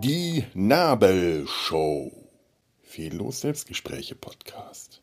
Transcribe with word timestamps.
Die 0.00 0.44
Nabelshow. 0.54 2.10
Fehllos 2.82 3.42
Selbstgespräche 3.42 4.16
Podcast. 4.16 5.02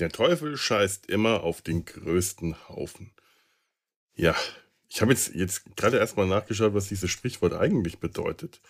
Der 0.00 0.08
Teufel 0.10 0.56
scheißt 0.56 1.06
immer 1.06 1.44
auf 1.44 1.62
den 1.62 1.84
größten 1.84 2.68
Haufen. 2.68 3.12
Ja, 4.16 4.34
ich 4.88 5.00
habe 5.00 5.12
jetzt, 5.12 5.32
jetzt 5.32 5.76
gerade 5.76 5.98
erstmal 5.98 6.26
nachgeschaut, 6.26 6.74
was 6.74 6.88
dieses 6.88 7.08
Sprichwort 7.08 7.52
eigentlich 7.54 8.00
bedeutet. 8.00 8.60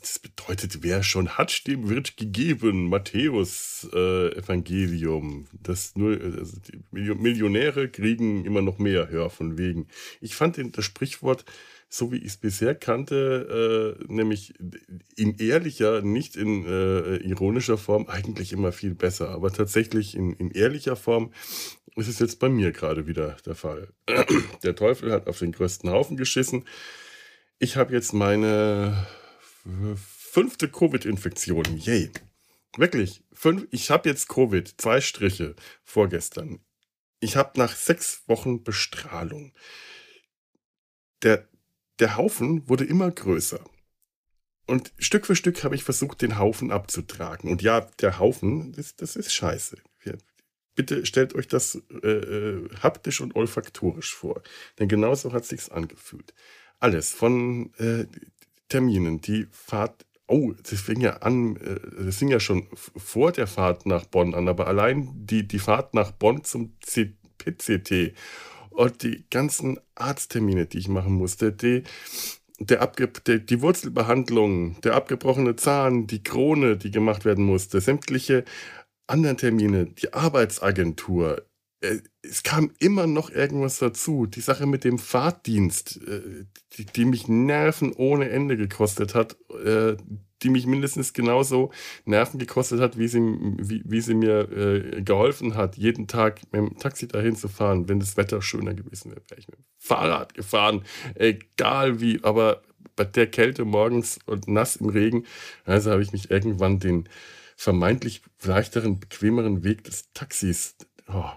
Das 0.00 0.18
bedeutet, 0.18 0.82
wer 0.82 1.02
schon 1.02 1.36
hat, 1.36 1.66
dem 1.66 1.90
wird 1.90 2.16
gegeben. 2.16 2.88
Matthäus 2.88 3.86
äh, 3.92 4.34
Evangelium. 4.34 5.46
Das 5.52 5.94
nur, 5.94 6.18
also 6.18 6.56
Millionäre 6.90 7.88
kriegen 7.88 8.46
immer 8.46 8.62
noch 8.62 8.78
mehr, 8.78 9.10
hör 9.10 9.28
von 9.28 9.58
wegen. 9.58 9.88
Ich 10.22 10.34
fand 10.34 10.58
das 10.76 10.84
Sprichwort, 10.86 11.44
so 11.90 12.12
wie 12.12 12.16
ich 12.16 12.26
es 12.26 12.36
bisher 12.38 12.74
kannte, 12.74 13.96
äh, 14.00 14.04
nämlich 14.10 14.54
in 15.16 15.36
ehrlicher, 15.36 16.00
nicht 16.00 16.34
in 16.34 16.64
äh, 16.64 17.16
ironischer 17.16 17.76
Form, 17.76 18.06
eigentlich 18.06 18.52
immer 18.52 18.72
viel 18.72 18.94
besser. 18.94 19.28
Aber 19.28 19.52
tatsächlich 19.52 20.14
in, 20.14 20.32
in 20.32 20.50
ehrlicher 20.50 20.96
Form 20.96 21.32
ist 21.96 22.08
es 22.08 22.20
jetzt 22.20 22.38
bei 22.38 22.48
mir 22.48 22.72
gerade 22.72 23.06
wieder 23.06 23.36
der 23.44 23.54
Fall. 23.54 23.88
der 24.62 24.74
Teufel 24.74 25.12
hat 25.12 25.26
auf 25.26 25.40
den 25.40 25.52
größten 25.52 25.90
Haufen 25.90 26.16
geschissen. 26.16 26.64
Ich 27.58 27.76
habe 27.76 27.92
jetzt 27.92 28.14
meine 28.14 29.06
fünfte 29.96 30.68
Covid-Infektion. 30.68 31.78
Yay. 31.78 32.10
Wirklich. 32.76 33.22
Fünf, 33.32 33.66
ich 33.70 33.90
habe 33.90 34.08
jetzt 34.08 34.28
Covid. 34.28 34.74
Zwei 34.80 35.00
Striche 35.00 35.54
vorgestern. 35.84 36.60
Ich 37.20 37.36
habe 37.36 37.58
nach 37.58 37.74
sechs 37.74 38.22
Wochen 38.26 38.62
Bestrahlung. 38.62 39.52
Der, 41.22 41.48
der 41.98 42.16
Haufen 42.16 42.68
wurde 42.68 42.84
immer 42.84 43.10
größer. 43.10 43.62
Und 44.66 44.92
Stück 44.98 45.26
für 45.26 45.36
Stück 45.36 45.64
habe 45.64 45.74
ich 45.74 45.82
versucht, 45.82 46.22
den 46.22 46.38
Haufen 46.38 46.70
abzutragen. 46.70 47.50
Und 47.50 47.60
ja, 47.60 47.80
der 48.00 48.18
Haufen, 48.18 48.72
das, 48.72 48.96
das 48.96 49.16
ist 49.16 49.32
scheiße. 49.34 49.76
Bitte 50.80 51.04
stellt 51.04 51.34
euch 51.34 51.46
das 51.48 51.82
äh, 52.02 52.08
äh, 52.08 52.68
haptisch 52.82 53.20
und 53.20 53.34
olfaktorisch 53.36 54.14
vor. 54.14 54.42
Denn 54.78 54.88
genauso 54.88 55.32
hat 55.32 55.44
sich's 55.44 55.68
angefühlt. 55.68 56.32
Alles 56.78 57.12
von 57.12 57.74
äh, 57.74 58.06
Terminen, 58.70 59.20
die 59.20 59.46
Fahrt, 59.50 60.06
oh, 60.26 60.52
das 60.62 60.80
fing 60.80 61.02
ja 61.02 61.18
an, 61.18 61.56
äh, 61.56 62.04
das 62.04 62.16
fing 62.16 62.28
ja 62.28 62.40
schon 62.40 62.66
vor 62.72 63.32
der 63.32 63.46
Fahrt 63.46 63.84
nach 63.84 64.06
Bonn 64.06 64.34
an, 64.34 64.48
aber 64.48 64.66
allein 64.66 65.10
die, 65.14 65.46
die 65.46 65.58
Fahrt 65.58 65.92
nach 65.92 66.12
Bonn 66.12 66.44
zum 66.44 66.72
C 66.80 67.12
PCT 67.38 68.14
und 68.70 69.02
die 69.02 69.24
ganzen 69.30 69.78
Arzttermine, 69.94 70.66
die 70.66 70.78
ich 70.78 70.88
machen 70.88 71.12
musste, 71.12 71.52
die, 71.52 71.82
der 72.58 72.82
Abge 72.82 73.08
der, 73.26 73.38
die 73.38 73.60
Wurzelbehandlung, 73.62 74.80
der 74.82 74.94
abgebrochene 74.94 75.56
Zahn, 75.56 76.06
die 76.06 76.22
Krone, 76.22 76.76
die 76.76 76.90
gemacht 76.90 77.24
werden 77.24 77.44
musste, 77.44 77.80
sämtliche 77.80 78.44
anderen 79.06 79.36
Termine, 79.36 79.86
die 79.86 80.12
Arbeitsagentur, 80.12 81.38
äh, 81.38 81.42
es 82.22 82.42
kam 82.42 82.70
immer 82.78 83.06
noch 83.06 83.30
irgendwas 83.30 83.78
dazu. 83.78 84.26
Die 84.26 84.40
Sache 84.40 84.66
mit 84.66 84.84
dem 84.84 84.98
Fahrtdienst, 84.98 86.00
äh, 86.06 86.44
die, 86.74 86.84
die 86.84 87.04
mich 87.04 87.28
Nerven 87.28 87.92
ohne 87.92 88.28
Ende 88.28 88.56
gekostet 88.56 89.14
hat, 89.14 89.36
äh, 89.64 89.96
die 90.42 90.50
mich 90.50 90.66
mindestens 90.66 91.12
genauso 91.12 91.70
Nerven 92.04 92.38
gekostet 92.38 92.80
hat, 92.80 92.98
wie 92.98 93.08
sie, 93.08 93.20
wie, 93.20 93.82
wie 93.84 94.00
sie 94.00 94.14
mir 94.14 94.50
äh, 94.50 95.02
geholfen 95.02 95.54
hat, 95.54 95.76
jeden 95.76 96.06
Tag 96.06 96.42
mit 96.52 96.60
dem 96.60 96.78
Taxi 96.78 97.08
dahin 97.08 97.36
zu 97.36 97.48
fahren. 97.48 97.88
Wenn 97.88 98.00
das 98.00 98.16
Wetter 98.16 98.42
schöner 98.42 98.74
gewesen 98.74 99.10
wäre, 99.10 99.22
wäre 99.28 99.40
ich 99.40 99.48
mit 99.48 99.58
dem 99.58 99.64
Fahrrad 99.78 100.34
gefahren. 100.34 100.84
Egal 101.14 102.00
wie, 102.00 102.22
aber 102.22 102.62
bei 102.96 103.04
der 103.04 103.26
Kälte 103.26 103.64
morgens 103.64 104.18
und 104.26 104.48
nass 104.48 104.76
im 104.76 104.88
Regen, 104.88 105.24
also 105.64 105.90
habe 105.90 106.02
ich 106.02 106.12
mich 106.12 106.30
irgendwann 106.30 106.78
den 106.78 107.08
vermeintlich 107.56 108.22
leichteren, 108.42 109.00
bequemeren 109.00 109.64
Weg 109.64 109.84
des 109.84 110.12
Taxis 110.14 110.76
oh, 111.08 111.30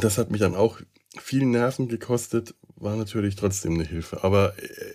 das 0.00 0.18
hat 0.18 0.30
mich 0.30 0.40
dann 0.40 0.54
auch 0.54 0.80
viel 1.18 1.44
Nerven 1.46 1.88
gekostet, 1.88 2.54
war 2.76 2.96
natürlich 2.96 3.36
trotzdem 3.36 3.74
eine 3.74 3.84
Hilfe. 3.84 4.22
Aber 4.24 4.54
äh, 4.58 4.94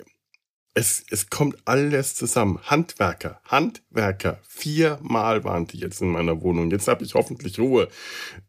es, 0.73 1.03
es 1.09 1.29
kommt 1.29 1.57
alles 1.65 2.15
zusammen. 2.15 2.59
Handwerker, 2.63 3.41
Handwerker. 3.45 4.39
Viermal 4.47 5.43
waren 5.43 5.67
die 5.67 5.79
jetzt 5.79 6.01
in 6.01 6.09
meiner 6.09 6.41
Wohnung. 6.41 6.71
Jetzt 6.71 6.87
habe 6.87 7.03
ich 7.03 7.13
hoffentlich 7.13 7.59
Ruhe 7.59 7.89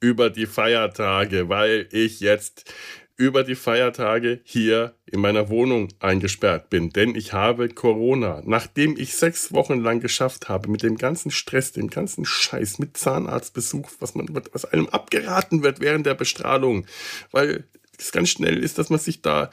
über 0.01 0.31
die 0.31 0.47
Feiertage, 0.47 1.49
weil 1.49 1.89
ich 1.91 2.21
jetzt 2.21 2.73
über 3.17 3.45
die 3.45 3.55
Feiertage 3.55 4.41
hier 4.45 4.95
in 5.07 5.21
meiner 5.21 5.49
Wohnung 5.49 5.89
eingesperrt 6.01 6.71
bin, 6.71 6.91
denn 6.91 7.15
ich 7.15 7.33
habe 7.33 7.69
Corona. 7.69 8.43
Nachdem 8.45 8.97
ich 8.97 9.15
sechs 9.15 9.53
Wochen 9.53 9.81
lang 9.81 10.01
geschafft 10.01 10.49
habe, 10.49 10.71
mit 10.71 10.83
dem 10.83 10.97
ganzen 10.97 11.31
Stress, 11.31 11.73
dem 11.73 11.89
ganzen 11.89 12.25
Scheiß, 12.25 12.79
mit 12.79 12.97
Zahnarztbesuch, 12.97 13.91
was 14.01 14.15
man, 14.15 14.29
was 14.53 14.65
einem 14.65 14.89
abgeraten 14.89 15.63
wird 15.63 15.81
während 15.81 16.07
der 16.07 16.15
Bestrahlung, 16.15 16.87
weil 17.31 17.65
es 17.99 18.13
ganz 18.13 18.31
schnell 18.31 18.59
ist, 18.59 18.79
dass 18.79 18.91
man 18.91 18.99
sich 18.99 19.23
da 19.23 19.51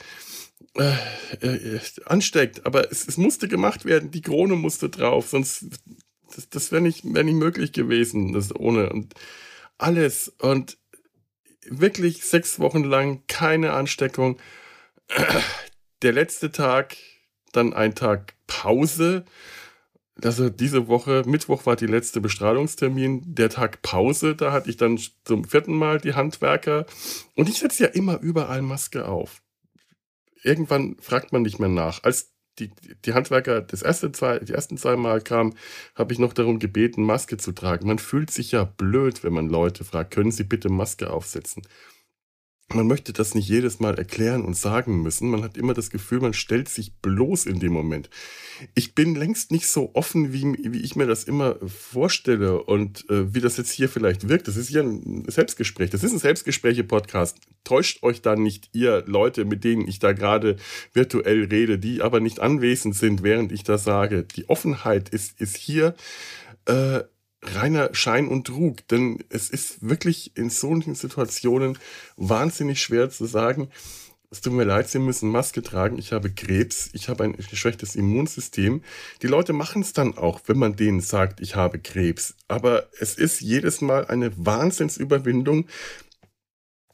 äh, 0.76 0.94
äh, 1.46 1.80
ansteckt. 2.06 2.66
Aber 2.66 2.92
es, 2.92 3.08
es 3.08 3.18
musste 3.18 3.48
gemacht 3.48 3.86
werden, 3.86 4.12
die 4.12 4.22
Krone 4.22 4.56
musste 4.56 4.90
drauf, 4.90 5.30
sonst 5.30 5.66
das, 6.36 6.50
das 6.50 6.72
wäre 6.72 6.82
nicht, 6.82 7.04
wär 7.04 7.24
nicht 7.24 7.36
möglich 7.36 7.72
gewesen, 7.72 8.34
das 8.34 8.56
ohne 8.56 8.90
und 8.90 9.14
alles. 9.78 10.34
Und 10.40 10.78
wirklich 11.66 12.24
sechs 12.26 12.60
Wochen 12.60 12.84
lang 12.84 13.24
keine 13.28 13.74
Ansteckung. 13.74 14.40
Der 16.02 16.14
letzte 16.14 16.52
Tag, 16.52 16.96
dann 17.52 17.74
ein 17.74 17.96
Tag 17.96 18.36
Pause. 18.48 19.26
Also 20.22 20.50
diese 20.50 20.88
Woche, 20.88 21.24
Mittwoch 21.26 21.66
war 21.66 21.76
die 21.76 21.88
letzte 21.88 22.22
Bestrahlungstermin. 22.22 23.22
Der 23.26 23.50
Tag 23.50 23.82
Pause, 23.82 24.36
da 24.36 24.52
hatte 24.52 24.70
ich 24.70 24.78
dann 24.78 25.00
zum 25.24 25.46
vierten 25.46 25.74
Mal 25.74 26.00
die 26.00 26.14
Handwerker. 26.14 26.86
Und 27.36 27.50
ich 27.50 27.60
setze 27.60 27.84
ja 27.84 27.90
immer 27.90 28.20
überall 28.20 28.62
Maske 28.62 29.08
auf. 29.08 29.42
Irgendwann 30.44 30.98
fragt 31.00 31.34
man 31.34 31.42
nicht 31.42 31.60
mehr 31.60 31.70
nach. 31.70 32.04
Als 32.04 32.34
die, 32.60 32.72
die 33.06 33.14
Handwerker 33.14 33.62
das 33.62 33.82
erste 33.82 34.12
zwei, 34.12 34.40
die 34.40 34.54
ersten 34.54 34.78
zwei 34.78 34.96
Mal 34.96 35.22
kamen, 35.22 35.56
habe 35.96 36.14
ich 36.14 36.20
noch 36.20 36.34
darum 36.34 36.60
gebeten, 36.60 37.04
Maske 37.04 37.38
zu 37.38 37.52
tragen. 37.52 37.88
Man 37.88 38.00
fühlt 38.00 38.32
sich 38.32 38.52
ja 38.52 38.64
blöd, 38.66 39.24
wenn 39.24 39.34
man 39.34 39.50
Leute 39.50 39.84
fragt, 39.84 40.12
können 40.12 40.32
Sie 40.32 40.44
bitte 40.44 40.70
Maske 40.70 41.10
aufsetzen? 41.10 41.64
Man 42.74 42.88
möchte 42.88 43.14
das 43.14 43.36
nicht 43.36 43.48
jedes 43.48 43.80
Mal 43.80 43.98
erklären 43.98 44.44
und 44.46 44.56
sagen 44.56 45.02
müssen. 45.02 45.30
Man 45.30 45.44
hat 45.44 45.58
immer 45.58 45.74
das 45.74 45.90
Gefühl, 45.90 46.20
man 46.20 46.34
stellt 46.34 46.70
sich 46.70 46.94
bloß 47.02 47.46
in 47.46 47.60
dem 47.60 47.74
Moment. 47.74 48.10
Ich 48.76 48.96
bin 48.96 49.16
längst 49.16 49.52
nicht 49.52 49.68
so 49.68 49.92
offen, 49.94 50.34
wie, 50.34 50.44
wie 50.72 50.82
ich 50.82 50.96
mir 50.96 51.08
das 51.08 51.24
immer 51.24 51.56
vorstelle 51.68 52.64
und 52.64 53.10
äh, 53.10 53.34
wie 53.34 53.42
das 53.42 53.58
jetzt 53.58 53.72
hier 53.72 53.90
vielleicht 53.90 54.28
wirkt. 54.30 54.48
Das 54.48 54.58
ist 54.58 54.70
ja 54.70 54.82
ein 54.82 55.26
Selbstgespräch. 55.28 55.90
Das 55.90 56.04
ist 56.04 56.12
ein 56.12 56.20
Selbstgespräche-Podcast. 56.20 57.38
Täuscht 57.64 58.04
euch 58.04 58.22
da 58.22 58.36
nicht 58.36 58.70
ihr 58.74 59.04
Leute, 59.06 59.46
mit 59.46 59.64
denen 59.64 59.88
ich 59.88 60.00
da 60.00 60.12
gerade 60.12 60.58
virtuell 60.94 61.46
rede, 61.46 61.80
die 61.80 62.02
aber 62.02 62.20
nicht 62.20 62.40
anwesend 62.40 62.96
sind, 62.96 63.24
während 63.24 63.52
ich 63.52 63.64
das 63.64 63.84
sage. 63.84 64.24
Die 64.24 64.50
Offenheit 64.50 65.10
ist, 65.10 65.40
ist 65.40 65.58
hier. 65.58 65.96
Äh, 66.66 67.02
reiner 67.42 67.94
Schein 67.94 68.28
und 68.28 68.48
Trug, 68.48 68.88
denn 68.90 69.24
es 69.30 69.50
ist 69.50 69.88
wirklich 69.88 70.36
in 70.36 70.50
solchen 70.50 70.96
Situationen 70.96 71.78
wahnsinnig 72.18 72.82
schwer 72.82 73.10
zu 73.10 73.26
sagen, 73.26 73.70
es 74.32 74.42
tut 74.42 74.54
mir 74.54 74.64
leid, 74.64 74.88
Sie 74.88 75.00
müssen 75.00 75.32
Maske 75.32 75.64
tragen, 75.64 75.98
ich 75.98 76.12
habe 76.12 76.30
Krebs, 76.30 76.90
ich 76.94 77.10
habe 77.10 77.24
ein 77.24 77.34
geschwächtes 77.34 77.96
Immunsystem. 77.96 78.84
Die 79.24 79.28
Leute 79.28 79.54
machen 79.54 79.82
es 79.82 79.94
dann 79.94 80.20
auch, 80.20 80.42
wenn 80.46 80.60
man 80.60 80.76
denen 80.76 81.02
sagt, 81.02 81.40
ich 81.40 81.56
habe 81.56 81.80
Krebs. 81.80 82.36
Aber 82.48 82.90
es 83.00 83.16
ist 83.16 83.42
jedes 83.42 83.82
Mal 83.82 84.06
eine 84.06 84.32
Wahnsinnsüberwindung, 84.38 85.66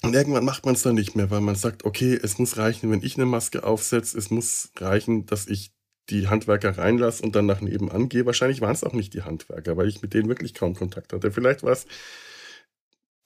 und 0.06 0.13
irgendwann 0.13 0.45
macht 0.45 0.65
man 0.65 0.75
es 0.75 0.83
dann 0.83 0.94
nicht 0.94 1.15
mehr, 1.15 1.31
weil 1.31 1.42
man 1.42 1.56
sagt, 1.56 1.83
okay, 1.83 2.19
es 2.21 2.38
muss 2.38 2.57
reichen, 2.57 2.92
wenn 2.92 3.01
ich 3.01 3.15
eine 3.15 3.25
Maske 3.25 3.63
aufsetze, 3.63 4.18
es 4.19 4.30
muss 4.30 4.69
reichen, 4.77 5.25
dass 5.25 5.47
ich 5.47 5.71
die 6.10 6.28
Handwerker 6.28 6.78
reinlasse 6.78 7.24
und 7.24 7.36
dann 7.36 7.46
nach 7.46 7.62
nebenan 7.62 8.10
gehe. 8.10 8.25
Wahrscheinlich 8.25 8.62
waren 8.62 8.74
es 8.74 8.84
auch 8.84 8.94
nicht 8.94 9.13
die 9.13 9.24
Handwerker, 9.24 9.78
weil 9.78 9.88
ich 9.88 10.02
mit 10.02 10.13
denen 10.13 10.30
wirklich 10.30 10.54
kaum 10.54 10.75
Kontakt 10.75 11.13
hatte. 11.13 11.31
Vielleicht 11.31 11.63
war 11.63 11.72
es 11.72 11.86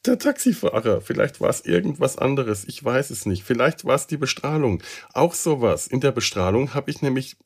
der 0.05 0.17
Taxifahrer, 0.17 1.01
vielleicht 1.01 1.41
war 1.41 1.49
es 1.49 1.65
irgendwas 1.65 2.17
anderes, 2.17 2.65
ich 2.65 2.83
weiß 2.83 3.09
es 3.09 3.25
nicht. 3.25 3.43
Vielleicht 3.43 3.83
war 3.83 3.95
es 3.95 4.07
die 4.07 4.17
Bestrahlung. 4.17 4.81
Auch 5.13 5.33
sowas. 5.33 5.87
In 5.87 5.99
der 5.99 6.13
Bestrahlung 6.13 6.73
habe 6.73 6.89
ich 6.89 7.01
nämlich 7.01 7.37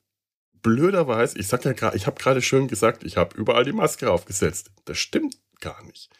blöderweise, 0.62 1.38
ich 1.38 1.48
sag 1.48 1.64
ja 1.64 1.72
gerade, 1.72 1.96
ich 1.96 2.06
habe 2.06 2.20
gerade 2.20 2.40
schön 2.40 2.68
gesagt, 2.68 3.04
ich 3.04 3.16
habe 3.16 3.36
überall 3.36 3.64
die 3.64 3.72
Maske 3.72 4.10
aufgesetzt. 4.10 4.70
Das 4.84 4.98
stimmt 4.98 5.36
gar 5.60 5.82
nicht. 5.84 6.10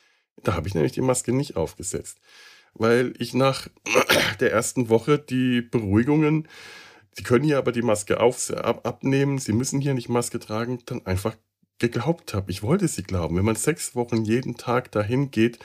Da 0.42 0.54
habe 0.54 0.68
ich 0.68 0.74
nämlich 0.74 0.92
die 0.92 1.00
Maske 1.00 1.32
nicht 1.32 1.56
aufgesetzt, 1.56 2.18
weil 2.74 3.14
ich 3.18 3.32
nach 3.32 3.68
der 4.40 4.52
ersten 4.52 4.88
Woche 4.88 5.18
die 5.18 5.62
Beruhigungen 5.62 6.48
Sie 7.16 7.22
können 7.22 7.44
hier 7.44 7.58
aber 7.58 7.72
die 7.72 7.82
Maske 7.82 8.20
auf, 8.20 8.50
ab, 8.50 8.86
abnehmen, 8.86 9.38
Sie 9.38 9.52
müssen 9.52 9.80
hier 9.80 9.94
nicht 9.94 10.08
Maske 10.08 10.38
tragen, 10.38 10.80
dann 10.86 11.06
einfach 11.06 11.36
geglaubt 11.78 12.34
habe. 12.34 12.50
Ich 12.50 12.62
wollte 12.62 12.88
sie 12.88 13.02
glauben. 13.02 13.36
Wenn 13.36 13.44
man 13.44 13.56
sechs 13.56 13.94
Wochen 13.94 14.24
jeden 14.24 14.56
Tag 14.56 14.92
dahin 14.92 15.30
geht 15.30 15.58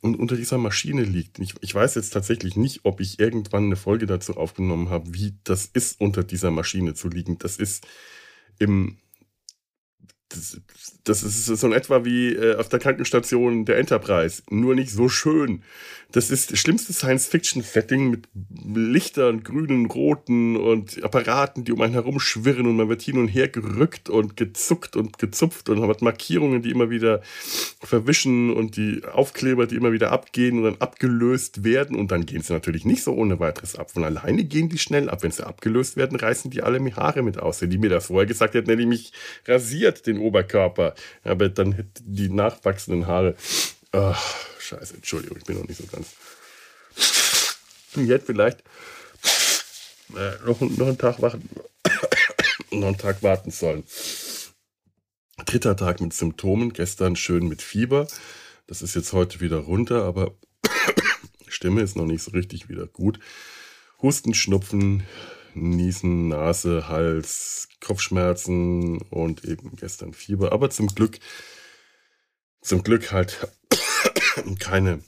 und 0.00 0.18
unter 0.18 0.36
dieser 0.36 0.58
Maschine 0.58 1.02
liegt. 1.02 1.38
Ich, 1.38 1.54
ich 1.60 1.74
weiß 1.74 1.96
jetzt 1.96 2.10
tatsächlich 2.10 2.56
nicht, 2.56 2.80
ob 2.84 3.00
ich 3.00 3.18
irgendwann 3.18 3.64
eine 3.64 3.76
Folge 3.76 4.06
dazu 4.06 4.36
aufgenommen 4.36 4.90
habe, 4.90 5.12
wie 5.14 5.34
das 5.44 5.66
ist, 5.66 6.00
unter 6.00 6.22
dieser 6.22 6.50
Maschine 6.50 6.94
zu 6.94 7.08
liegen. 7.08 7.38
Das 7.38 7.56
ist 7.56 7.86
im 8.58 8.98
das, 10.28 10.60
das, 11.04 11.22
ist 11.22 11.46
so 11.46 11.66
in 11.66 11.72
etwa 11.72 12.04
wie 12.04 12.32
äh, 12.32 12.56
auf 12.56 12.68
der 12.68 12.80
Krankenstation 12.80 13.64
der 13.64 13.78
Enterprise, 13.78 14.42
nur 14.50 14.74
nicht 14.74 14.90
so 14.90 15.08
schön. 15.08 15.62
Das 16.12 16.30
ist 16.30 16.52
das 16.52 16.58
schlimmste 16.58 16.92
Science-Fiction-Setting 16.92 18.10
mit 18.10 18.28
Lichtern, 18.74 19.42
grünen, 19.42 19.86
roten 19.86 20.56
und 20.56 21.02
Apparaten, 21.02 21.64
die 21.64 21.72
um 21.72 21.80
einen 21.80 21.94
herum 21.94 22.20
schwirren 22.20 22.66
und 22.66 22.76
man 22.76 22.88
wird 22.88 23.02
hin 23.02 23.18
und 23.18 23.28
her 23.28 23.48
gerückt 23.48 24.08
und 24.08 24.36
gezuckt 24.36 24.96
und 24.96 25.18
gezupft 25.18 25.68
und 25.68 25.80
man 25.80 25.88
hat 25.88 26.02
Markierungen, 26.02 26.62
die 26.62 26.70
immer 26.70 26.90
wieder 26.90 27.22
verwischen 27.82 28.52
und 28.52 28.76
die 28.76 29.02
Aufkleber, 29.04 29.66
die 29.66 29.74
immer 29.74 29.92
wieder 29.92 30.12
abgehen 30.12 30.58
und 30.58 30.64
dann 30.64 30.80
abgelöst 30.80 31.64
werden 31.64 31.96
und 31.96 32.10
dann 32.12 32.24
gehen 32.24 32.42
sie 32.42 32.52
natürlich 32.52 32.84
nicht 32.84 33.02
so 33.02 33.12
ohne 33.12 33.40
weiteres 33.40 33.76
ab. 33.76 33.90
Von 33.90 34.04
alleine 34.04 34.44
gehen 34.44 34.68
die 34.68 34.78
schnell 34.78 35.10
ab. 35.10 35.22
Wenn 35.22 35.32
sie 35.32 35.46
abgelöst 35.46 35.96
werden, 35.96 36.16
reißen 36.16 36.50
die 36.50 36.62
alle 36.62 36.78
mir 36.78 36.96
Haare 36.96 37.22
mit 37.22 37.38
aus. 37.38 37.60
Wenn 37.62 37.70
die 37.70 37.78
mir 37.78 37.90
das 37.90 38.06
vorher 38.06 38.26
gesagt 38.26 38.54
hätten, 38.54 38.70
hätte 38.70 38.82
ich 38.82 38.88
mich 38.88 39.12
rasiert, 39.46 40.06
den 40.06 40.15
Oberkörper. 40.18 40.94
Aber 41.24 41.48
dann 41.48 41.90
die 42.00 42.28
nachwachsenden 42.28 43.06
Haare. 43.06 43.36
Ach, 43.92 44.36
scheiße, 44.58 44.94
Entschuldigung, 44.94 45.38
ich 45.38 45.44
bin 45.44 45.58
noch 45.58 45.68
nicht 45.68 45.78
so 45.78 45.86
ganz. 45.86 46.08
Jetzt 47.94 48.26
vielleicht 48.26 48.62
äh, 50.14 50.44
noch, 50.44 50.60
noch 50.60 50.86
einen 50.86 50.98
Tag 50.98 51.20
warten, 51.22 51.48
noch 52.70 52.88
einen 52.88 52.98
Tag 52.98 53.22
warten 53.22 53.50
sollen. 53.50 53.84
Dritter 55.44 55.76
Tag 55.76 56.00
mit 56.00 56.12
Symptomen, 56.12 56.72
gestern 56.72 57.16
schön 57.16 57.48
mit 57.48 57.62
Fieber. 57.62 58.06
Das 58.66 58.82
ist 58.82 58.94
jetzt 58.94 59.12
heute 59.12 59.40
wieder 59.40 59.58
runter, 59.58 60.04
aber 60.04 60.34
Stimme 61.46 61.82
ist 61.82 61.96
noch 61.96 62.06
nicht 62.06 62.22
so 62.22 62.32
richtig 62.32 62.68
wieder 62.68 62.86
gut. 62.86 63.18
Husten, 64.02 64.34
Schnupfen, 64.34 65.04
Niesen, 65.56 66.28
Nase, 66.28 66.88
Hals, 66.88 67.68
Kopfschmerzen 67.80 68.98
und 69.10 69.44
eben 69.44 69.74
gestern 69.76 70.12
Fieber. 70.12 70.52
Aber 70.52 70.70
zum 70.70 70.88
Glück, 70.88 71.18
zum 72.60 72.82
Glück 72.82 73.12
halt 73.12 73.48
keine, 74.58 75.00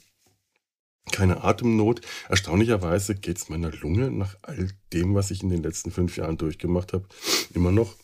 keine 1.11 1.43
Atemnot. 1.43 2.01
Erstaunlicherweise 2.27 3.15
geht 3.15 3.37
es 3.37 3.49
meiner 3.49 3.71
Lunge 3.71 4.11
nach 4.11 4.35
all 4.41 4.69
dem, 4.93 5.15
was 5.15 5.31
ich 5.31 5.43
in 5.43 5.49
den 5.49 5.63
letzten 5.63 5.91
fünf 5.91 6.17
Jahren 6.17 6.37
durchgemacht 6.37 6.93
habe, 6.93 7.07
immer 7.53 7.71
noch 7.71 7.95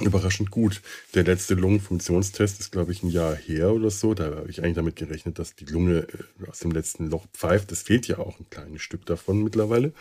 überraschend 0.00 0.50
gut. 0.50 0.80
Der 1.14 1.24
letzte 1.24 1.54
Lungenfunktionstest 1.54 2.60
ist, 2.60 2.72
glaube 2.72 2.92
ich, 2.92 3.02
ein 3.02 3.10
Jahr 3.10 3.34
her 3.34 3.72
oder 3.72 3.90
so. 3.90 4.14
Da 4.14 4.24
habe 4.36 4.50
ich 4.50 4.62
eigentlich 4.62 4.76
damit 4.76 4.96
gerechnet, 4.96 5.38
dass 5.38 5.54
die 5.56 5.64
Lunge 5.66 6.06
äh, 6.40 6.48
aus 6.48 6.60
dem 6.60 6.70
letzten 6.70 7.08
Loch 7.10 7.26
pfeift. 7.32 7.70
Das 7.70 7.82
fehlt 7.82 8.06
ja 8.08 8.18
auch 8.18 8.38
ein 8.38 8.48
kleines 8.50 8.82
Stück 8.82 9.04
davon 9.06 9.42
mittlerweile. 9.42 9.92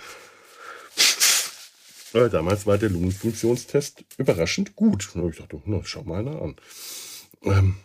Aber 2.14 2.30
damals 2.30 2.66
war 2.66 2.78
der 2.78 2.90
Lungenfunktionstest 2.90 4.06
überraschend 4.18 4.76
gut. 4.76 5.16
Und 5.16 5.32
ich 5.32 5.40
dachte, 5.40 5.62
na, 5.66 5.82
schau 5.84 6.04
mal 6.04 6.20
einer 6.20 6.42
an. 6.42 6.56
Ähm, 7.44 7.76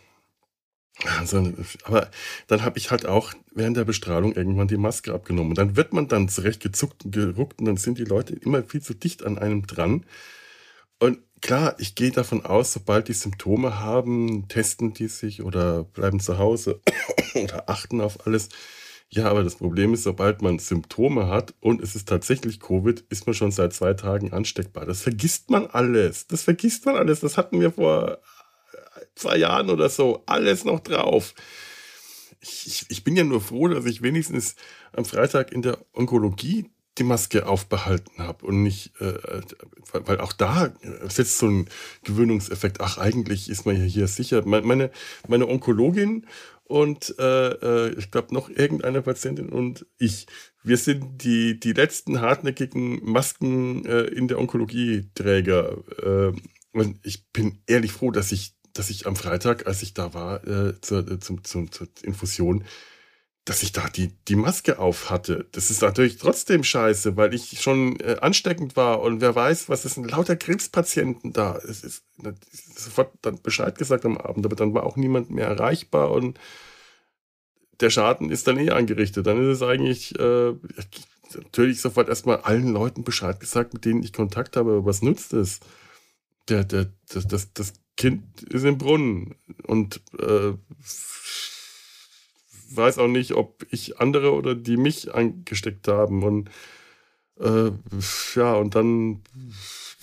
also, 1.19 1.53
aber 1.83 2.09
dann 2.47 2.63
habe 2.63 2.77
ich 2.77 2.89
halt 2.89 3.05
auch 3.05 3.33
während 3.53 3.75
der 3.75 3.83
Bestrahlung 3.83 4.33
irgendwann 4.33 4.67
die 4.67 4.77
Maske 4.77 5.13
abgenommen. 5.13 5.51
Und 5.51 5.57
dann 5.57 5.75
wird 5.75 5.93
man 5.93 6.07
dann 6.07 6.29
zurecht 6.29 6.61
gezuckt 6.61 7.05
und 7.05 7.11
geruckt 7.11 7.59
und 7.59 7.65
dann 7.65 7.77
sind 7.77 7.97
die 7.97 8.05
Leute 8.05 8.33
immer 8.33 8.63
viel 8.63 8.81
zu 8.81 8.93
dicht 8.93 9.23
an 9.23 9.37
einem 9.37 9.67
dran. 9.67 10.05
Und 10.99 11.19
klar, 11.41 11.75
ich 11.79 11.95
gehe 11.95 12.11
davon 12.11 12.45
aus, 12.45 12.71
sobald 12.71 13.09
die 13.09 13.13
Symptome 13.13 13.79
haben, 13.79 14.47
testen 14.47 14.93
die 14.93 15.09
sich 15.09 15.43
oder 15.43 15.83
bleiben 15.83 16.21
zu 16.21 16.37
Hause 16.37 16.81
oder 17.35 17.69
achten 17.69 17.99
auf 17.99 18.25
alles. 18.25 18.49
Ja, 19.09 19.29
aber 19.29 19.43
das 19.43 19.55
Problem 19.55 19.93
ist, 19.93 20.03
sobald 20.03 20.41
man 20.41 20.59
Symptome 20.59 21.27
hat 21.27 21.53
und 21.59 21.81
es 21.81 21.95
ist 21.95 22.09
tatsächlich 22.09 22.59
Covid, 22.59 23.01
ist 23.09 23.27
man 23.27 23.33
schon 23.33 23.51
seit 23.51 23.73
zwei 23.73 23.93
Tagen 23.93 24.33
ansteckbar. 24.33 24.85
Das 24.85 25.03
vergisst 25.03 25.49
man 25.49 25.67
alles. 25.67 26.27
Das 26.27 26.43
vergisst 26.43 26.85
man 26.85 26.95
alles. 26.95 27.19
Das 27.19 27.37
hatten 27.37 27.61
wir 27.61 27.71
vor 27.71 28.19
zwei 29.15 29.37
Jahren 29.37 29.69
oder 29.69 29.89
so, 29.89 30.23
alles 30.25 30.65
noch 30.65 30.81
drauf. 30.81 31.33
Ich, 32.41 32.67
ich, 32.67 32.85
ich 32.89 33.03
bin 33.03 33.15
ja 33.15 33.23
nur 33.23 33.41
froh, 33.41 33.67
dass 33.67 33.85
ich 33.85 34.01
wenigstens 34.01 34.55
am 34.91 35.05
Freitag 35.05 35.51
in 35.51 35.61
der 35.61 35.77
Onkologie 35.93 36.69
die 36.97 37.03
Maske 37.03 37.45
aufbehalten 37.47 38.23
habe 38.23 38.45
und 38.45 38.63
nicht, 38.63 38.99
äh, 39.01 39.41
weil 39.91 40.19
auch 40.19 40.33
da 40.33 40.73
setzt 41.07 41.37
so 41.37 41.47
ein 41.47 41.67
Gewöhnungseffekt. 42.03 42.79
Ach, 42.81 42.97
eigentlich 42.97 43.49
ist 43.49 43.65
man 43.65 43.77
ja 43.77 43.83
hier 43.83 44.07
sicher. 44.07 44.43
Meine, 44.45 44.91
meine 45.27 45.47
Onkologin 45.47 46.25
und 46.63 47.15
äh, 47.19 47.49
äh 47.49 47.95
ich 47.97 48.11
glaube 48.11 48.33
noch 48.33 48.49
irgendeine 48.49 49.01
Patientin 49.01 49.49
und 49.49 49.85
ich, 49.97 50.27
wir 50.63 50.77
sind 50.77 51.23
die, 51.23 51.59
die 51.59 51.73
letzten 51.73 52.21
hartnäckigen 52.21 53.03
Masken 53.03 53.85
äh, 53.85 54.03
in 54.03 54.27
der 54.27 54.39
Onkologieträger. 54.39 55.77
Äh, 56.01 56.33
und 56.71 56.99
ich 57.03 57.27
bin 57.31 57.59
ehrlich 57.67 57.91
froh, 57.91 58.11
dass 58.11 58.31
ich 58.31 58.55
dass 58.75 58.89
ich 58.89 59.07
am 59.07 59.15
Freitag, 59.15 59.67
als 59.67 59.81
ich 59.81 59.93
da 59.93 60.13
war, 60.13 60.45
äh, 60.45 60.79
zur, 60.81 61.09
äh, 61.09 61.19
zum, 61.19 61.43
zum, 61.43 61.71
zur 61.71 61.87
Infusion, 62.03 62.65
dass 63.45 63.61
ich 63.61 63.71
da 63.71 63.87
die, 63.87 64.11
die 64.27 64.35
Maske 64.35 64.79
auf 64.79 65.11
hatte. 65.11 65.45
Das 65.51 65.69
ist 65.69 65.83
natürlich 65.83 66.17
trotzdem 66.17 66.63
scheiße, 66.63 67.15
weil 67.15 67.35
ich 67.35 67.61
schon 67.61 67.99
äh, 67.99 68.17
ansteckend 68.19 68.75
war 68.75 69.01
und 69.01 69.21
wer 69.21 69.35
weiß, 69.35 69.69
was 69.69 69.85
ist 69.85 69.97
denn 69.97 70.05
lauter 70.05 70.35
Krebspatienten 70.35 71.31
da. 71.31 71.55
Es 71.57 71.83
ist, 71.83 72.03
ist 72.51 72.79
sofort 72.79 73.11
dann 73.21 73.39
Bescheid 73.41 73.77
gesagt 73.77 74.03
am 74.03 74.17
Abend, 74.17 74.45
aber 74.47 74.55
dann 74.55 74.73
war 74.73 74.83
auch 74.83 74.95
niemand 74.95 75.29
mehr 75.29 75.47
erreichbar 75.47 76.11
und 76.11 76.39
der 77.81 77.91
Schaden 77.91 78.31
ist 78.31 78.47
dann 78.47 78.57
eh 78.57 78.71
angerichtet. 78.71 79.27
Dann 79.27 79.37
ist 79.37 79.57
es 79.57 79.61
eigentlich 79.61 80.17
äh, 80.19 80.53
natürlich 81.35 81.81
sofort 81.81 82.09
erstmal 82.09 82.37
allen 82.37 82.73
Leuten 82.73 83.03
Bescheid 83.03 83.39
gesagt, 83.39 83.75
mit 83.75 83.85
denen 83.85 84.01
ich 84.01 84.11
Kontakt 84.11 84.57
habe, 84.57 84.71
aber 84.71 84.85
was 84.85 85.03
nützt 85.03 85.33
es? 85.33 85.59
Der, 86.49 86.63
der, 86.63 86.91
das, 87.09 87.27
das, 87.27 87.53
das 87.53 87.73
Kind 87.95 88.41
ist 88.43 88.65
im 88.65 88.77
Brunnen 88.79 89.35
und 89.67 90.01
äh, 90.19 90.53
weiß 92.69 92.99
auch 92.99 93.07
nicht, 93.07 93.33
ob 93.33 93.65
ich 93.69 93.99
andere 93.99 94.33
oder 94.33 94.55
die 94.55 94.77
mich 94.77 95.13
angesteckt 95.13 95.87
haben. 95.87 96.23
Und 96.23 96.49
äh, 97.39 97.71
ja, 98.35 98.53
und 98.55 98.75
dann 98.75 99.21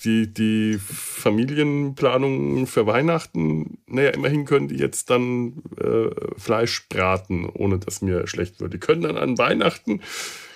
die, 0.03 0.33
die 0.33 0.77
Familienplanung 0.79 2.67
für 2.67 2.85
Weihnachten, 2.85 3.79
naja, 3.87 4.09
immerhin 4.09 4.45
können 4.45 4.67
die 4.67 4.77
jetzt 4.77 5.09
dann 5.09 5.63
äh, 5.79 6.09
Fleisch 6.37 6.87
braten, 6.89 7.49
ohne 7.49 7.79
dass 7.79 8.01
mir 8.01 8.27
schlecht 8.27 8.59
wird. 8.59 8.73
Die 8.73 8.79
können 8.79 9.01
dann 9.01 9.17
an 9.17 9.37
Weihnachten, 9.37 10.01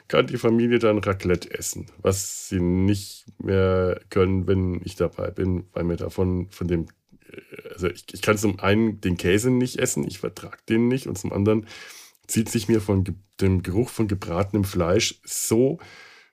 kann 0.08 0.28
die 0.28 0.38
Familie 0.38 0.80
dann 0.80 1.00
Raclette 1.00 1.54
essen, 1.54 1.88
was 2.02 2.50
sie 2.50 2.60
nicht 2.60 3.26
mehr 3.40 4.00
können, 4.10 4.48
wenn 4.48 4.82
ich 4.84 4.96
dabei 4.96 5.32
bin, 5.32 5.66
weil 5.74 5.84
mir 5.84 5.98
davon 5.98 6.48
von 6.50 6.68
dem 6.68 6.88
also 7.72 7.88
ich, 7.88 8.06
ich 8.12 8.22
kann 8.22 8.38
zum 8.38 8.60
einen 8.60 9.02
den 9.02 9.18
Käse 9.18 9.52
nicht 9.52 9.78
essen, 9.78 10.08
ich 10.08 10.20
vertrage 10.20 10.58
den 10.70 10.88
nicht 10.88 11.08
und 11.08 11.18
zum 11.18 11.34
anderen 11.34 11.68
zieht 12.28 12.50
sich 12.50 12.68
mir 12.68 12.82
von 12.82 13.04
dem 13.42 13.64
Geruch 13.64 13.90
von 13.90 14.08
gebratenem 14.08 14.64
Fleisch 14.64 15.20
so 15.24 15.80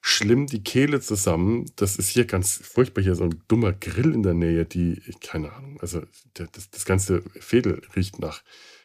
schlimm 0.00 0.46
die 0.46 0.62
Kehle 0.62 1.00
zusammen. 1.00 1.64
Das 1.76 1.96
ist 1.96 2.08
hier 2.08 2.26
ganz 2.26 2.56
furchtbar, 2.56 3.02
hier 3.02 3.14
so 3.14 3.24
ein 3.24 3.42
dummer 3.48 3.72
Grill 3.72 4.12
in 4.12 4.22
der 4.22 4.34
Nähe, 4.34 4.66
die, 4.66 5.00
keine 5.20 5.52
Ahnung, 5.52 5.80
also 5.80 6.02
das, 6.34 6.70
das 6.70 6.84
ganze 6.84 7.22
Fädel 7.40 7.80
riecht 7.96 8.18
nach 8.18 8.42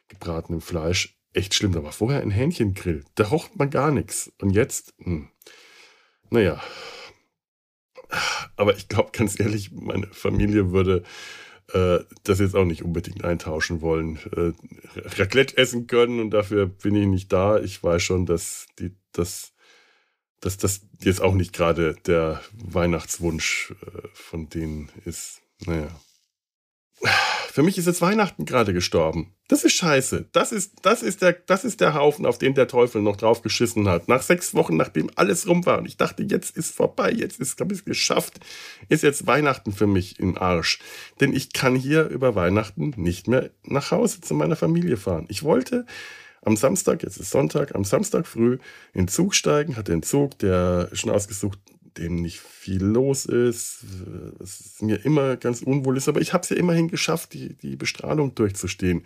gebratenem 0.07 0.61
Fleisch. 0.61 1.17
Echt 1.33 1.53
schlimm. 1.53 1.73
Da 1.73 1.83
war 1.83 1.91
vorher 1.91 2.21
ein 2.21 2.31
Hähnchengrill. 2.31 3.03
Da 3.15 3.25
roch 3.25 3.49
man 3.55 3.69
gar 3.69 3.91
nichts. 3.91 4.31
Und 4.39 4.51
jetzt, 4.51 4.93
hm, 4.99 5.29
naja. 6.29 6.61
Aber 8.55 8.75
ich 8.75 8.87
glaube, 8.87 9.11
ganz 9.11 9.39
ehrlich, 9.39 9.71
meine 9.71 10.07
Familie 10.07 10.71
würde 10.71 11.03
äh, 11.73 11.99
das 12.23 12.39
jetzt 12.39 12.55
auch 12.55 12.65
nicht 12.65 12.83
unbedingt 12.83 13.23
eintauschen 13.23 13.81
wollen. 13.81 14.17
Äh, 14.35 14.53
Raclette 15.19 15.57
essen 15.57 15.87
können 15.87 16.19
und 16.19 16.31
dafür 16.31 16.67
bin 16.67 16.95
ich 16.95 17.07
nicht 17.07 17.31
da. 17.31 17.59
Ich 17.59 17.83
weiß 17.83 18.01
schon, 18.01 18.25
dass 18.25 18.67
die, 18.79 18.95
dass, 19.11 19.53
dass 20.39 20.57
das 20.57 20.81
jetzt 21.01 21.21
auch 21.21 21.33
nicht 21.33 21.53
gerade 21.53 21.95
der 22.05 22.41
Weihnachtswunsch 22.53 23.73
äh, 23.81 24.07
von 24.13 24.49
denen 24.49 24.89
ist. 25.05 25.41
Naja. 25.65 25.89
Für 27.59 27.65
mich 27.65 27.77
ist 27.77 27.87
jetzt 27.87 28.01
Weihnachten 28.01 28.45
gerade 28.45 28.71
gestorben. 28.71 29.33
Das 29.49 29.65
ist 29.65 29.73
scheiße. 29.73 30.29
Das 30.31 30.53
ist, 30.53 30.77
das 30.83 31.03
ist 31.03 31.21
der, 31.21 31.33
das 31.33 31.65
ist 31.65 31.81
der 31.81 31.93
Haufen, 31.93 32.25
auf 32.25 32.37
den 32.37 32.53
der 32.53 32.69
Teufel 32.69 33.01
noch 33.01 33.17
drauf 33.17 33.41
geschissen 33.41 33.89
hat. 33.89 34.07
Nach 34.07 34.21
sechs 34.21 34.53
Wochen, 34.53 34.77
nachdem 34.77 35.11
alles 35.15 35.45
rum 35.45 35.65
war. 35.65 35.79
Und 35.79 35.85
ich 35.85 35.97
dachte, 35.97 36.23
jetzt 36.23 36.55
ist 36.55 36.73
vorbei. 36.73 37.11
Jetzt 37.11 37.41
ist, 37.41 37.59
es 37.59 37.83
geschafft. 37.83 38.39
Ist 38.87 39.03
jetzt 39.03 39.27
Weihnachten 39.27 39.73
für 39.73 39.87
mich 39.87 40.21
im 40.21 40.37
Arsch. 40.37 40.79
Denn 41.19 41.33
ich 41.33 41.51
kann 41.51 41.75
hier 41.75 42.07
über 42.07 42.33
Weihnachten 42.33 42.93
nicht 42.95 43.27
mehr 43.27 43.49
nach 43.65 43.91
Hause 43.91 44.21
zu 44.21 44.35
meiner 44.35 44.55
Familie 44.55 44.95
fahren. 44.95 45.25
Ich 45.27 45.43
wollte 45.43 45.85
am 46.41 46.55
Samstag, 46.55 47.03
jetzt 47.03 47.17
ist 47.17 47.29
Sonntag, 47.29 47.75
am 47.75 47.83
Samstag 47.83 48.25
früh 48.25 48.53
in 48.93 49.01
den 49.01 49.07
Zug 49.09 49.35
steigen, 49.35 49.75
hatte 49.75 49.91
den 49.91 50.03
Zug, 50.03 50.39
der 50.39 50.89
schon 50.93 51.11
ausgesucht 51.11 51.59
dem 51.97 52.15
nicht 52.15 52.39
viel 52.39 52.83
los 52.83 53.25
ist, 53.25 53.85
es 54.39 54.81
mir 54.81 55.03
immer 55.05 55.37
ganz 55.37 55.61
unwohl 55.61 55.97
ist, 55.97 56.07
aber 56.07 56.21
ich 56.21 56.33
habe 56.33 56.43
es 56.43 56.49
ja 56.49 56.57
immerhin 56.57 56.87
geschafft, 56.87 57.33
die, 57.33 57.55
die 57.55 57.75
Bestrahlung 57.75 58.35
durchzustehen. 58.35 59.03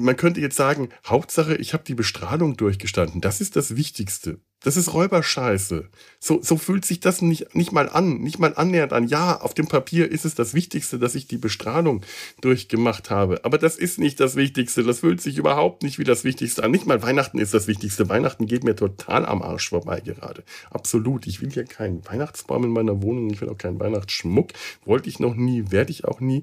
Man 0.00 0.16
könnte 0.16 0.40
jetzt 0.40 0.56
sagen, 0.56 0.90
Hauptsache, 1.04 1.56
ich 1.56 1.74
habe 1.74 1.84
die 1.84 1.94
Bestrahlung 1.94 2.56
durchgestanden. 2.56 3.20
Das 3.20 3.40
ist 3.40 3.56
das 3.56 3.74
Wichtigste. 3.76 4.38
Das 4.64 4.78
ist 4.78 4.94
Räuberscheiße. 4.94 5.90
So, 6.18 6.40
so 6.42 6.56
fühlt 6.56 6.86
sich 6.86 6.98
das 6.98 7.20
nicht, 7.20 7.54
nicht 7.54 7.70
mal 7.70 7.86
an, 7.86 8.20
nicht 8.20 8.38
mal 8.38 8.54
annähernd 8.56 8.94
an. 8.94 9.06
Ja, 9.06 9.38
auf 9.38 9.52
dem 9.52 9.68
Papier 9.68 10.10
ist 10.10 10.24
es 10.24 10.34
das 10.34 10.54
Wichtigste, 10.54 10.98
dass 10.98 11.14
ich 11.14 11.28
die 11.28 11.36
Bestrahlung 11.36 12.00
durchgemacht 12.40 13.10
habe. 13.10 13.44
Aber 13.44 13.58
das 13.58 13.76
ist 13.76 13.98
nicht 13.98 14.20
das 14.20 14.36
Wichtigste. 14.36 14.82
Das 14.82 15.00
fühlt 15.00 15.20
sich 15.20 15.36
überhaupt 15.36 15.82
nicht 15.82 15.98
wie 15.98 16.04
das 16.04 16.24
Wichtigste 16.24 16.64
an. 16.64 16.70
Nicht 16.70 16.86
mal 16.86 17.02
Weihnachten 17.02 17.38
ist 17.38 17.52
das 17.52 17.66
Wichtigste. 17.66 18.08
Weihnachten 18.08 18.46
geht 18.46 18.64
mir 18.64 18.74
total 18.74 19.26
am 19.26 19.42
Arsch 19.42 19.68
vorbei 19.68 20.00
gerade. 20.00 20.44
Absolut. 20.70 21.26
Ich 21.26 21.42
will 21.42 21.52
ja 21.52 21.64
keinen 21.64 22.02
Weihnachtsbaum 22.06 22.64
in 22.64 22.70
meiner 22.70 23.02
Wohnung. 23.02 23.28
Ich 23.28 23.42
will 23.42 23.50
auch 23.50 23.58
keinen 23.58 23.78
Weihnachtsschmuck. 23.78 24.52
Wollte 24.86 25.10
ich 25.10 25.20
noch 25.20 25.34
nie, 25.34 25.70
werde 25.72 25.90
ich 25.90 26.06
auch 26.06 26.20
nie. 26.20 26.42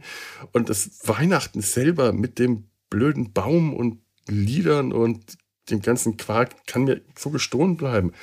Und 0.52 0.70
das 0.70 0.92
Weihnachten 1.06 1.62
selber 1.62 2.14
mit 2.14 2.38
dem 2.38 2.66
blöden 2.92 3.34
Baum 3.34 3.74
und 3.74 3.98
Liedern 4.28 4.94
und 4.94 5.38
dem 5.72 5.82
ganzen 5.82 6.18
Quark 6.18 6.68
kann 6.68 6.84
mir 6.84 7.02
so 7.18 7.30
gestohlen 7.30 7.78
bleiben. 7.78 8.14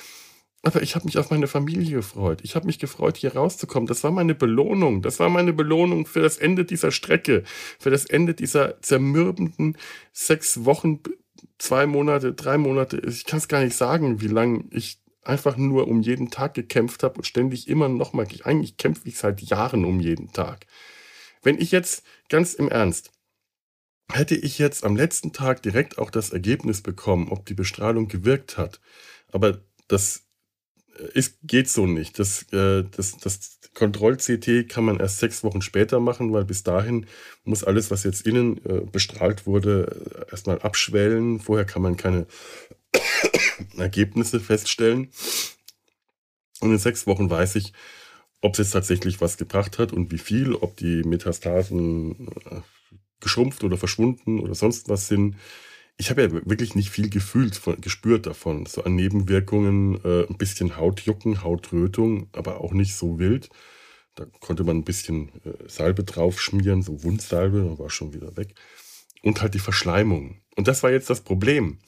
Aber 0.61 0.81
ich 0.81 0.95
habe 0.95 1.05
mich 1.05 1.17
auf 1.17 1.31
meine 1.31 1.47
Familie 1.47 1.95
gefreut. 1.95 2.41
Ich 2.43 2.55
habe 2.55 2.65
mich 2.65 2.79
gefreut, 2.79 3.15
hier 3.15 3.33
rauszukommen. 3.33 3.87
Das 3.87 4.03
war 4.03 4.11
meine 4.11 4.35
Belohnung. 4.35 5.01
Das 5.01 5.19
war 5.19 5.29
meine 5.29 5.53
Belohnung 5.53 6.05
für 6.05 6.21
das 6.21 6.37
Ende 6.37 6.65
dieser 6.65 6.91
Strecke, 6.91 7.43
für 7.79 7.89
das 7.89 8.05
Ende 8.05 8.33
dieser 8.33 8.81
zermürbenden 8.81 9.77
sechs 10.11 10.65
Wochen, 10.65 10.99
zwei 11.59 11.85
Monate, 11.85 12.33
drei 12.33 12.57
Monate. 12.57 12.97
Ich 12.97 13.25
kann 13.25 13.39
es 13.39 13.47
gar 13.47 13.63
nicht 13.63 13.75
sagen, 13.75 14.19
wie 14.19 14.27
lange 14.27 14.65
ich 14.71 14.99
einfach 15.23 15.55
nur 15.55 15.87
um 15.87 16.01
jeden 16.01 16.29
Tag 16.29 16.55
gekämpft 16.55 17.03
habe 17.03 17.15
und 17.15 17.25
ständig 17.25 17.69
immer 17.69 17.87
noch 17.87 18.11
mal. 18.11 18.27
Eigentlich 18.43 18.75
kämpfe 18.75 19.07
ich 19.07 19.17
seit 19.17 19.41
Jahren 19.41 19.85
um 19.85 20.01
jeden 20.01 20.33
Tag. 20.33 20.65
Wenn 21.41 21.57
ich 21.57 21.71
jetzt 21.71 22.03
ganz 22.27 22.53
im 22.53 22.67
Ernst 22.67 23.11
Hätte 24.11 24.35
ich 24.35 24.57
jetzt 24.57 24.83
am 24.83 24.95
letzten 24.95 25.33
Tag 25.33 25.61
direkt 25.61 25.99
auch 25.99 26.09
das 26.09 26.31
Ergebnis 26.31 26.81
bekommen, 26.81 27.29
ob 27.29 27.45
die 27.45 27.53
Bestrahlung 27.53 28.07
gewirkt 28.07 28.57
hat, 28.57 28.81
aber 29.31 29.61
das 29.87 30.23
äh, 30.97 31.11
ist, 31.13 31.37
geht 31.43 31.69
so 31.69 31.85
nicht. 31.85 32.17
Das, 32.17 32.43
äh, 32.51 32.83
das, 32.95 33.17
das 33.17 33.59
Kontroll-CT 33.75 34.67
kann 34.67 34.83
man 34.83 34.99
erst 34.99 35.19
sechs 35.19 35.43
Wochen 35.43 35.61
später 35.61 35.99
machen, 35.99 36.33
weil 36.33 36.43
bis 36.43 36.63
dahin 36.63 37.05
muss 37.43 37.63
alles, 37.63 37.91
was 37.91 38.03
jetzt 38.03 38.25
innen 38.25 38.57
äh, 38.65 38.81
bestrahlt 38.91 39.45
wurde, 39.45 40.25
erstmal 40.31 40.59
abschwellen. 40.59 41.39
Vorher 41.39 41.65
kann 41.65 41.83
man 41.83 41.95
keine 41.95 42.25
Ergebnisse 43.77 44.39
feststellen. 44.39 45.09
Und 46.61 46.71
in 46.71 46.79
sechs 46.79 47.05
Wochen 47.07 47.29
weiß 47.29 47.55
ich, 47.55 47.73
ob 48.41 48.53
es 48.53 48.57
jetzt 48.59 48.71
tatsächlich 48.71 49.21
was 49.21 49.37
gebracht 49.37 49.77
hat 49.77 49.93
und 49.93 50.11
wie 50.11 50.17
viel, 50.17 50.55
ob 50.55 50.77
die 50.77 51.03
Metastasen 51.03 52.29
geschrumpft 53.19 53.63
oder 53.63 53.77
verschwunden 53.77 54.39
oder 54.39 54.55
sonst 54.55 54.89
was 54.89 55.07
sind. 55.07 55.35
Ich 55.97 56.09
habe 56.09 56.21
ja 56.21 56.31
wirklich 56.31 56.75
nicht 56.75 56.89
viel 56.89 57.09
gefühlt, 57.09 57.55
von, 57.55 57.81
gespürt 57.81 58.25
davon. 58.25 58.65
So 58.65 58.83
an 58.83 58.95
Nebenwirkungen, 58.95 59.99
äh, 60.03 60.25
ein 60.27 60.37
bisschen 60.37 60.77
Hautjucken, 60.77 61.43
Hautrötung, 61.43 62.29
aber 62.31 62.61
auch 62.61 62.71
nicht 62.71 62.95
so 62.95 63.19
wild. 63.19 63.49
Da 64.15 64.25
konnte 64.39 64.63
man 64.63 64.77
ein 64.77 64.83
bisschen 64.83 65.29
äh, 65.45 65.67
Salbe 65.67 66.03
drauf 66.03 66.41
schmieren, 66.41 66.81
so 66.81 67.03
Wundsalbe, 67.03 67.59
dann 67.59 67.79
war 67.79 67.89
schon 67.89 68.13
wieder 68.13 68.35
weg. 68.37 68.55
Und 69.23 69.41
halt 69.41 69.53
die 69.53 69.59
Verschleimung. 69.59 70.41
Und 70.55 70.67
das 70.67 70.83
war 70.83 70.91
jetzt 70.91 71.09
das 71.09 71.21
Problem. 71.21 71.79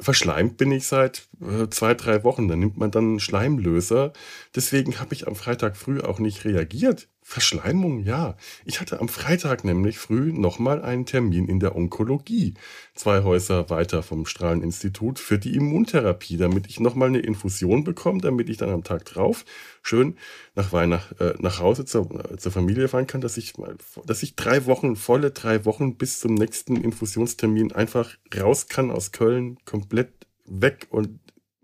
Verschleimt 0.00 0.56
bin 0.56 0.72
ich 0.72 0.86
seit 0.86 1.28
äh, 1.40 1.68
zwei, 1.70 1.94
drei 1.94 2.24
Wochen. 2.24 2.48
Da 2.48 2.56
nimmt 2.56 2.76
man 2.76 2.90
dann 2.90 3.04
einen 3.04 3.20
Schleimlöser. 3.20 4.12
Deswegen 4.54 4.98
habe 4.98 5.14
ich 5.14 5.28
am 5.28 5.36
Freitag 5.36 5.76
früh 5.76 6.00
auch 6.00 6.18
nicht 6.18 6.44
reagiert. 6.44 7.08
Verschleimung, 7.26 8.00
ja. 8.04 8.36
Ich 8.66 8.82
hatte 8.82 9.00
am 9.00 9.08
Freitag 9.08 9.64
nämlich 9.64 9.96
früh 9.96 10.30
nochmal 10.30 10.82
einen 10.82 11.06
Termin 11.06 11.48
in 11.48 11.58
der 11.58 11.74
Onkologie, 11.74 12.52
zwei 12.94 13.22
Häuser 13.22 13.70
weiter 13.70 14.02
vom 14.02 14.26
Strahleninstitut, 14.26 15.18
für 15.18 15.38
die 15.38 15.56
Immuntherapie, 15.56 16.36
damit 16.36 16.66
ich 16.66 16.80
nochmal 16.80 17.08
eine 17.08 17.20
Infusion 17.20 17.82
bekomme, 17.82 18.20
damit 18.20 18.50
ich 18.50 18.58
dann 18.58 18.68
am 18.68 18.84
Tag 18.84 19.06
drauf 19.06 19.46
schön 19.80 20.18
nach 20.54 20.70
Weihnacht, 20.74 21.18
äh, 21.18 21.32
nach 21.38 21.60
Hause 21.60 21.86
zur, 21.86 22.30
äh, 22.30 22.36
zur 22.36 22.52
Familie 22.52 22.88
fahren 22.88 23.06
kann, 23.06 23.22
dass 23.22 23.38
ich 23.38 23.56
mal, 23.56 23.74
dass 24.04 24.22
ich 24.22 24.36
drei 24.36 24.66
Wochen, 24.66 24.94
volle 24.94 25.30
drei 25.30 25.64
Wochen 25.64 25.96
bis 25.96 26.20
zum 26.20 26.34
nächsten 26.34 26.76
Infusionstermin 26.76 27.72
einfach 27.72 28.18
raus 28.36 28.68
kann 28.68 28.90
aus 28.90 29.12
Köln, 29.12 29.56
komplett 29.64 30.12
weg 30.44 30.88
und 30.90 31.20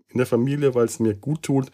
in 0.09 0.17
der 0.17 0.27
Familie, 0.27 0.73
weil 0.73 0.85
es 0.85 0.99
mir 0.99 1.13
gut 1.13 1.43
tut 1.43 1.71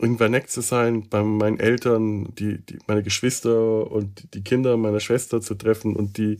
nett 0.00 0.50
zu 0.50 0.60
sein, 0.60 1.08
bei 1.08 1.22
meinen 1.22 1.58
Eltern, 1.58 2.34
die, 2.34 2.58
die, 2.58 2.78
meine 2.86 3.02
Geschwister 3.02 3.90
und 3.90 4.34
die 4.34 4.42
Kinder 4.42 4.76
meiner 4.76 5.00
Schwester 5.00 5.40
zu 5.40 5.54
treffen 5.54 5.94
und 5.96 6.16
die, 6.18 6.38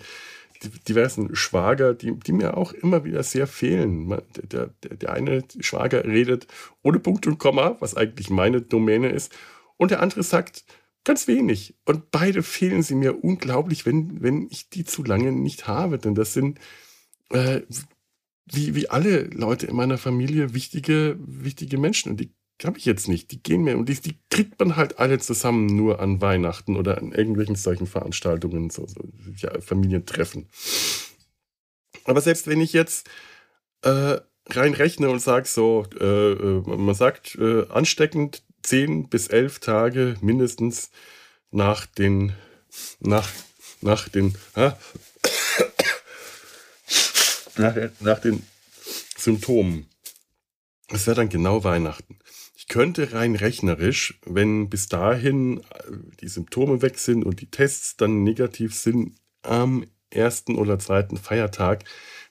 die 0.63 0.71
diversen 0.89 1.35
Schwager, 1.35 1.95
die, 1.95 2.13
die 2.19 2.33
mir 2.33 2.57
auch 2.57 2.73
immer 2.73 3.05
wieder 3.05 3.23
sehr 3.23 3.47
fehlen. 3.47 4.09
Der, 4.51 4.71
der, 4.83 4.97
der 4.97 5.13
eine 5.13 5.45
Schwager 5.61 6.05
redet 6.05 6.47
ohne 6.83 6.99
Punkt 6.99 7.27
und 7.27 7.39
Komma, 7.39 7.77
was 7.81 7.97
eigentlich 7.97 8.31
meine 8.31 8.63
Domäne 8.63 9.11
ist, 9.11 9.33
und 9.77 9.91
der 9.91 10.03
andere 10.03 10.23
sagt 10.23 10.65
ganz 11.05 11.27
wenig. 11.27 11.75
Und 11.87 12.11
beide 12.11 12.43
fehlen 12.43 12.83
sie 12.83 12.95
mir 12.95 13.25
unglaublich, 13.25 13.87
wenn, 13.87 14.23
wenn 14.23 14.47
ich 14.51 14.69
die 14.69 14.85
zu 14.85 15.03
lange 15.03 15.33
nicht 15.33 15.67
habe. 15.67 15.99
Denn 15.99 16.15
das 16.15 16.35
sind 16.35 16.59
äh, 17.31 17.63
wie, 18.45 18.75
wie 18.75 18.91
alle 18.91 19.23
Leute 19.25 19.67
in 19.67 19.77
meiner 19.77 19.97
Familie 19.97 20.53
wichtige, 20.53 21.17
wichtige 21.19 21.79
Menschen. 21.79 22.13
Und 22.13 22.21
die 22.21 22.31
habe 22.65 22.79
ich 22.79 22.85
jetzt 22.85 23.09
nicht. 23.09 23.31
Die 23.31 23.43
gehen 23.43 23.63
mir 23.63 23.77
und 23.77 23.89
die, 23.89 24.01
die, 24.01 24.17
kriegt 24.31 24.59
man 24.59 24.77
halt 24.77 24.99
alle 24.99 25.19
zusammen 25.19 25.67
nur 25.67 26.01
an 26.01 26.21
Weihnachten 26.21 26.77
oder 26.77 26.99
an 26.99 27.13
irgendwelchen 27.13 27.57
solchen 27.57 27.87
Veranstaltungen, 27.87 28.71
so, 28.71 28.87
so 28.87 29.01
ja, 29.37 29.61
Familientreffen. 29.61 30.49
Aber 32.05 32.21
selbst 32.21 32.47
wenn 32.47 32.61
ich 32.61 32.73
jetzt 32.73 33.09
äh, 33.83 34.19
rein 34.49 34.75
rechne 34.75 35.11
und 35.11 35.21
sage 35.21 35.47
so, 35.47 35.87
äh, 35.99 36.05
äh, 36.05 36.63
man 36.67 36.95
sagt 36.95 37.37
äh, 37.37 37.67
ansteckend 37.69 38.43
10 38.63 39.09
bis 39.09 39.29
11 39.29 39.61
Tage 39.61 40.17
mindestens 40.21 40.91
nach 41.51 41.87
den 41.87 42.33
nach 43.01 43.29
nach 43.81 44.09
den 44.09 44.35
ha? 44.55 44.79
nach, 47.57 47.77
nach 48.01 48.19
den 48.21 48.47
Symptomen. 49.17 49.87
Es 50.89 51.07
wäre 51.07 51.17
dann 51.17 51.29
genau 51.29 51.65
Weihnachten 51.65 52.19
könnte 52.71 53.13
rein 53.13 53.35
rechnerisch, 53.35 54.21
wenn 54.25 54.71
bis 54.71 54.89
dahin 54.89 55.59
äh, 55.59 55.63
die 56.21 56.29
Symptome 56.29 56.81
weg 56.83 56.99
sind 56.99 57.25
und 57.25 57.41
die 57.41 57.51
Tests 57.51 57.97
dann 57.97 58.23
negativ 58.23 58.75
sind, 58.75 59.17
am 59.43 59.85
ersten 60.09 60.55
oder 60.55 60.79
zweiten 60.79 61.17
Feiertag 61.17 61.85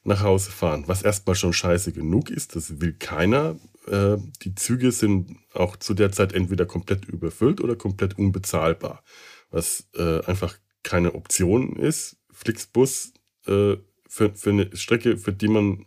nach 0.03 0.23
Hause 0.23 0.51
fahren. 0.51 0.85
Was 0.87 1.01
erstmal 1.01 1.35
schon 1.35 1.51
scheiße 1.51 1.91
genug 1.91 2.29
ist, 2.29 2.55
das 2.55 2.79
will 2.79 2.93
keiner. 2.93 3.59
Äh, 3.85 4.15
die 4.41 4.55
Züge 4.55 4.93
sind 4.93 5.35
auch 5.53 5.75
zu 5.75 5.93
der 5.93 6.13
Zeit 6.13 6.31
entweder 6.31 6.65
komplett 6.65 7.03
überfüllt 7.03 7.59
oder 7.59 7.75
komplett 7.75 8.17
unbezahlbar, 8.17 9.03
was 9.51 9.89
äh, 9.97 10.23
einfach 10.23 10.57
keine 10.83 11.15
Option 11.15 11.75
ist. 11.75 12.15
Flixbus 12.31 13.13
für, 13.43 13.83
für 14.07 14.49
eine 14.49 14.75
Strecke, 14.75 15.17
für 15.17 15.33
die 15.33 15.47
man 15.47 15.85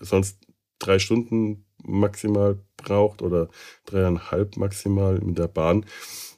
sonst 0.00 0.38
drei 0.78 0.98
Stunden 0.98 1.64
maximal 1.82 2.58
braucht 2.76 3.22
oder 3.22 3.48
dreieinhalb 3.86 4.56
maximal 4.56 5.20
mit 5.20 5.38
der 5.38 5.48
Bahn, 5.48 5.86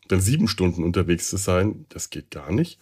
dann 0.09 0.21
sieben 0.21 0.49
Stunden 0.49 0.85
unterwegs 0.85 1.31
zu 1.31 1.37
sein, 1.37 1.87
das 1.89 2.11
geht 2.11 2.31
gar 2.31 2.53
nicht. 2.53 2.81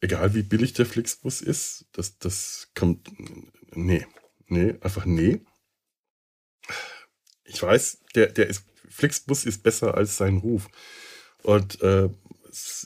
Egal 0.00 0.34
wie 0.34 0.42
billig 0.42 0.74
der 0.74 0.86
Flixbus 0.86 1.40
ist, 1.40 1.86
das, 1.92 2.18
das 2.18 2.70
kommt. 2.74 3.10
Nee, 3.74 4.06
nee, 4.46 4.74
einfach 4.80 5.06
nee. 5.06 5.40
Ich 7.44 7.62
weiß, 7.62 8.00
der, 8.14 8.26
der 8.26 8.48
ist, 8.48 8.64
Flixbus 8.88 9.44
ist 9.44 9.62
besser 9.62 9.94
als 9.94 10.16
sein 10.16 10.38
Ruf. 10.38 10.68
Und 11.42 11.80
äh, 11.82 12.08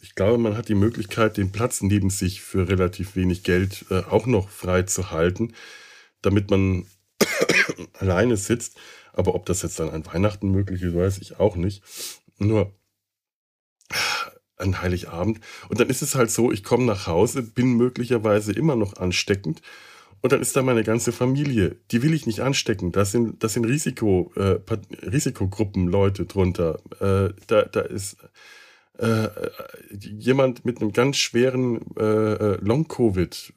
ich 0.02 0.14
glaube, 0.14 0.38
man 0.38 0.56
hat 0.56 0.68
die 0.68 0.74
Möglichkeit, 0.74 1.36
den 1.36 1.52
Platz 1.52 1.82
neben 1.82 2.10
sich 2.10 2.40
für 2.40 2.68
relativ 2.68 3.16
wenig 3.16 3.42
Geld 3.42 3.84
äh, 3.90 4.00
auch 4.04 4.26
noch 4.26 4.48
frei 4.48 4.82
zu 4.82 5.10
halten, 5.10 5.54
damit 6.22 6.50
man 6.50 6.86
alleine 7.94 8.36
sitzt. 8.36 8.76
Aber 9.12 9.34
ob 9.34 9.46
das 9.46 9.62
jetzt 9.62 9.80
dann 9.80 9.90
an 9.90 10.06
Weihnachten 10.06 10.50
möglich 10.50 10.82
ist, 10.82 10.94
weiß 10.94 11.18
ich 11.18 11.40
auch 11.40 11.56
nicht. 11.56 11.82
Nur 12.38 12.72
an 14.56 14.80
Heiligabend. 14.80 15.40
Und 15.68 15.80
dann 15.80 15.88
ist 15.88 16.02
es 16.02 16.14
halt 16.14 16.30
so, 16.30 16.52
ich 16.52 16.64
komme 16.64 16.84
nach 16.84 17.06
Hause, 17.06 17.42
bin 17.42 17.76
möglicherweise 17.76 18.52
immer 18.52 18.76
noch 18.76 18.96
ansteckend. 18.96 19.62
Und 20.20 20.32
dann 20.32 20.40
ist 20.40 20.56
da 20.56 20.62
meine 20.62 20.82
ganze 20.82 21.12
Familie. 21.12 21.76
Die 21.92 22.02
will 22.02 22.12
ich 22.12 22.26
nicht 22.26 22.40
anstecken. 22.40 22.90
Das 22.90 23.12
sind, 23.12 23.42
das 23.44 23.52
sind 23.52 23.64
Risiko, 23.64 24.32
äh, 24.34 24.58
Risikogruppen 25.06 25.86
Leute 25.86 26.26
drunter. 26.26 26.80
Äh, 27.00 27.34
da, 27.46 27.62
da 27.62 27.80
ist 27.80 28.16
äh, 28.98 29.28
jemand 30.00 30.64
mit 30.64 30.80
einem 30.80 30.92
ganz 30.92 31.18
schweren 31.18 31.80
äh, 31.96 32.02
äh 32.02 32.58
Long-Covid, 32.60 33.54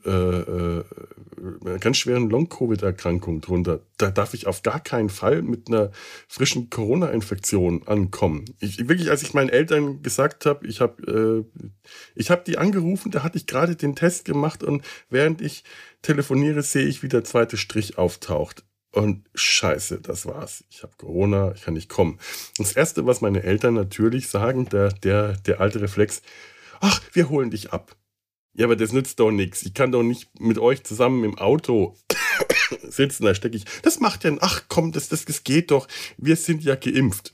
äh, 1.42 1.76
äh, 1.76 1.80
ganz 1.80 1.98
schweren 1.98 2.30
Long-Covid-Erkrankung 2.30 3.42
drunter. 3.42 3.82
Da 3.98 4.12
darf 4.12 4.34
ich 4.34 4.48
auf 4.48 4.64
gar 4.64 4.80
keinen 4.80 5.10
Fall 5.10 5.42
mit 5.42 5.68
einer 5.68 5.92
frischen 6.28 6.70
Corona-Infektion 6.70 7.88
ankommen. 7.88 8.46
Ich, 8.60 8.88
wirklich, 8.88 9.10
als 9.10 9.24
ich 9.24 9.34
meinen 9.34 9.50
Eltern 9.50 10.02
gesagt 10.02 10.46
habe, 10.46 10.68
ich 10.68 10.82
habe 10.82 11.46
äh, 11.54 11.62
ich 12.16 12.30
habe 12.30 12.44
die 12.46 12.58
angerufen, 12.58 13.12
da 13.12 13.24
hatte 13.24 13.38
ich 13.38 13.48
gerade 13.48 13.76
den 13.76 13.96
Test 13.96 14.26
gemacht 14.26 14.64
und 14.64 14.84
während 15.10 15.42
ich 15.42 15.64
telefoniere, 16.02 16.62
sehe 16.64 16.86
ich, 16.86 17.04
wie 17.04 17.10
der 17.10 17.24
zweite 17.24 17.58
Strich 17.58 17.98
auftaucht. 17.98 18.64
Und 18.92 19.26
scheiße, 19.36 20.02
das 20.02 20.26
war's. 20.26 20.66
Ich 20.70 20.84
habe 20.84 20.94
Corona, 20.98 21.54
ich 21.56 21.64
kann 21.64 21.76
nicht 21.76 21.90
kommen. 21.90 22.20
Das 22.58 22.74
Erste, 22.74 23.06
was 23.06 23.22
meine 23.22 23.42
Eltern 23.44 23.74
natürlich 23.74 24.28
sagen, 24.28 24.68
der, 24.68 24.90
der, 24.90 25.38
der 25.38 25.62
alte 25.62 25.80
Reflex, 25.82 26.22
ach, 26.82 27.02
wir 27.14 27.30
holen 27.30 27.52
dich 27.52 27.72
ab. 27.72 27.96
Ja, 28.53 28.65
aber 28.65 28.75
das 28.75 28.91
nützt 28.91 29.20
doch 29.20 29.31
nichts. 29.31 29.63
Ich 29.63 29.74
kann 29.74 29.91
doch 29.91 30.03
nicht 30.03 30.39
mit 30.39 30.58
euch 30.60 30.84
zusammen 30.84 31.24
im 31.24 31.38
Auto 31.38 31.96
sitzen, 32.84 33.24
da 33.24 33.34
stecke 33.34 33.55
ich. 33.55 33.65
Das 33.81 34.00
macht 34.00 34.24
ja, 34.24 34.36
ach 34.41 34.63
komm, 34.67 34.91
das, 34.91 35.08
das, 35.08 35.25
das 35.25 35.43
geht 35.43 35.72
doch. 35.72 35.88
Wir 36.17 36.36
sind 36.36 36.63
ja 36.63 36.75
geimpft. 36.75 37.31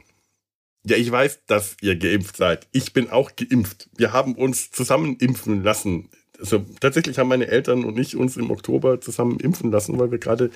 Ja, 0.85 0.95
ich 0.95 1.11
weiß, 1.11 1.45
dass 1.47 1.75
ihr 1.81 1.95
geimpft 1.95 2.37
seid. 2.37 2.67
Ich 2.71 2.93
bin 2.93 3.09
auch 3.09 3.31
geimpft. 3.35 3.89
Wir 3.97 4.13
haben 4.13 4.35
uns 4.35 4.71
zusammen 4.71 5.17
impfen 5.17 5.63
lassen. 5.63 6.09
Also 6.39 6.59
tatsächlich 6.79 7.17
haben 7.17 7.29
meine 7.29 7.47
Eltern 7.47 7.83
und 7.83 7.97
ich 7.97 8.15
uns 8.15 8.37
im 8.37 8.51
Oktober 8.51 9.01
zusammen 9.01 9.39
impfen 9.39 9.71
lassen, 9.71 9.97
weil 9.97 10.11
wir 10.11 10.19
gerade 10.19 10.51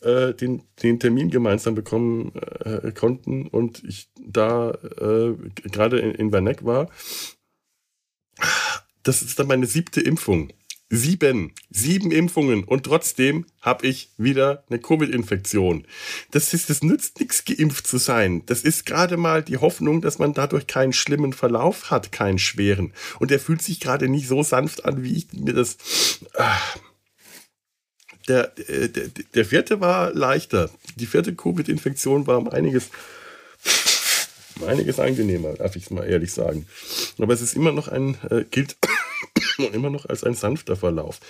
äh, 0.00 0.34
den, 0.34 0.62
den 0.82 1.00
Termin 1.00 1.30
gemeinsam 1.30 1.74
bekommen 1.74 2.32
äh, 2.64 2.92
konnten 2.92 3.48
und 3.48 3.82
ich 3.84 4.08
da 4.18 4.70
äh, 4.70 5.34
gerade 5.64 5.98
in, 5.98 6.12
in 6.12 6.32
Werneck 6.32 6.64
war. 6.64 6.88
Das 9.06 9.22
ist 9.22 9.38
dann 9.38 9.46
meine 9.46 9.66
siebte 9.66 10.00
Impfung. 10.00 10.52
Sieben, 10.88 11.52
sieben 11.70 12.10
Impfungen 12.10 12.64
und 12.64 12.86
trotzdem 12.86 13.46
habe 13.60 13.86
ich 13.86 14.10
wieder 14.18 14.64
eine 14.68 14.80
Covid-Infektion. 14.80 15.84
Das 16.32 16.52
ist, 16.52 16.70
das 16.70 16.82
nützt 16.82 17.20
nichts, 17.20 17.44
geimpft 17.44 17.86
zu 17.86 17.98
sein. 17.98 18.42
Das 18.46 18.62
ist 18.62 18.84
gerade 18.84 19.16
mal 19.16 19.44
die 19.44 19.58
Hoffnung, 19.58 20.00
dass 20.00 20.18
man 20.18 20.32
dadurch 20.32 20.66
keinen 20.66 20.92
schlimmen 20.92 21.32
Verlauf 21.32 21.90
hat, 21.90 22.10
keinen 22.10 22.40
schweren. 22.40 22.92
Und 23.20 23.30
der 23.30 23.38
fühlt 23.38 23.62
sich 23.62 23.78
gerade 23.78 24.08
nicht 24.08 24.26
so 24.26 24.42
sanft 24.42 24.84
an, 24.84 25.04
wie 25.04 25.16
ich 25.16 25.32
mir 25.32 25.54
das. 25.54 25.76
Ah, 26.34 26.58
der, 28.26 28.48
der, 28.48 29.08
der 29.34 29.44
vierte 29.44 29.80
war 29.80 30.12
leichter. 30.14 30.68
Die 30.96 31.06
vierte 31.06 31.34
Covid-Infektion 31.34 32.26
war 32.26 32.38
um 32.38 32.48
einiges, 32.48 32.90
einiges 34.66 34.98
angenehmer, 34.98 35.54
darf 35.54 35.76
ich 35.76 35.84
es 35.84 35.90
mal 35.90 36.04
ehrlich 36.04 36.32
sagen. 36.32 36.66
Aber 37.18 37.32
es 37.32 37.40
ist 37.40 37.54
immer 37.54 37.72
noch 37.72 37.88
ein, 37.88 38.16
äh, 38.30 38.44
gilt 38.50 38.76
immer 39.58 39.90
noch 39.90 40.06
als 40.06 40.24
ein 40.24 40.34
sanfter 40.34 40.76
Verlauf. 40.76 41.20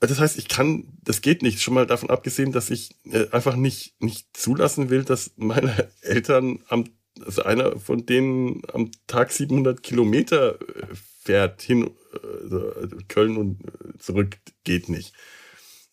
Das 0.00 0.18
heißt, 0.18 0.38
ich 0.38 0.48
kann, 0.48 0.84
das 1.02 1.20
geht 1.20 1.42
nicht. 1.42 1.60
Schon 1.60 1.74
mal 1.74 1.86
davon 1.86 2.10
abgesehen, 2.10 2.52
dass 2.52 2.70
ich 2.70 2.96
äh, 3.04 3.28
einfach 3.32 3.56
nicht, 3.56 4.00
nicht 4.00 4.34
zulassen 4.36 4.88
will, 4.88 5.04
dass 5.04 5.32
meine 5.36 5.90
Eltern 6.00 6.60
am, 6.68 6.84
also 7.24 7.42
einer 7.42 7.78
von 7.78 8.06
denen 8.06 8.62
am 8.72 8.90
Tag 9.06 9.30
700 9.30 9.82
Kilometer 9.82 10.60
äh, 10.60 10.86
fährt 11.22 11.60
hin, 11.60 11.90
also 12.42 12.72
Köln 13.08 13.36
und 13.36 13.60
zurück, 13.98 14.38
geht 14.64 14.88
nicht. 14.88 15.12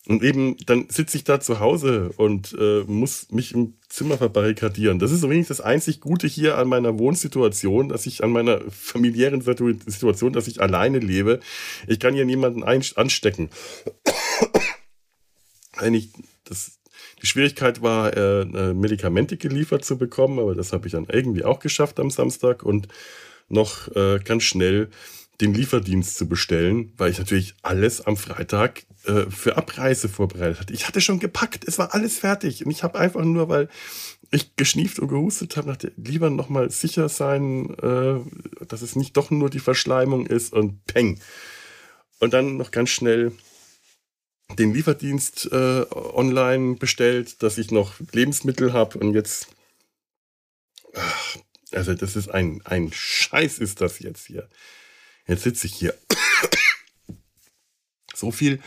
Und 0.08 0.22
eben, 0.22 0.56
dann 0.64 0.88
sitze 0.88 1.18
ich 1.18 1.24
da 1.24 1.38
zu 1.38 1.60
Hause 1.60 2.12
und 2.16 2.56
äh, 2.58 2.82
muss 2.86 3.30
mich 3.30 3.52
im 3.52 3.74
Zimmer 3.90 4.16
verbarrikadieren. 4.16 4.98
Das 4.98 5.12
ist 5.12 5.22
übrigens 5.22 5.48
das 5.48 5.60
einzig 5.60 6.00
Gute 6.00 6.26
hier 6.26 6.56
an 6.56 6.66
meiner 6.66 6.98
Wohnsituation, 6.98 7.90
dass 7.90 8.06
ich 8.06 8.24
an 8.24 8.30
meiner 8.30 8.62
familiären 8.70 9.42
Situation, 9.42 10.32
dass 10.32 10.48
ich 10.48 10.62
alleine 10.62 10.98
lebe. 10.98 11.40
Ich 11.86 12.00
kann 12.00 12.14
hier 12.14 12.24
niemanden 12.24 12.62
anstecken. 12.62 13.50
Eigentlich, 15.76 16.08
das, 16.44 16.78
die 17.20 17.26
Schwierigkeit 17.26 17.82
war, 17.82 18.16
äh, 18.16 18.40
äh, 18.40 18.72
Medikamente 18.72 19.36
geliefert 19.36 19.84
zu 19.84 19.98
bekommen, 19.98 20.38
aber 20.38 20.54
das 20.54 20.72
habe 20.72 20.86
ich 20.86 20.92
dann 20.92 21.06
irgendwie 21.12 21.44
auch 21.44 21.60
geschafft 21.60 22.00
am 22.00 22.10
Samstag 22.10 22.62
und 22.62 22.88
noch 23.50 23.94
äh, 23.94 24.20
ganz 24.24 24.44
schnell 24.44 24.88
den 25.40 25.54
Lieferdienst 25.54 26.16
zu 26.16 26.28
bestellen, 26.28 26.92
weil 26.96 27.10
ich 27.10 27.18
natürlich 27.18 27.54
alles 27.62 28.00
am 28.00 28.16
Freitag 28.16 28.84
äh, 29.04 29.30
für 29.30 29.56
Abreise 29.56 30.08
vorbereitet 30.08 30.60
hatte. 30.60 30.74
Ich 30.74 30.88
hatte 30.88 31.00
schon 31.00 31.20
gepackt, 31.20 31.66
es 31.66 31.78
war 31.78 31.94
alles 31.94 32.18
fertig 32.18 32.64
und 32.64 32.70
ich 32.70 32.82
habe 32.82 32.98
einfach 32.98 33.24
nur, 33.24 33.48
weil 33.48 33.68
ich 34.30 34.56
geschnieft 34.56 34.98
und 34.98 35.08
gehustet 35.08 35.56
habe, 35.56 35.68
dachte, 35.68 35.92
lieber 35.96 36.28
nochmal 36.28 36.70
sicher 36.70 37.08
sein, 37.08 37.70
äh, 37.78 38.64
dass 38.66 38.82
es 38.82 38.96
nicht 38.96 39.16
doch 39.16 39.30
nur 39.30 39.48
die 39.48 39.60
Verschleimung 39.60 40.26
ist 40.26 40.52
und 40.52 40.84
peng. 40.86 41.20
Und 42.18 42.34
dann 42.34 42.56
noch 42.56 42.72
ganz 42.72 42.90
schnell 42.90 43.32
den 44.58 44.74
Lieferdienst 44.74 45.50
äh, 45.52 45.84
online 45.92 46.76
bestellt, 46.76 47.42
dass 47.42 47.58
ich 47.58 47.70
noch 47.70 47.94
Lebensmittel 48.12 48.72
habe 48.72 48.98
und 48.98 49.14
jetzt, 49.14 49.48
ach, 50.94 51.36
also 51.72 51.94
das 51.94 52.16
ist 52.16 52.28
ein, 52.28 52.60
ein 52.64 52.90
Scheiß 52.92 53.58
ist 53.58 53.80
das 53.80 54.00
jetzt 54.00 54.26
hier. 54.26 54.48
Jetzt 55.28 55.42
sitze 55.42 55.66
ich 55.66 55.74
hier. 55.74 55.94
so 58.14 58.32
viel 58.32 58.60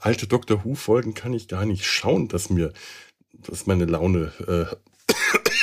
alte 0.00 0.26
Dr. 0.26 0.64
Who-Folgen 0.64 1.14
kann 1.14 1.32
ich 1.32 1.46
gar 1.46 1.64
nicht 1.64 1.86
schauen, 1.86 2.26
dass 2.28 2.50
mir, 2.50 2.72
dass 3.32 3.66
meine 3.66 3.84
Laune 3.84 4.32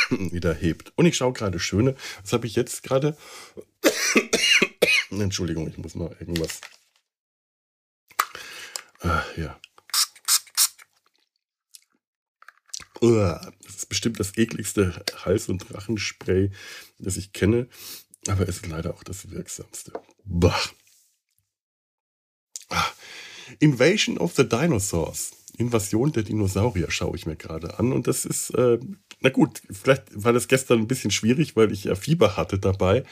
äh, 0.09 0.13
wieder 0.31 0.53
hebt. 0.53 0.93
Und 0.95 1.05
ich 1.05 1.17
schaue 1.17 1.33
gerade 1.33 1.59
schöne. 1.59 1.95
Was 2.21 2.31
habe 2.31 2.47
ich 2.47 2.55
jetzt 2.55 2.81
gerade? 2.83 3.17
Entschuldigung, 5.11 5.67
ich 5.67 5.77
muss 5.77 5.95
mal 5.95 6.15
irgendwas. 6.19 6.61
Ah, 9.01 9.23
ja. 9.35 9.59
Das 13.01 13.75
ist 13.75 13.89
bestimmt 13.89 14.19
das 14.19 14.37
ekligste 14.37 15.03
Hals- 15.23 15.49
und 15.49 15.59
Drachenspray, 15.69 16.51
das 16.99 17.17
ich 17.17 17.33
kenne. 17.33 17.67
Aber 18.27 18.47
es 18.47 18.57
ist 18.57 18.67
leider 18.67 18.93
auch 18.93 19.03
das 19.03 19.29
wirksamste. 19.31 19.93
Bah. 20.23 20.59
Ah. 22.69 22.85
Invasion 23.59 24.17
of 24.17 24.35
the 24.35 24.47
Dinosaurs. 24.47 25.31
Invasion 25.57 26.11
der 26.11 26.23
Dinosaurier 26.23 26.91
schaue 26.91 27.15
ich 27.15 27.25
mir 27.25 27.35
gerade 27.35 27.79
an. 27.79 27.91
Und 27.91 28.07
das 28.07 28.25
ist, 28.25 28.51
äh, 28.51 28.77
na 29.21 29.29
gut, 29.29 29.61
vielleicht 29.71 30.03
war 30.13 30.33
das 30.33 30.47
gestern 30.47 30.79
ein 30.79 30.87
bisschen 30.87 31.11
schwierig, 31.11 31.55
weil 31.55 31.71
ich 31.71 31.85
ja 31.85 31.95
Fieber 31.95 32.37
hatte 32.37 32.59
dabei. 32.59 33.03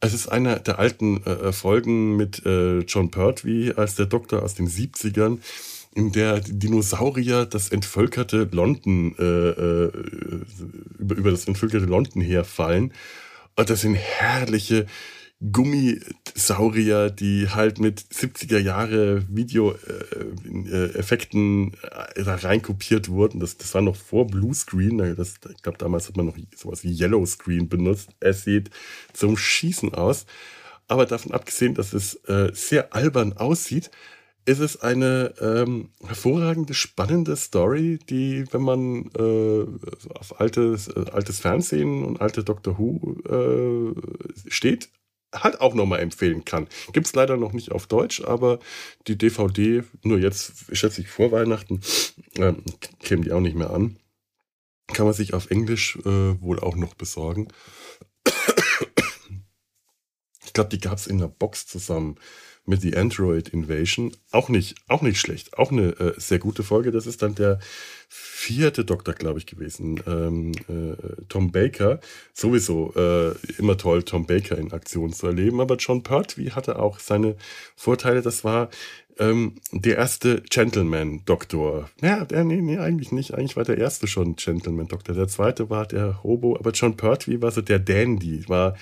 Es 0.00 0.14
ist 0.14 0.28
einer 0.28 0.58
der 0.58 0.78
alten 0.78 1.22
äh, 1.24 1.52
Folgen 1.52 2.16
mit 2.16 2.44
äh, 2.44 2.80
John 2.80 3.10
Pertwee 3.10 3.72
als 3.74 3.94
der 3.94 4.06
Doktor 4.06 4.42
aus 4.42 4.54
den 4.54 4.68
70ern, 4.68 5.38
in 5.94 6.12
der 6.12 6.40
Dinosaurier 6.40 7.46
das 7.46 7.68
entvölkerte 7.68 8.48
London, 8.50 9.14
äh, 9.18 9.22
äh, 9.22 9.92
über, 10.98 11.14
über 11.14 11.30
das 11.30 11.46
entvölkerte 11.46 11.86
London 11.86 12.20
herfallen. 12.20 12.92
Und 13.56 13.70
das 13.70 13.82
sind 13.82 13.94
herrliche 13.94 14.86
Gummisaurier, 15.52 17.10
die 17.10 17.50
halt 17.50 17.78
mit 17.78 18.00
70er 18.00 18.58
Jahre 18.58 19.26
Videoeffekten 19.28 21.74
äh, 21.74 22.20
äh, 22.20 22.24
da 22.24 22.36
reinkopiert 22.36 23.08
wurden. 23.08 23.40
Das, 23.40 23.58
das 23.58 23.74
war 23.74 23.82
noch 23.82 23.96
vor 23.96 24.26
Bluescreen. 24.26 24.98
Das, 25.16 25.34
ich 25.50 25.62
glaube, 25.62 25.78
damals 25.78 26.08
hat 26.08 26.16
man 26.16 26.26
noch 26.26 26.36
sowas 26.56 26.84
wie 26.84 26.98
Yellow 26.98 27.26
Screen 27.26 27.68
benutzt. 27.68 28.10
Es 28.20 28.44
sieht 28.44 28.70
zum 29.12 29.36
Schießen 29.36 29.92
aus. 29.94 30.24
Aber 30.86 31.06
davon 31.06 31.32
abgesehen, 31.32 31.74
dass 31.74 31.92
es 31.92 32.14
äh, 32.26 32.50
sehr 32.52 32.94
albern 32.94 33.32
aussieht, 33.34 33.90
ist 34.46 34.58
es 34.58 34.80
eine 34.80 35.34
ähm, 35.40 35.90
hervorragende, 36.04 36.74
spannende 36.74 37.36
Story, 37.36 37.98
die, 38.10 38.44
wenn 38.52 38.62
man 38.62 39.10
äh, 39.16 39.66
auf 40.18 40.40
altes, 40.40 40.88
äh, 40.88 41.06
altes 41.12 41.40
Fernsehen 41.40 42.04
und 42.04 42.20
alte 42.20 42.44
Doctor 42.44 42.78
Who 42.78 43.16
äh, 43.24 44.50
steht, 44.50 44.90
halt 45.32 45.60
auch 45.60 45.74
nochmal 45.74 46.00
empfehlen 46.00 46.44
kann. 46.44 46.68
Gibt 46.92 47.06
es 47.06 47.14
leider 47.14 47.36
noch 47.36 47.52
nicht 47.52 47.72
auf 47.72 47.86
Deutsch, 47.86 48.22
aber 48.22 48.58
die 49.06 49.16
DVD, 49.16 49.82
nur 50.02 50.18
jetzt, 50.18 50.66
schätze 50.72 51.00
ich, 51.00 51.08
vor 51.08 51.32
Weihnachten, 51.32 51.80
äh, 52.36 52.52
kämen 53.00 53.24
die 53.24 53.32
auch 53.32 53.40
nicht 53.40 53.56
mehr 53.56 53.70
an. 53.70 53.98
Kann 54.88 55.06
man 55.06 55.14
sich 55.14 55.32
auf 55.32 55.50
Englisch 55.50 55.96
äh, 56.04 56.40
wohl 56.40 56.60
auch 56.60 56.76
noch 56.76 56.94
besorgen. 56.94 57.48
Ich 60.44 60.52
glaube, 60.52 60.68
die 60.68 60.80
gab 60.80 60.98
es 60.98 61.06
in 61.06 61.18
der 61.18 61.28
Box 61.28 61.66
zusammen 61.66 62.16
mit 62.66 62.80
The 62.80 62.96
Android 62.96 63.48
Invasion. 63.48 64.16
Auch 64.30 64.48
nicht, 64.48 64.76
auch 64.88 65.02
nicht 65.02 65.20
schlecht. 65.20 65.58
Auch 65.58 65.70
eine 65.70 65.90
äh, 65.98 66.14
sehr 66.16 66.38
gute 66.38 66.62
Folge. 66.62 66.90
Das 66.90 67.06
ist 67.06 67.22
dann 67.22 67.34
der 67.34 67.58
vierte 68.08 68.84
Doktor, 68.84 69.14
glaube 69.14 69.38
ich, 69.38 69.46
gewesen. 69.46 70.00
Ähm, 70.06 70.52
äh, 70.68 71.24
Tom 71.28 71.52
Baker. 71.52 72.00
Sowieso 72.32 72.92
äh, 72.94 73.34
immer 73.58 73.76
toll, 73.76 74.02
Tom 74.02 74.26
Baker 74.26 74.56
in 74.56 74.72
Aktion 74.72 75.12
zu 75.12 75.26
erleben. 75.26 75.60
Aber 75.60 75.76
John 75.76 76.02
Pertwee 76.02 76.50
hatte 76.50 76.78
auch 76.78 76.98
seine 76.98 77.36
Vorteile. 77.76 78.22
Das 78.22 78.44
war 78.44 78.70
ähm, 79.18 79.54
der 79.72 79.96
erste 79.96 80.42
Gentleman-Doktor. 80.42 81.90
Ja, 82.02 82.24
der, 82.24 82.44
nee, 82.44 82.60
nee, 82.60 82.78
eigentlich 82.78 83.12
nicht. 83.12 83.34
Eigentlich 83.34 83.56
war 83.56 83.64
der 83.64 83.78
erste 83.78 84.06
schon 84.06 84.36
Gentleman-Doktor. 84.36 85.14
Der 85.14 85.28
zweite 85.28 85.70
war 85.70 85.86
der 85.86 86.22
Hobo, 86.22 86.56
aber 86.56 86.72
John 86.72 86.96
Pertwee 86.96 87.40
war 87.40 87.50
so 87.50 87.60
der 87.60 87.78
Dandy, 87.78 88.48
war 88.48 88.76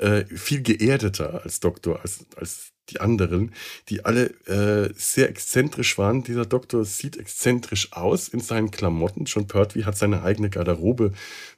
äh, 0.00 0.24
viel 0.24 0.62
geerdeter 0.62 1.42
als 1.44 1.60
Doktor, 1.60 2.00
als, 2.00 2.26
als 2.36 2.72
die 2.88 3.00
anderen, 3.00 3.52
die 3.88 4.04
alle 4.04 4.30
äh, 4.46 4.92
sehr 4.96 5.28
exzentrisch 5.28 5.96
waren. 5.98 6.22
Dieser 6.22 6.46
Doktor 6.46 6.84
sieht 6.84 7.16
exzentrisch 7.16 7.92
aus 7.92 8.28
in 8.28 8.40
seinen 8.40 8.70
Klamotten. 8.70 9.24
John 9.26 9.46
Pertwee 9.46 9.84
hat 9.84 9.96
seine 9.96 10.22
eigene 10.22 10.50
Garderobe 10.50 11.12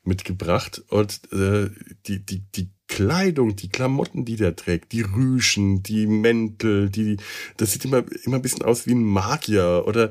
mitgebracht 0.05 0.83
und 0.89 1.21
äh, 1.33 1.71
die, 2.07 2.25
die, 2.25 2.43
die 2.55 2.71
Kleidung, 2.89 3.57
die 3.57 3.71
Klamotten, 3.71 4.27
die 4.27 4.37
der 4.37 4.55
trägt, 4.55 4.93
die 4.93 5.01
Rüschen, 5.01 5.83
die 5.83 6.07
Mäntel, 6.07 6.91
die, 6.91 7.17
das 7.57 7.73
sieht 7.73 7.87
immer, 7.87 8.05
immer 8.25 8.37
ein 8.37 8.43
bisschen 8.43 8.67
aus 8.67 8.87
wie 8.87 8.93
ein 8.93 9.03
Magier 9.03 9.85
oder 9.87 10.11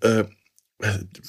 äh, 0.00 0.24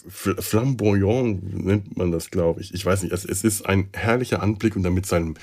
flamboyant 0.08 1.66
nennt 1.66 1.98
man 1.98 2.12
das, 2.12 2.32
glaube 2.32 2.62
ich. 2.62 2.74
Ich 2.74 2.86
weiß 2.86 3.04
nicht, 3.04 3.12
es, 3.12 3.26
es, 3.26 3.44
ist 3.44 3.66
ein 3.66 3.90
herrlicher 3.94 4.42
Anblick 4.42 4.76
und 4.76 4.84
dann 4.84 4.94
mit 4.94 5.06
seinem 5.06 5.36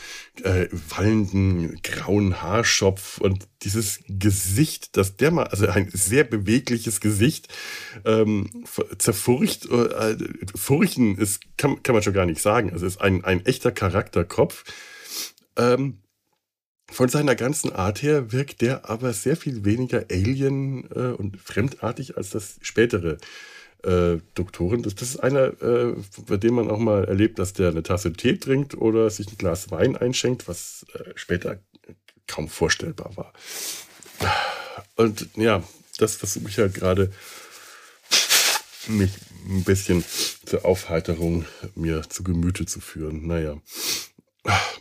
äh, 0.42 0.66
wallenden 0.88 1.80
grauen 1.82 2.40
Haarschopf 2.40 3.18
und 3.18 3.46
dieses 3.62 4.00
Gesicht, 4.08 4.96
das 4.96 5.16
der 5.16 5.30
mal, 5.30 5.48
also 5.48 5.66
ein 5.66 5.90
sehr 5.92 6.24
bewegliches 6.24 7.00
Gesicht, 7.00 7.48
ähm, 8.06 8.64
zerfurcht, 8.96 9.66
äh, 9.70 10.16
furchen 10.54 11.18
ist, 11.18 11.42
kann, 11.58 11.82
kann 11.82 11.94
man 11.94 12.02
schon 12.02 12.14
gar 12.14 12.26
nicht 12.26 12.40
sagen. 12.40 12.72
Also 12.72 12.86
es 12.86 12.94
ist 12.94 13.02
ein, 13.02 13.24
ein 13.24 13.44
echter 13.44 13.72
Charakterkopf. 13.72 14.64
Ähm, 15.56 15.98
von 16.90 17.10
seiner 17.10 17.34
ganzen 17.34 17.72
Art 17.72 18.02
her 18.02 18.32
wirkt 18.32 18.62
der 18.62 18.88
aber 18.88 19.12
sehr 19.12 19.36
viel 19.36 19.66
weniger 19.66 20.06
alien 20.10 20.90
äh, 20.90 21.12
und 21.12 21.36
fremdartig 21.36 22.16
als 22.16 22.30
das 22.30 22.58
spätere 22.62 23.18
äh, 23.84 24.18
Doktoren. 24.34 24.82
Das, 24.82 24.94
das 24.94 25.10
ist 25.10 25.18
einer, 25.18 25.60
äh, 25.62 25.94
bei 26.26 26.36
dem 26.36 26.54
man 26.54 26.70
auch 26.70 26.78
mal 26.78 27.04
erlebt, 27.04 27.38
dass 27.38 27.52
der 27.52 27.68
eine 27.70 27.82
Tasse 27.82 28.12
Tee 28.12 28.36
trinkt 28.36 28.76
oder 28.76 29.08
sich 29.10 29.28
ein 29.28 29.38
Glas 29.38 29.70
Wein 29.70 29.96
einschenkt, 29.96 30.48
was 30.48 30.86
äh, 30.94 31.12
später 31.14 31.60
kaum 32.26 32.48
vorstellbar 32.48 33.16
war. 33.16 33.32
Und 34.96 35.28
ja, 35.36 35.62
das 35.98 36.16
versuche 36.16 36.48
ich 36.48 36.58
halt 36.58 36.74
gerade 36.74 37.12
mich 38.88 39.12
ein 39.48 39.64
bisschen 39.64 40.04
zur 40.44 40.64
Aufheiterung 40.64 41.44
mir 41.74 42.02
zu 42.08 42.22
Gemüte 42.24 42.66
zu 42.66 42.80
führen. 42.80 43.26
Naja. 43.26 43.60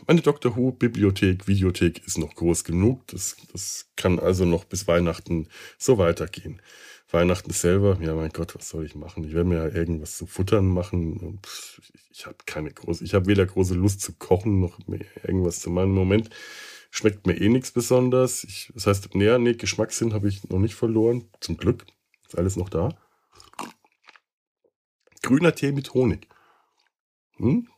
Meine 0.06 0.22
Dr. 0.22 0.56
Who 0.56 0.72
Bibliothek, 0.72 1.46
Videothek 1.46 2.06
ist 2.06 2.16
noch 2.16 2.34
groß 2.34 2.64
genug. 2.64 3.06
Das, 3.08 3.36
das 3.52 3.86
kann 3.96 4.18
also 4.18 4.44
noch 4.44 4.64
bis 4.64 4.88
Weihnachten 4.88 5.48
so 5.76 5.98
weitergehen. 5.98 6.62
Weihnachten 7.10 7.52
selber, 7.52 7.98
ja 8.02 8.14
mein 8.14 8.30
Gott, 8.30 8.54
was 8.54 8.68
soll 8.68 8.84
ich 8.84 8.94
machen? 8.94 9.24
Ich 9.24 9.32
werde 9.32 9.48
mir 9.48 9.56
ja 9.56 9.74
irgendwas 9.74 10.18
zu 10.18 10.26
futtern 10.26 10.66
machen. 10.66 11.40
Ich 12.10 12.26
habe 12.26 12.36
keine 12.44 12.70
große, 12.70 13.02
ich 13.02 13.14
habe 13.14 13.26
weder 13.26 13.46
große 13.46 13.74
Lust 13.74 14.02
zu 14.02 14.12
kochen 14.12 14.60
noch 14.60 14.78
irgendwas 15.22 15.60
zu 15.60 15.70
machen. 15.70 15.90
Im 15.90 15.94
Moment 15.94 16.30
schmeckt 16.90 17.26
mir 17.26 17.40
eh 17.40 17.48
nichts 17.48 17.70
besonders. 17.70 18.44
Ich, 18.44 18.70
das 18.74 18.86
heißt, 18.86 19.14
nee, 19.14 19.38
nee, 19.38 19.54
Geschmackssinn 19.54 20.12
habe 20.12 20.28
ich 20.28 20.48
noch 20.50 20.58
nicht 20.58 20.74
verloren. 20.74 21.24
Zum 21.40 21.56
Glück. 21.56 21.86
Ist 22.26 22.36
alles 22.36 22.56
noch 22.56 22.68
da. 22.68 22.90
Grüner 25.22 25.54
Tee 25.54 25.72
mit 25.72 25.94
Honig. 25.94 26.28
Hm? 27.36 27.68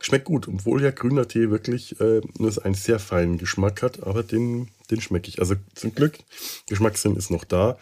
Schmeckt 0.00 0.26
gut, 0.26 0.46
obwohl 0.46 0.82
ja 0.82 0.90
grüner 0.90 1.26
Tee 1.26 1.50
wirklich 1.50 1.98
äh, 2.00 2.20
nur 2.38 2.64
einen 2.64 2.74
sehr 2.74 2.98
feinen 2.98 3.38
Geschmack 3.38 3.82
hat, 3.82 4.02
aber 4.02 4.22
den, 4.22 4.68
den 4.90 5.00
schmecke 5.00 5.28
ich. 5.28 5.40
Also 5.40 5.54
zum 5.74 5.94
Glück, 5.94 6.18
Geschmackssinn 6.68 7.16
ist 7.16 7.30
noch 7.30 7.44
da, 7.44 7.78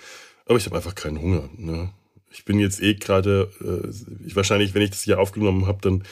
aber 0.46 0.56
ich 0.56 0.66
habe 0.66 0.76
einfach 0.76 0.94
keinen 0.94 1.20
Hunger. 1.20 1.48
Ne? 1.56 1.90
Ich 2.30 2.44
bin 2.44 2.60
jetzt 2.60 2.80
eh 2.80 2.94
gerade, 2.94 3.50
äh, 3.60 4.26
ich 4.26 4.36
wahrscheinlich, 4.36 4.74
wenn 4.74 4.82
ich 4.82 4.90
das 4.90 5.02
hier 5.02 5.18
aufgenommen 5.18 5.66
habe, 5.66 5.80
dann 5.82 6.04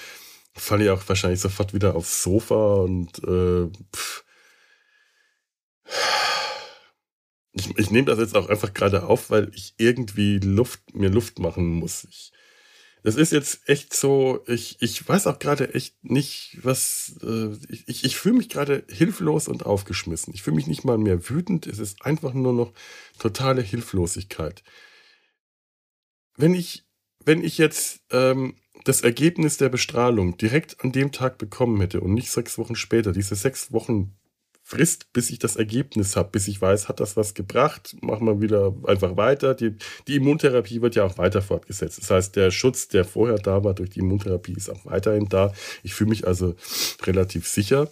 falle 0.54 0.84
ich 0.84 0.90
auch 0.90 1.08
wahrscheinlich 1.08 1.40
sofort 1.40 1.72
wieder 1.72 1.94
aufs 1.94 2.22
Sofa 2.22 2.74
und 2.74 3.22
äh, 3.24 3.68
ich, 7.52 7.78
ich 7.78 7.90
nehme 7.90 8.06
das 8.06 8.18
jetzt 8.18 8.36
auch 8.36 8.48
einfach 8.48 8.72
gerade 8.74 9.04
auf, 9.04 9.30
weil 9.30 9.50
ich 9.54 9.74
irgendwie 9.78 10.38
Luft, 10.38 10.94
mir 10.94 11.10
Luft 11.10 11.38
machen 11.38 11.66
muss. 11.66 12.04
Ich, 12.04 12.32
das 13.02 13.16
ist 13.16 13.32
jetzt 13.32 13.68
echt 13.68 13.94
so, 13.94 14.44
ich, 14.46 14.76
ich 14.80 15.08
weiß 15.08 15.26
auch 15.26 15.38
gerade 15.40 15.74
echt 15.74 16.04
nicht, 16.04 16.58
was, 16.62 17.16
äh, 17.22 17.50
ich, 17.68 18.04
ich 18.04 18.16
fühle 18.16 18.36
mich 18.36 18.48
gerade 18.48 18.84
hilflos 18.88 19.48
und 19.48 19.66
aufgeschmissen. 19.66 20.32
Ich 20.34 20.42
fühle 20.42 20.56
mich 20.56 20.68
nicht 20.68 20.84
mal 20.84 20.98
mehr 20.98 21.28
wütend, 21.28 21.66
es 21.66 21.80
ist 21.80 22.04
einfach 22.04 22.32
nur 22.32 22.52
noch 22.52 22.72
totale 23.18 23.60
Hilflosigkeit. 23.62 24.62
Wenn 26.36 26.54
ich, 26.54 26.84
wenn 27.24 27.42
ich 27.42 27.58
jetzt 27.58 28.02
ähm, 28.10 28.54
das 28.84 29.00
Ergebnis 29.00 29.56
der 29.56 29.68
Bestrahlung 29.68 30.36
direkt 30.36 30.82
an 30.84 30.92
dem 30.92 31.10
Tag 31.10 31.38
bekommen 31.38 31.80
hätte 31.80 32.00
und 32.00 32.14
nicht 32.14 32.30
sechs 32.30 32.56
Wochen 32.56 32.76
später, 32.76 33.12
diese 33.12 33.34
sechs 33.34 33.72
Wochen 33.72 34.16
Frist, 34.64 35.12
bis 35.12 35.30
ich 35.30 35.38
das 35.38 35.56
Ergebnis 35.56 36.16
habe, 36.16 36.30
bis 36.30 36.48
ich 36.48 36.60
weiß, 36.60 36.88
hat 36.88 37.00
das 37.00 37.16
was 37.16 37.34
gebracht, 37.34 37.96
machen 38.00 38.26
wir 38.26 38.40
wieder 38.40 38.74
einfach 38.86 39.16
weiter. 39.16 39.54
Die, 39.54 39.76
die 40.06 40.16
Immuntherapie 40.16 40.80
wird 40.80 40.94
ja 40.94 41.04
auch 41.04 41.18
weiter 41.18 41.42
fortgesetzt. 41.42 41.98
Das 42.00 42.10
heißt, 42.10 42.36
der 42.36 42.50
Schutz, 42.50 42.88
der 42.88 43.04
vorher 43.04 43.38
da 43.38 43.64
war 43.64 43.74
durch 43.74 43.90
die 43.90 44.00
Immuntherapie, 44.00 44.54
ist 44.54 44.70
auch 44.70 44.86
weiterhin 44.86 45.28
da. 45.28 45.52
Ich 45.82 45.94
fühle 45.94 46.10
mich 46.10 46.26
also 46.26 46.54
relativ 47.04 47.48
sicher 47.48 47.88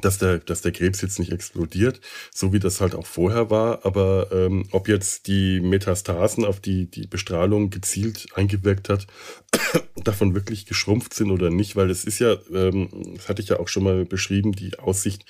dass 0.00 0.18
der, 0.18 0.38
dass 0.38 0.62
der 0.62 0.72
Krebs 0.72 1.00
jetzt 1.00 1.18
nicht 1.18 1.32
explodiert, 1.32 2.00
so 2.32 2.52
wie 2.52 2.58
das 2.58 2.80
halt 2.80 2.94
auch 2.94 3.06
vorher 3.06 3.50
war. 3.50 3.84
Aber 3.84 4.28
ähm, 4.32 4.66
ob 4.70 4.88
jetzt 4.88 5.26
die 5.26 5.60
Metastasen 5.60 6.44
auf 6.44 6.60
die, 6.60 6.90
die 6.90 7.06
Bestrahlung 7.06 7.70
gezielt 7.70 8.28
eingewirkt 8.34 8.88
hat, 8.88 9.06
davon 10.04 10.34
wirklich 10.34 10.66
geschrumpft 10.66 11.14
sind 11.14 11.30
oder 11.30 11.50
nicht, 11.50 11.76
weil 11.76 11.90
es 11.90 12.04
ist 12.04 12.18
ja, 12.18 12.36
ähm, 12.52 12.88
das 13.16 13.28
hatte 13.28 13.42
ich 13.42 13.48
ja 13.48 13.58
auch 13.58 13.68
schon 13.68 13.84
mal 13.84 14.04
beschrieben, 14.04 14.52
die 14.52 14.78
Aussicht 14.78 15.24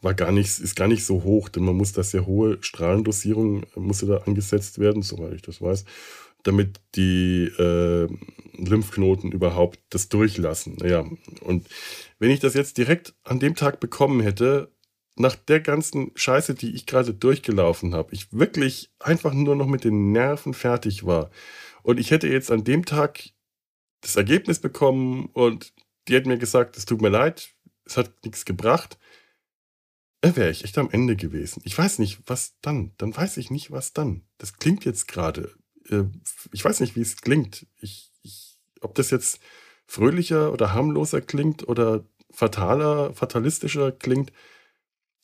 war 0.00 0.14
gar 0.14 0.32
nicht, 0.32 0.60
ist 0.60 0.76
gar 0.76 0.88
nicht 0.88 1.04
so 1.04 1.22
hoch, 1.24 1.48
denn 1.48 1.64
man 1.64 1.76
muss 1.76 1.92
da 1.92 2.02
sehr 2.02 2.26
hohe 2.26 2.58
Strahlendosierung, 2.60 3.66
musste 3.74 4.06
da 4.06 4.18
angesetzt 4.18 4.78
werden, 4.78 5.02
soweit 5.02 5.34
ich 5.34 5.42
das 5.42 5.60
weiß, 5.60 5.84
damit 6.42 6.80
die 6.94 7.44
äh, 7.58 8.08
Lymphknoten 8.56 9.32
überhaupt 9.32 9.80
das 9.90 10.08
durchlassen. 10.08 10.76
Ja, 10.84 11.04
und 11.40 11.66
wenn 12.24 12.30
ich 12.30 12.40
das 12.40 12.54
jetzt 12.54 12.78
direkt 12.78 13.12
an 13.22 13.38
dem 13.38 13.54
Tag 13.54 13.80
bekommen 13.80 14.20
hätte, 14.20 14.72
nach 15.14 15.36
der 15.36 15.60
ganzen 15.60 16.10
Scheiße, 16.14 16.54
die 16.54 16.74
ich 16.74 16.86
gerade 16.86 17.12
durchgelaufen 17.12 17.92
habe, 17.94 18.14
ich 18.14 18.32
wirklich 18.32 18.90
einfach 18.98 19.34
nur 19.34 19.54
noch 19.56 19.66
mit 19.66 19.84
den 19.84 20.10
Nerven 20.10 20.54
fertig 20.54 21.04
war 21.04 21.30
und 21.82 22.00
ich 22.00 22.10
hätte 22.10 22.26
jetzt 22.26 22.50
an 22.50 22.64
dem 22.64 22.86
Tag 22.86 23.28
das 24.00 24.16
Ergebnis 24.16 24.58
bekommen 24.58 25.26
und 25.34 25.74
die 26.08 26.14
hätten 26.14 26.30
mir 26.30 26.38
gesagt, 26.38 26.78
es 26.78 26.86
tut 26.86 27.02
mir 27.02 27.10
leid, 27.10 27.50
es 27.84 27.98
hat 27.98 28.10
nichts 28.24 28.46
gebracht, 28.46 28.96
dann 30.22 30.34
wäre 30.34 30.50
ich 30.50 30.64
echt 30.64 30.78
am 30.78 30.88
Ende 30.90 31.16
gewesen. 31.16 31.60
Ich 31.66 31.76
weiß 31.76 31.98
nicht, 31.98 32.20
was 32.24 32.54
dann. 32.62 32.92
Dann 32.96 33.14
weiß 33.14 33.36
ich 33.36 33.50
nicht, 33.50 33.70
was 33.70 33.92
dann. 33.92 34.22
Das 34.38 34.56
klingt 34.56 34.86
jetzt 34.86 35.08
gerade. 35.08 35.54
Äh, 35.90 36.04
ich 36.52 36.64
weiß 36.64 36.80
nicht, 36.80 36.96
wie 36.96 37.02
es 37.02 37.18
klingt. 37.18 37.66
Ich, 37.82 38.10
ich, 38.22 38.56
ob 38.80 38.94
das 38.94 39.10
jetzt 39.10 39.40
fröhlicher 39.86 40.52
oder 40.52 40.72
harmloser 40.72 41.20
klingt 41.20 41.68
oder 41.68 42.04
fataler, 42.34 43.14
fatalistischer 43.14 43.92
klingt. 43.92 44.32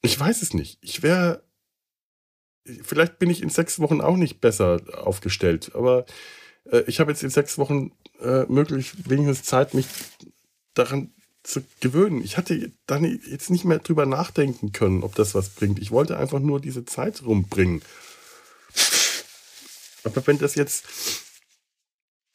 Ich 0.03 0.19
weiß 0.19 0.43
es 0.43 0.55
nicht. 0.55 0.79
Ich 0.81 1.03
wäre. 1.03 1.43
Vielleicht 2.83 3.19
bin 3.19 3.31
ich 3.31 3.43
in 3.43 3.51
sechs 3.51 3.81
Wochen 3.81 4.01
auch 4.01 4.17
nicht 4.17 4.41
besser 4.41 4.81
aufgestellt, 4.95 5.75
aber 5.75 6.05
äh, 6.71 6.83
ich 6.87 7.01
habe 7.01 7.11
jetzt 7.11 7.23
in 7.23 7.31
sechs 7.31 7.59
Wochen 7.59 7.93
äh, 8.21 8.45
möglich 8.45 9.09
wenigstens 9.09 9.43
Zeit, 9.43 9.75
mich 9.75 9.87
daran 10.75 11.13
zu 11.43 11.63
gewöhnen. 11.81 12.23
Ich 12.23 12.37
hatte 12.37 12.71
dann 12.87 13.05
jetzt 13.05 13.51
nicht 13.51 13.65
mehr 13.65 13.79
drüber 13.79 14.07
nachdenken 14.07 14.73
können, 14.73 15.03
ob 15.03 15.15
das 15.15 15.35
was 15.35 15.51
bringt. 15.51 15.79
Ich 15.79 15.91
wollte 15.91 16.19
einfach 16.19 16.39
nur 16.39 16.61
diese 16.61 16.85
Zeit 16.85 17.23
rumbringen. 17.25 17.83
Aber 20.05 20.27
wenn 20.27 20.39
das 20.39 20.55
jetzt 20.55 20.85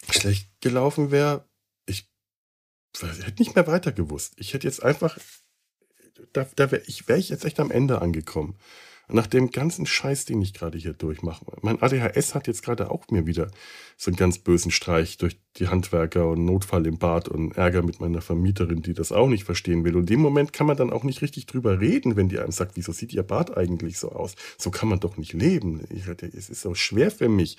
schlecht 0.10 0.50
gelaufen 0.62 1.12
wäre, 1.12 1.48
hätte 3.04 3.42
nicht 3.42 3.56
mehr 3.56 3.68
weiter 3.68 3.92
gewusst. 3.92 4.34
Ich 4.38 4.54
hätte 4.54 4.68
jetzt 4.68 4.84
einfach, 4.84 5.18
da, 6.34 6.48
da 6.56 6.72
wäre 6.72 6.84
ich, 6.86 7.08
wär 7.08 7.18
ich 7.18 7.30
jetzt 7.30 7.46
echt 7.46 7.60
am 7.60 7.72
Ende 7.72 8.02
angekommen. 8.02 8.56
Nach 9.08 9.28
dem 9.28 9.52
ganzen 9.52 9.86
Scheiß, 9.86 10.26
den 10.26 10.42
ich 10.42 10.56
gerade 10.56 10.80
hier 10.80 10.94
durchmache. 10.94 11.46
Mein 11.62 11.80
ADHS 11.80 12.34
hat 12.34 12.48
jetzt 12.48 12.64
gerade 12.64 12.90
auch 12.90 13.08
mir 13.12 13.28
wieder 13.28 13.52
so 13.98 14.10
einen 14.10 14.18
ganz 14.18 14.40
bösen 14.40 14.72
Streich 14.72 15.18
durch 15.18 15.40
die 15.58 15.68
Handwerker 15.68 16.28
und 16.28 16.44
Notfall 16.44 16.88
im 16.88 16.98
Bad 16.98 17.30
und 17.30 17.56
Ärger 17.56 17.84
mit 17.84 18.00
meiner 18.00 18.22
Vermieterin, 18.22 18.82
die 18.82 18.96
das 18.96 19.12
auch 19.12 19.28
nicht 19.28 19.44
verstehen 19.44 19.84
will. 19.84 19.96
Und 19.96 20.10
in 20.10 20.18
dem 20.18 20.22
Moment 20.22 20.54
kann 20.54 20.66
man 20.66 20.76
dann 20.76 20.92
auch 20.92 21.04
nicht 21.04 21.22
richtig 21.22 21.46
drüber 21.46 21.80
reden, 21.80 22.16
wenn 22.16 22.30
die 22.30 22.40
einem 22.40 22.52
sagt, 22.52 22.78
wieso 22.78 22.94
sieht 22.94 23.14
ihr 23.14 23.22
Bad 23.22 23.56
eigentlich 23.56 24.00
so 24.00 24.12
aus? 24.12 24.36
So 24.58 24.72
kann 24.72 24.90
man 24.90 25.00
doch 25.00 25.18
nicht 25.18 25.34
leben. 25.34 25.86
Ich, 25.92 26.08
es 26.08 26.50
ist 26.50 26.62
so 26.62 26.74
schwer 26.74 27.12
für 27.12 27.30
mich 27.30 27.58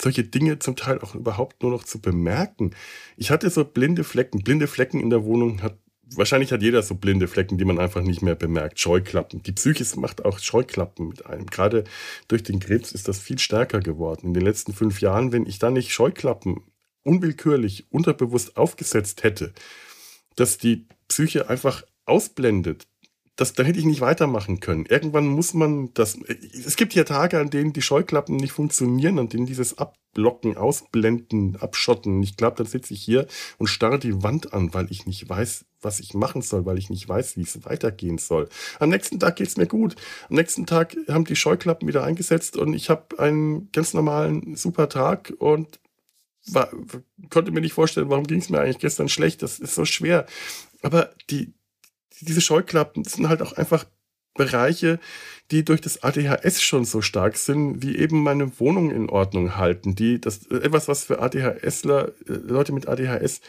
solche 0.00 0.24
Dinge 0.24 0.58
zum 0.58 0.76
Teil 0.76 1.00
auch 1.00 1.14
überhaupt 1.14 1.62
nur 1.62 1.72
noch 1.72 1.84
zu 1.84 2.00
bemerken. 2.00 2.74
Ich 3.16 3.30
hatte 3.30 3.50
so 3.50 3.64
blinde 3.64 4.04
Flecken. 4.04 4.42
Blinde 4.42 4.66
Flecken 4.66 5.00
in 5.00 5.10
der 5.10 5.24
Wohnung 5.24 5.62
hat 5.62 5.78
wahrscheinlich 6.16 6.52
hat 6.52 6.62
jeder 6.62 6.82
so 6.82 6.94
blinde 6.94 7.28
Flecken, 7.28 7.58
die 7.58 7.64
man 7.64 7.78
einfach 7.78 8.02
nicht 8.02 8.22
mehr 8.22 8.34
bemerkt. 8.34 8.80
Scheuklappen. 8.80 9.42
Die 9.42 9.52
Psyche 9.52 9.84
macht 9.98 10.24
auch 10.24 10.38
Scheuklappen 10.38 11.08
mit 11.08 11.26
einem. 11.26 11.46
Gerade 11.46 11.84
durch 12.28 12.42
den 12.42 12.60
Krebs 12.60 12.92
ist 12.92 13.08
das 13.08 13.18
viel 13.18 13.38
stärker 13.38 13.80
geworden. 13.80 14.28
In 14.28 14.34
den 14.34 14.44
letzten 14.44 14.72
fünf 14.72 15.00
Jahren, 15.00 15.32
wenn 15.32 15.46
ich 15.46 15.58
da 15.58 15.70
nicht 15.70 15.92
Scheuklappen 15.92 16.62
unwillkürlich, 17.02 17.86
unterbewusst 17.90 18.56
aufgesetzt 18.56 19.22
hätte, 19.22 19.52
dass 20.36 20.58
die 20.58 20.86
Psyche 21.08 21.48
einfach 21.48 21.84
ausblendet, 22.06 22.86
das, 23.36 23.52
da 23.52 23.64
hätte 23.64 23.80
ich 23.80 23.84
nicht 23.84 24.00
weitermachen 24.00 24.60
können. 24.60 24.86
Irgendwann 24.86 25.26
muss 25.26 25.54
man 25.54 25.92
das. 25.94 26.16
Es 26.16 26.76
gibt 26.76 26.94
ja 26.94 27.02
Tage, 27.02 27.40
an 27.40 27.50
denen 27.50 27.72
die 27.72 27.82
Scheuklappen 27.82 28.36
nicht 28.36 28.52
funktionieren, 28.52 29.18
an 29.18 29.28
denen 29.28 29.46
dieses 29.46 29.76
Abblocken, 29.76 30.56
Ausblenden, 30.56 31.56
Abschotten. 31.56 32.22
Ich 32.22 32.36
glaube, 32.36 32.56
dann 32.58 32.66
sitze 32.66 32.94
ich 32.94 33.02
hier 33.02 33.26
und 33.58 33.66
starre 33.66 33.98
die 33.98 34.22
Wand 34.22 34.52
an, 34.52 34.72
weil 34.72 34.86
ich 34.90 35.06
nicht 35.06 35.28
weiß, 35.28 35.64
was 35.82 35.98
ich 35.98 36.14
machen 36.14 36.42
soll, 36.42 36.64
weil 36.64 36.78
ich 36.78 36.90
nicht 36.90 37.08
weiß, 37.08 37.36
wie 37.36 37.42
es 37.42 37.64
weitergehen 37.64 38.18
soll. 38.18 38.48
Am 38.78 38.90
nächsten 38.90 39.18
Tag 39.18 39.34
geht's 39.34 39.56
mir 39.56 39.66
gut. 39.66 39.96
Am 40.28 40.36
nächsten 40.36 40.64
Tag 40.64 40.96
haben 41.08 41.24
die 41.24 41.36
Scheuklappen 41.36 41.88
wieder 41.88 42.04
eingesetzt 42.04 42.56
und 42.56 42.72
ich 42.72 42.88
habe 42.88 43.18
einen 43.18 43.70
ganz 43.72 43.94
normalen, 43.94 44.54
super 44.54 44.88
Tag 44.88 45.34
und 45.38 45.80
war, 46.46 46.70
konnte 47.30 47.50
mir 47.50 47.60
nicht 47.60 47.72
vorstellen, 47.72 48.10
warum 48.10 48.26
ging 48.26 48.38
es 48.38 48.48
mir 48.48 48.60
eigentlich 48.60 48.78
gestern 48.78 49.08
schlecht. 49.08 49.42
Das 49.42 49.58
ist 49.58 49.74
so 49.74 49.84
schwer. 49.84 50.26
Aber 50.82 51.10
die, 51.30 51.54
diese 52.20 52.40
Scheuklappen 52.40 53.04
sind 53.04 53.28
halt 53.28 53.42
auch 53.42 53.52
einfach 53.54 53.84
Bereiche, 54.34 54.98
die 55.50 55.64
durch 55.64 55.80
das 55.80 56.02
ADHS 56.02 56.62
schon 56.62 56.84
so 56.84 57.00
stark 57.00 57.36
sind, 57.36 57.82
wie 57.82 57.96
eben 57.96 58.22
meine 58.22 58.58
Wohnung 58.58 58.90
in 58.90 59.08
Ordnung 59.08 59.56
halten. 59.56 59.94
Die, 59.94 60.20
das, 60.20 60.46
etwas, 60.46 60.88
was 60.88 61.04
für 61.04 61.20
ADHSler, 61.20 62.08
äh, 62.28 62.32
Leute 62.32 62.72
mit 62.72 62.88
ADHS 62.88 63.40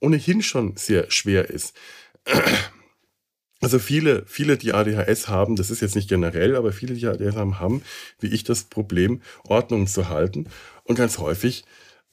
ohnehin 0.00 0.42
schon 0.42 0.76
sehr 0.76 1.10
schwer 1.10 1.50
ist. 1.50 1.74
Also 3.62 3.78
viele, 3.78 4.22
viele, 4.26 4.58
die 4.58 4.74
ADHS 4.74 5.28
haben, 5.28 5.56
das 5.56 5.70
ist 5.70 5.80
jetzt 5.80 5.96
nicht 5.96 6.10
generell, 6.10 6.56
aber 6.56 6.72
viele, 6.72 6.92
die 6.92 7.06
ADHS 7.06 7.36
haben, 7.36 7.58
haben, 7.58 7.82
wie 8.20 8.26
ich, 8.26 8.44
das 8.44 8.64
Problem, 8.64 9.22
Ordnung 9.44 9.86
zu 9.86 10.10
halten. 10.10 10.50
Und 10.84 10.96
ganz 10.96 11.16
häufig 11.16 11.64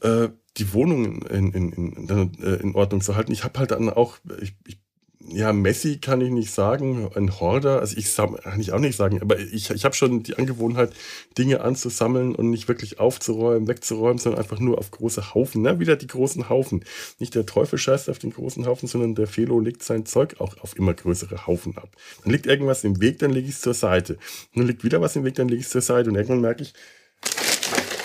äh, 0.01 0.29
die 0.55 0.71
Wohnung 0.73 1.21
in, 1.23 1.51
in, 1.51 1.73
in, 1.73 2.33
in 2.33 2.75
Ordnung 2.75 3.01
zu 3.01 3.17
halten. 3.17 3.33
Ich 3.33 3.43
habe 3.43 3.59
halt 3.59 3.71
dann 3.71 3.89
auch, 3.89 4.19
ich, 4.39 4.55
ich 4.65 4.82
ja, 5.29 5.53
Messi 5.53 5.97
kann 5.97 6.21
ich 6.21 6.29
nicht 6.29 6.51
sagen, 6.51 7.09
ein 7.15 7.39
Horder, 7.39 7.79
also 7.79 7.97
ich 7.97 8.15
kann 8.15 8.59
ich 8.59 8.71
auch 8.73 8.79
nicht 8.79 8.95
sagen, 8.95 9.21
aber 9.21 9.39
ich, 9.39 9.69
ich 9.69 9.85
habe 9.85 9.95
schon 9.95 10.23
die 10.23 10.35
Angewohnheit, 10.35 10.93
Dinge 11.37 11.61
anzusammeln 11.61 12.35
und 12.35 12.49
nicht 12.49 12.67
wirklich 12.67 12.99
aufzuräumen, 12.99 13.67
wegzuräumen, 13.67 14.17
sondern 14.17 14.41
einfach 14.41 14.59
nur 14.59 14.77
auf 14.77 14.91
große 14.91 15.33
Haufen. 15.33 15.61
Ne? 15.61 15.79
Wieder 15.79 15.95
die 15.95 16.07
großen 16.07 16.49
Haufen. 16.49 16.83
Nicht 17.19 17.35
der 17.35 17.45
Teufel 17.45 17.79
scheißt 17.79 18.09
auf 18.09 18.19
den 18.19 18.31
großen 18.31 18.65
Haufen, 18.65 18.87
sondern 18.87 19.15
der 19.15 19.27
Felo 19.27 19.59
legt 19.59 19.83
sein 19.83 20.05
Zeug 20.05 20.35
auch 20.39 20.57
auf 20.61 20.77
immer 20.77 20.93
größere 20.93 21.47
Haufen 21.47 21.77
ab. 21.77 21.89
Dann 22.23 22.33
liegt 22.33 22.45
irgendwas 22.45 22.83
im 22.83 23.01
Weg, 23.01 23.19
dann 23.19 23.31
lege 23.31 23.47
ich 23.47 23.55
es 23.55 23.61
zur 23.61 23.73
Seite. 23.73 24.17
Dann 24.55 24.67
liegt 24.67 24.83
wieder 24.83 25.01
was 25.01 25.15
im 25.15 25.23
Weg, 25.23 25.35
dann 25.35 25.47
lege 25.47 25.61
ich 25.61 25.65
es 25.67 25.71
zur 25.71 25.81
Seite. 25.81 26.09
Und 26.09 26.15
irgendwann 26.15 26.41
merke 26.41 26.63
ich, 26.63 26.73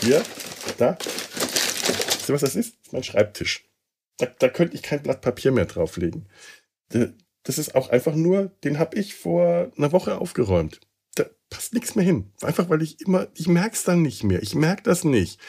hier, 0.01 0.23
da, 0.79 0.97
Wisst 2.29 2.43
ihr, 2.43 2.43
was 2.43 2.53
das 2.53 2.57
ist? 2.57 2.75
Das 2.75 2.87
ist 2.87 2.93
mein 2.93 3.05
Schreibtisch. 3.05 3.65
Da, 4.19 4.27
da 4.27 4.49
könnte 4.51 4.75
ich 4.75 4.83
kein 4.83 5.03
Blatt 5.03 5.23
Papier 5.23 5.51
mehr 5.51 5.65
drauflegen. 5.65 6.29
Das 6.89 7.59
ist 7.59 7.75
auch 7.75 7.89
einfach 7.89 8.15
nur, 8.15 8.49
den 8.65 8.79
habe 8.79 8.99
ich 8.99 9.15
vor 9.15 9.73
einer 9.77 9.93
Woche 9.93 10.19
aufgeräumt. 10.19 10.81
Da 11.15 11.25
passt 11.51 11.75
nichts 11.75 11.95
mehr 11.95 12.05
hin. 12.05 12.33
Einfach 12.43 12.69
weil 12.69 12.83
ich 12.83 13.01
immer, 13.01 13.29
ich 13.35 13.49
merke 13.49 13.75
es 13.75 13.85
dann 13.85 14.03
nicht 14.03 14.25
mehr. 14.25 14.43
Ich 14.43 14.55
merke 14.55 14.83
das 14.83 15.05
nicht. 15.05 15.41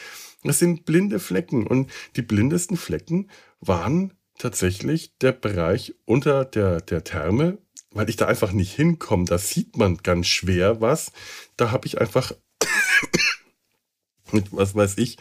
Das 0.44 0.60
sind 0.60 0.86
blinde 0.86 1.20
Flecken. 1.20 1.68
Und 1.68 1.92
die 2.16 2.22
blindesten 2.22 2.78
Flecken 2.78 3.30
waren 3.60 4.14
tatsächlich 4.38 5.18
der 5.18 5.34
Bereich 5.34 5.96
unter 6.06 6.46
der, 6.46 6.82
der 6.82 7.04
Therme, 7.04 7.58
weil 7.92 8.10
ich 8.10 8.16
da 8.16 8.28
einfach 8.28 8.52
nicht 8.52 8.74
hinkomme. 8.74 9.26
Da 9.26 9.38
sieht 9.38 9.78
man 9.78 9.98
ganz 9.98 10.28
schwer 10.28 10.82
was. 10.82 11.12
Da 11.58 11.72
habe 11.72 11.88
ich 11.88 12.00
einfach 12.00 12.34
mit, 14.32 14.48
was 14.52 14.76
weiß 14.76 14.98
ich, 14.98 15.18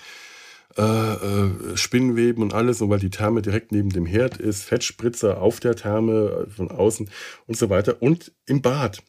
äh, 0.79 0.83
äh, 0.83 1.77
Spinnweben 1.77 2.41
und 2.41 2.55
alles, 2.55 2.81
weil 2.81 3.01
die 3.01 3.11
Therme 3.11 3.43
direkt 3.43 3.73
neben 3.73 3.91
dem 3.91 4.07
Herd 4.07 4.37
ist, 4.37 4.63
Fettspritzer 4.63 5.43
auf 5.43 5.59
der 5.59 5.75
Therme 5.75 6.47
äh, 6.47 6.51
von 6.51 6.71
außen 6.71 7.11
und 7.47 7.57
so 7.57 7.69
weiter. 7.69 8.01
Und 8.01 8.33
im 8.47 8.63
Bad. 8.63 9.03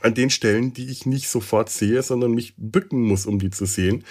An 0.00 0.14
den 0.14 0.30
Stellen, 0.30 0.72
die 0.72 0.90
ich 0.90 1.06
nicht 1.06 1.28
sofort 1.28 1.68
sehe, 1.68 2.02
sondern 2.02 2.32
mich 2.32 2.54
bücken 2.56 3.02
muss, 3.02 3.26
um 3.26 3.38
die 3.38 3.50
zu 3.50 3.66
sehen. 3.66 4.04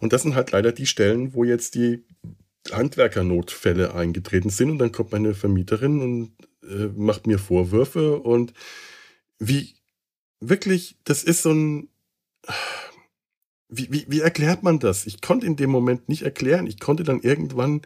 Und 0.00 0.12
das 0.12 0.22
sind 0.22 0.34
halt 0.34 0.50
leider 0.50 0.72
die 0.72 0.84
Stellen, 0.84 1.32
wo 1.32 1.44
jetzt 1.44 1.76
die 1.76 2.04
Handwerkernotfälle 2.70 3.94
eingetreten 3.94 4.50
sind. 4.50 4.70
Und 4.70 4.78
dann 4.78 4.92
kommt 4.92 5.12
meine 5.12 5.32
Vermieterin 5.32 6.02
und 6.02 6.32
äh, 6.68 6.88
macht 6.94 7.26
mir 7.26 7.38
Vorwürfe. 7.38 8.18
Und 8.18 8.52
wie 9.38 9.76
wirklich, 10.40 10.96
das 11.04 11.22
ist 11.22 11.42
so 11.42 11.52
ein 11.52 11.88
wie, 13.70 13.90
wie, 13.90 14.06
wie 14.08 14.20
erklärt 14.20 14.62
man 14.62 14.78
das? 14.78 15.06
Ich 15.06 15.20
konnte 15.20 15.46
in 15.46 15.56
dem 15.56 15.70
Moment 15.70 16.08
nicht 16.08 16.22
erklären. 16.22 16.66
Ich 16.66 16.80
konnte 16.80 17.04
dann 17.04 17.20
irgendwann 17.20 17.82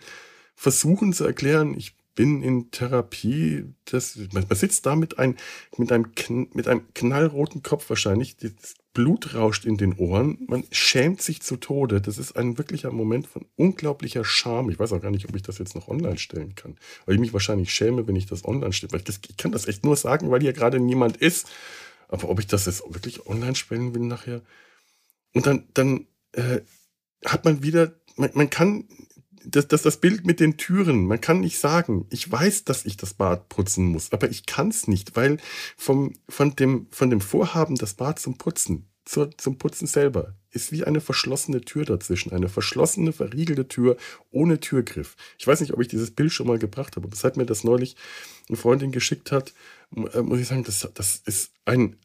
versuchen 0.54 1.12
zu 1.12 1.24
erklären, 1.24 1.74
ich 1.76 1.96
bin 2.14 2.42
in 2.42 2.70
Therapie. 2.70 3.64
Das, 3.86 4.18
man, 4.32 4.46
sitzt 4.50 4.86
da 4.86 4.96
mit, 4.96 5.18
ein, 5.18 5.36
mit, 5.76 5.92
einem, 5.92 6.06
mit 6.52 6.68
einem 6.68 6.82
knallroten 6.94 7.62
Kopf 7.62 7.88
wahrscheinlich. 7.90 8.36
Das 8.36 8.74
Blut 8.92 9.34
rauscht 9.34 9.64
in 9.64 9.76
den 9.76 9.94
Ohren. 9.94 10.38
Man 10.46 10.64
schämt 10.70 11.20
sich 11.20 11.42
zu 11.42 11.56
Tode. 11.56 12.00
Das 12.00 12.18
ist 12.18 12.36
ein 12.36 12.56
wirklicher 12.56 12.92
Moment 12.92 13.26
von 13.26 13.44
unglaublicher 13.56 14.24
Scham. 14.24 14.70
Ich 14.70 14.78
weiß 14.78 14.92
auch 14.92 15.02
gar 15.02 15.10
nicht, 15.10 15.28
ob 15.28 15.34
ich 15.34 15.42
das 15.42 15.58
jetzt 15.58 15.74
noch 15.74 15.88
online 15.88 16.18
stellen 16.18 16.54
kann. 16.54 16.76
Weil 17.04 17.16
ich 17.16 17.20
mich 17.20 17.32
wahrscheinlich 17.32 17.72
schäme, 17.72 18.06
wenn 18.06 18.16
ich 18.16 18.26
das 18.26 18.44
online 18.44 18.72
stelle. 18.72 18.92
Weil 18.92 19.00
ich, 19.00 19.06
das, 19.06 19.20
ich 19.28 19.36
kann 19.36 19.52
das 19.52 19.66
echt 19.66 19.84
nur 19.84 19.96
sagen, 19.96 20.30
weil 20.30 20.40
hier 20.40 20.52
gerade 20.52 20.78
niemand 20.78 21.16
ist. 21.16 21.48
Aber 22.08 22.28
ob 22.28 22.38
ich 22.38 22.46
das 22.46 22.66
jetzt 22.66 22.82
wirklich 22.88 23.26
online 23.26 23.56
stellen 23.56 23.94
will 23.94 24.02
nachher, 24.02 24.40
und 25.34 25.46
dann, 25.46 25.64
dann 25.74 26.06
äh, 26.32 26.60
hat 27.24 27.44
man 27.44 27.62
wieder, 27.62 27.94
man, 28.16 28.30
man 28.34 28.50
kann, 28.50 28.88
das, 29.44 29.68
das, 29.68 29.82
das 29.82 29.98
Bild 29.98 30.26
mit 30.26 30.40
den 30.40 30.56
Türen, 30.56 31.06
man 31.06 31.20
kann 31.20 31.40
nicht 31.40 31.58
sagen, 31.58 32.06
ich 32.10 32.30
weiß, 32.30 32.64
dass 32.64 32.86
ich 32.86 32.96
das 32.96 33.14
Bad 33.14 33.48
putzen 33.50 33.86
muss, 33.86 34.12
aber 34.12 34.30
ich 34.30 34.46
kann 34.46 34.68
es 34.68 34.88
nicht, 34.88 35.16
weil 35.16 35.36
vom, 35.76 36.14
von, 36.28 36.56
dem, 36.56 36.86
von 36.90 37.10
dem 37.10 37.20
Vorhaben, 37.20 37.74
das 37.76 37.94
Bad 37.94 38.18
zum 38.18 38.38
Putzen, 38.38 38.88
zur, 39.04 39.36
zum 39.36 39.58
Putzen 39.58 39.86
selber, 39.86 40.34
ist 40.50 40.72
wie 40.72 40.84
eine 40.84 41.00
verschlossene 41.00 41.60
Tür 41.60 41.84
dazwischen. 41.84 42.32
Eine 42.32 42.48
verschlossene, 42.48 43.12
verriegelte 43.12 43.68
Tür 43.68 43.96
ohne 44.30 44.60
Türgriff. 44.60 45.16
Ich 45.36 45.46
weiß 45.46 45.60
nicht, 45.60 45.74
ob 45.74 45.80
ich 45.80 45.88
dieses 45.88 46.12
Bild 46.12 46.32
schon 46.32 46.46
mal 46.46 46.58
gebracht 46.58 46.96
habe, 46.96 47.06
aber 47.06 47.16
seit 47.16 47.36
mir 47.36 47.44
das 47.44 47.64
neulich 47.64 47.96
eine 48.48 48.56
Freundin 48.56 48.92
geschickt 48.92 49.32
hat, 49.32 49.52
äh, 49.94 50.22
muss 50.22 50.40
ich 50.40 50.48
sagen, 50.48 50.64
das, 50.64 50.88
das 50.94 51.16
ist 51.26 51.52
ein, 51.64 51.96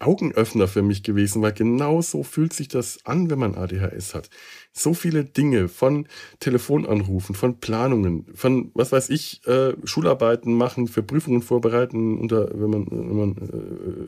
Augenöffner 0.00 0.68
für 0.68 0.82
mich 0.82 1.02
gewesen, 1.02 1.42
weil 1.42 1.52
genau 1.52 2.02
so 2.02 2.22
fühlt 2.22 2.52
sich 2.52 2.68
das 2.68 3.04
an, 3.04 3.30
wenn 3.30 3.38
man 3.38 3.54
ADHS 3.54 4.14
hat. 4.14 4.30
So 4.72 4.94
viele 4.94 5.24
Dinge 5.24 5.68
von 5.68 6.06
Telefonanrufen, 6.38 7.34
von 7.34 7.58
Planungen, 7.58 8.26
von 8.34 8.70
was 8.74 8.92
weiß 8.92 9.10
ich, 9.10 9.46
äh, 9.46 9.74
Schularbeiten 9.84 10.54
machen, 10.54 10.88
für 10.88 11.02
Prüfungen 11.02 11.42
vorbereiten, 11.42 12.18
unter, 12.18 12.48
wenn 12.52 12.70
man, 12.70 12.86
wenn 12.90 13.16
man 13.16 13.36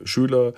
äh, 0.03 0.07
Schüler, 0.07 0.53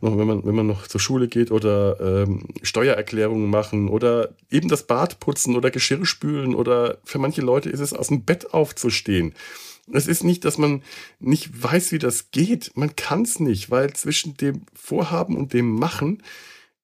noch, 0.00 0.16
wenn 0.18 0.26
man, 0.26 0.44
wenn 0.44 0.54
man 0.54 0.66
noch 0.66 0.86
zur 0.86 1.00
Schule 1.00 1.28
geht 1.28 1.50
oder 1.50 2.00
ähm, 2.00 2.46
Steuererklärungen 2.62 3.48
machen 3.48 3.88
oder 3.88 4.30
eben 4.50 4.68
das 4.68 4.86
Bad 4.86 5.20
putzen 5.20 5.56
oder 5.56 5.70
Geschirr 5.70 6.06
spülen 6.06 6.54
oder 6.54 6.98
für 7.04 7.18
manche 7.18 7.42
Leute 7.42 7.70
ist 7.70 7.80
es 7.80 7.92
aus 7.92 8.08
dem 8.08 8.24
Bett 8.24 8.52
aufzustehen. 8.54 9.34
Es 9.92 10.06
ist 10.06 10.24
nicht, 10.24 10.44
dass 10.44 10.58
man 10.58 10.82
nicht 11.18 11.62
weiß, 11.62 11.92
wie 11.92 11.98
das 11.98 12.30
geht. 12.30 12.72
Man 12.74 12.96
kann 12.96 13.22
es 13.22 13.40
nicht, 13.40 13.70
weil 13.70 13.92
zwischen 13.92 14.36
dem 14.36 14.62
Vorhaben 14.74 15.36
und 15.36 15.52
dem 15.52 15.70
Machen 15.70 16.22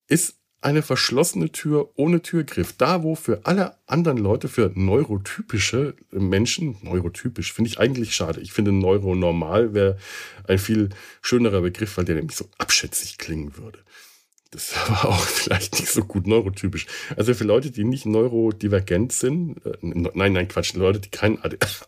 ist 0.08 0.36
eine 0.60 0.82
verschlossene 0.82 1.52
Tür 1.52 1.90
ohne 1.94 2.22
Türgriff. 2.22 2.72
Da, 2.72 3.02
wo 3.02 3.14
für 3.14 3.42
alle 3.44 3.76
anderen 3.86 4.18
Leute, 4.18 4.48
für 4.48 4.72
neurotypische 4.74 5.94
Menschen, 6.10 6.76
neurotypisch 6.82 7.52
finde 7.52 7.70
ich 7.70 7.78
eigentlich 7.78 8.14
schade. 8.14 8.40
Ich 8.40 8.52
finde 8.52 8.72
neuronormal 8.72 9.74
wäre 9.74 9.96
ein 10.48 10.58
viel 10.58 10.88
schönerer 11.22 11.60
Begriff, 11.60 11.96
weil 11.96 12.04
der 12.04 12.16
nämlich 12.16 12.36
so 12.36 12.48
abschätzig 12.58 13.18
klingen 13.18 13.56
würde. 13.56 13.78
Das 14.50 14.74
aber 14.88 15.10
auch 15.10 15.20
vielleicht 15.24 15.78
nicht 15.78 15.92
so 15.92 16.02
gut 16.04 16.26
neurotypisch. 16.26 16.86
Also 17.16 17.34
für 17.34 17.44
Leute, 17.44 17.70
die 17.70 17.84
nicht 17.84 18.06
neurodivergent 18.06 19.12
sind, 19.12 19.64
äh, 19.64 19.76
nein, 19.82 20.32
nein, 20.32 20.48
Quatsch, 20.48 20.74
Leute, 20.74 20.98
die 20.98 21.10
kein 21.10 21.40
ADHS 21.42 21.86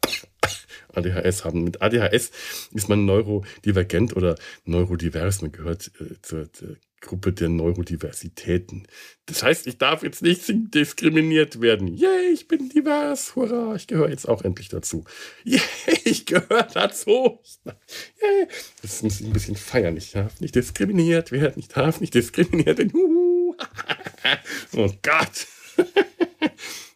haben. 1.44 1.64
Mit 1.64 1.82
ADHS 1.82 2.30
ist 2.72 2.88
man 2.88 3.04
neurodivergent 3.04 4.16
oder 4.16 4.36
neurodivers. 4.64 5.42
Man 5.42 5.52
gehört 5.52 5.90
äh, 6.00 6.20
zur, 6.22 6.52
zur 6.52 6.76
Gruppe 7.00 7.32
der 7.32 7.48
Neurodiversitäten. 7.48 8.86
Das 9.26 9.42
heißt, 9.42 9.66
ich 9.66 9.78
darf 9.78 10.02
jetzt 10.02 10.22
nicht 10.22 10.42
diskriminiert 10.48 11.60
werden. 11.60 11.86
Yay, 11.86 12.32
ich 12.32 12.48
bin 12.48 12.68
divers. 12.68 13.36
Hurra, 13.36 13.76
ich 13.76 13.86
gehöre 13.86 14.10
jetzt 14.10 14.28
auch 14.28 14.42
endlich 14.42 14.68
dazu. 14.68 15.04
Yay, 15.44 15.60
ich 16.04 16.26
gehöre 16.26 16.66
dazu. 16.74 17.40
Yay. 17.64 18.48
Das 18.82 19.02
muss 19.02 19.20
ich 19.20 19.26
ein 19.26 19.32
bisschen 19.32 19.56
feiern. 19.56 19.96
Ich 19.96 20.12
darf 20.12 20.40
nicht 20.40 20.54
diskriminiert 20.54 21.30
werden. 21.30 21.58
Ich 21.58 21.68
darf 21.68 22.00
nicht 22.00 22.14
diskriminiert 22.14 22.78
werden. 22.78 22.92
oh 24.76 24.92
Gott. 25.02 25.46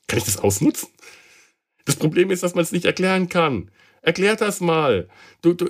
Kann 0.09 0.19
ich 0.19 0.25
das 0.25 0.39
ausnutzen? 0.39 0.89
Das 1.85 1.97
Problem 1.97 2.31
ist, 2.31 2.43
dass 2.43 2.55
man 2.55 2.63
es 2.63 2.73
nicht 2.73 2.85
erklären 2.85 3.29
kann. 3.29 3.71
Erklär 4.03 4.37
das 4.37 4.61
mal. 4.61 5.09
Du, 5.41 5.55
du, 5.55 5.67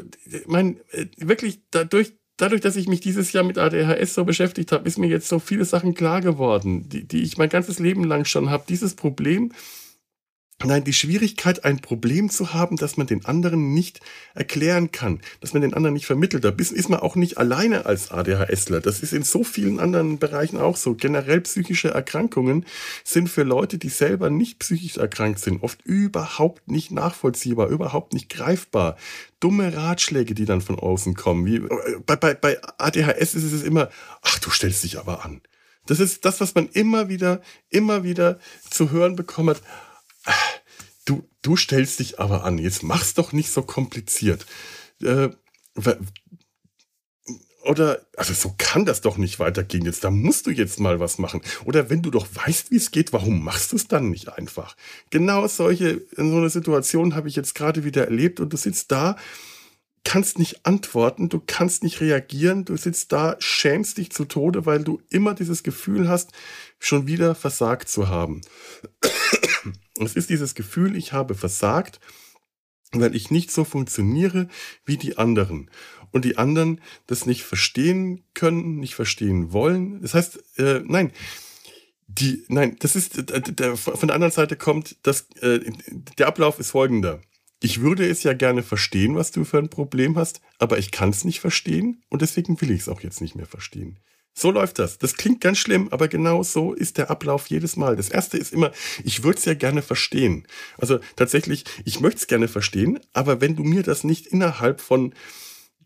mein, 0.47 0.81
äh, 0.91 1.07
wirklich, 1.19 1.61
dadurch, 1.71 2.15
dadurch, 2.39 2.63
dass 2.63 2.77
ich 2.77 2.89
mich 2.89 3.01
dieses 3.01 3.33
Jahr 3.33 3.45
mit 3.45 3.59
ADHS 3.59 4.15
so 4.15 4.25
beschäftigt 4.25 4.73
habe, 4.73 4.89
ist 4.89 4.99
mir 4.99 5.09
jetzt 5.09 5.29
so 5.29 5.39
viele 5.39 5.67
Sachen 5.67 5.95
klar 5.95 6.23
geworden, 6.23 6.89
die, 6.89 7.07
die 7.07 7.23
ich 7.23 7.37
mein 7.37 7.51
ganzes 7.51 7.79
Leben 7.79 8.05
lang 8.05 8.25
schon 8.25 8.51
habe. 8.51 8.65
Dieses 8.69 8.95
Problem, 8.95 9.53
Nein, 10.65 10.85
die 10.85 10.93
Schwierigkeit, 10.93 11.65
ein 11.65 11.81
Problem 11.81 12.31
zu 12.31 12.55
haben, 12.55 12.77
das 12.77 12.97
man 12.97 13.07
den 13.07 13.25
anderen 13.25 13.75
nicht 13.75 14.01
erklären 14.35 14.93
kann, 14.93 15.21
dass 15.41 15.53
man 15.53 15.63
den 15.63 15.75
anderen 15.75 15.95
nicht 15.95 16.07
vermittelt. 16.07 16.45
Da 16.45 16.51
ist 16.51 16.89
man 16.89 17.01
auch 17.01 17.17
nicht 17.17 17.39
alleine 17.39 17.87
als 17.87 18.11
ADHSler. 18.11 18.81
Das 18.81 19.01
ist 19.01 19.13
in 19.13 19.23
so 19.23 19.45
vielen 19.45 19.81
anderen 19.81 20.19
Bereichen 20.19 20.59
auch 20.59 20.77
so. 20.77 20.95
Generell 20.95 21.41
psychische 21.41 21.91
Erkrankungen 21.91 22.67
sind 23.05 23.29
für 23.29 23.43
Leute, 23.43 23.79
die 23.79 23.89
selber 23.89 24.31
nicht 24.31 24.59
psychisch 24.61 24.97
erkrankt 24.97 25.41
sind, 25.41 25.63
oft 25.63 25.83
überhaupt 25.83 26.71
nicht 26.71 26.91
nachvollziehbar, 26.91 27.69
überhaupt 27.69 28.13
nicht 28.13 28.29
greifbar. 28.29 28.97
Dumme 29.41 29.75
Ratschläge, 29.75 30.35
die 30.35 30.45
dann 30.45 30.61
von 30.61 30.79
außen 30.79 31.15
kommen. 31.15 31.47
Wie, 31.47 31.61
bei, 32.07 32.17
bei, 32.17 32.35
bei 32.35 32.59
ADHS 32.79 33.35
ist 33.35 33.53
es 33.53 33.63
immer, 33.63 33.89
ach, 34.23 34.39
du 34.39 34.51
stellst 34.51 34.85
dich 34.85 34.99
aber 34.99 35.25
an. 35.25 35.41
Das 35.87 35.99
ist 35.99 36.25
das, 36.25 36.41
was 36.41 36.55
man 36.55 36.69
immer 36.69 37.09
wieder, 37.09 37.41
immer 37.69 38.05
wieder 38.05 38.39
zu 38.71 38.93
hören 38.93 39.17
bekommt 39.17 39.61
Du, 41.05 41.29
du 41.43 41.57
stellst 41.57 41.99
dich 41.99 42.21
aber 42.21 42.45
an. 42.45 42.59
Jetzt 42.59 42.83
mach's 42.83 43.15
doch 43.15 43.33
nicht 43.33 43.51
so 43.51 43.63
kompliziert. 43.63 44.47
Äh, 45.03 45.31
oder, 47.65 48.05
also 48.17 48.35
so 48.35 48.55
kann 48.59 48.85
das 48.85 49.01
doch 49.01 49.17
nicht 49.17 49.39
weitergehen. 49.39 49.85
Jetzt, 49.85 50.05
da 50.05 50.11
musst 50.11 50.47
du 50.47 50.51
jetzt 50.51 50.81
mal 50.81 51.01
was 51.01 51.19
machen. 51.19 51.43
Oder 51.65 51.91
wenn 51.91 52.03
du 52.03 52.11
doch 52.11 52.27
weißt, 52.33 52.71
wie 52.71 52.77
es 52.77 52.91
geht, 52.91 53.13
warum 53.13 53.43
machst 53.43 53.73
du 53.73 53.77
es 53.77 53.89
dann 53.89 54.11
nicht 54.11 54.29
einfach? 54.29 54.77
Genau 55.11 55.47
solche, 55.47 56.03
in 56.17 56.31
so 56.31 56.39
einer 56.39 56.51
Situation 56.51 57.15
habe 57.15 57.29
ich 57.29 57.37
jetzt 57.37 57.55
gerade 57.55 57.85
wieder 57.85 58.05
erlebt 58.05 58.41
und 58.41 58.53
du 58.53 58.57
sitzt 58.57 58.91
da, 58.91 59.17
kannst 60.05 60.39
nicht 60.39 60.67
antworten, 60.67 61.29
du 61.29 61.41
kannst 61.45 61.85
nicht 61.85 62.01
reagieren, 62.01 62.65
du 62.65 62.77
sitzt 62.77 63.13
da, 63.13 63.37
schämst 63.39 63.99
dich 63.99 64.11
zu 64.11 64.25
Tode, 64.25 64.67
weil 64.67 64.83
du 64.83 65.01
immer 65.11 65.35
dieses 65.35 65.63
Gefühl 65.63 66.09
hast, 66.09 66.33
schon 66.81 67.07
wieder 67.07 67.37
versagt 67.37 67.89
zu 67.89 68.09
haben. 68.09 68.41
Es 70.01 70.15
ist 70.15 70.31
dieses 70.31 70.55
Gefühl, 70.55 70.97
ich 70.97 71.13
habe 71.13 71.35
versagt, 71.35 72.01
weil 72.93 73.17
ich 73.17 73.31
nicht 73.31 73.51
so 73.51 73.65
funktioniere 73.65 74.49
wie 74.85 74.97
die 74.97 75.19
anderen. 75.19 75.71
Und 76.11 76.25
die 76.25 76.37
anderen 76.37 76.81
das 77.07 77.25
nicht 77.25 77.43
verstehen 77.43 78.25
können, 78.35 78.77
nicht 78.77 78.95
verstehen 78.95 79.53
wollen. 79.53 80.03
Das 80.03 80.15
heißt, 80.15 80.59
äh, 80.59 80.83
nein, 80.85 81.11
die, 82.07 82.45
nein, 82.49 82.77
das 82.81 82.97
ist, 82.97 83.31
äh, 83.31 83.41
der, 83.41 83.77
von 83.77 84.07
der 84.07 84.15
anderen 84.15 84.33
Seite 84.33 84.57
kommt, 84.57 84.97
dass 85.03 85.27
äh, 85.41 85.61
der 86.19 86.27
Ablauf 86.27 86.59
ist 86.59 86.71
folgender. 86.71 87.23
Ich 87.61 87.81
würde 87.81 88.07
es 88.07 88.25
ja 88.25 88.35
gerne 88.35 88.63
verstehen, 88.63 89.15
was 89.15 89.31
du 89.31 89.45
für 89.45 89.59
ein 89.59 89.71
Problem 89.71 90.17
hast, 90.17 90.41
aber 90.59 90.79
ich 90.79 90.91
kann 90.91 91.11
es 91.11 91.25
nicht 91.25 91.41
verstehen 91.41 92.03
und 92.11 92.21
deswegen 92.21 92.61
will 92.61 92.73
ich 92.73 92.81
es 92.81 92.89
auch 92.89 93.01
jetzt 93.01 93.21
nicht 93.21 93.37
mehr 93.37 93.47
verstehen. 93.47 93.99
So 94.35 94.51
läuft 94.51 94.79
das. 94.79 94.99
Das 94.99 95.17
klingt 95.17 95.41
ganz 95.41 95.59
schlimm, 95.59 95.89
aber 95.91 96.09
genau 96.09 96.43
so 96.43 96.73
ist 96.73 96.97
der 96.97 97.11
Ablauf 97.11 97.49
jedes 97.49 97.77
Mal. 97.77 97.97
Das 97.97 98.09
erste 98.09 98.39
ist 98.39 98.53
immer, 98.53 98.73
ich 99.05 99.23
würde 99.23 99.39
es 99.39 99.45
ja 99.45 99.55
gerne 99.55 99.83
verstehen. 99.83 100.47
Also 100.79 101.01
tatsächlich, 101.17 101.65
ich 101.85 102.01
möchte 102.01 102.21
es 102.21 102.27
gerne 102.27 102.49
verstehen, 102.49 102.99
aber 103.13 103.41
wenn 103.41 103.57
du 103.57 103.63
mir 103.63 103.83
das 103.83 104.05
nicht 104.05 104.27
innerhalb 104.27 104.81
von 104.81 105.15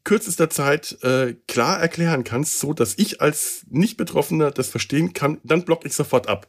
kürzester 0.05 0.49
Zeit 0.49 1.03
äh, 1.03 1.35
klar 1.49 1.81
erklären 1.81 2.23
kannst, 2.23 2.61
so 2.61 2.73
dass 2.73 2.95
ich 2.97 3.21
als 3.21 3.67
Nicht-Betroffener 3.69 4.53
das 4.53 4.69
verstehen 4.69 5.13
kann, 5.13 5.39
dann 5.43 5.65
block 5.65 5.85
ich 5.85 5.95
sofort 5.95 6.29
ab. 6.29 6.47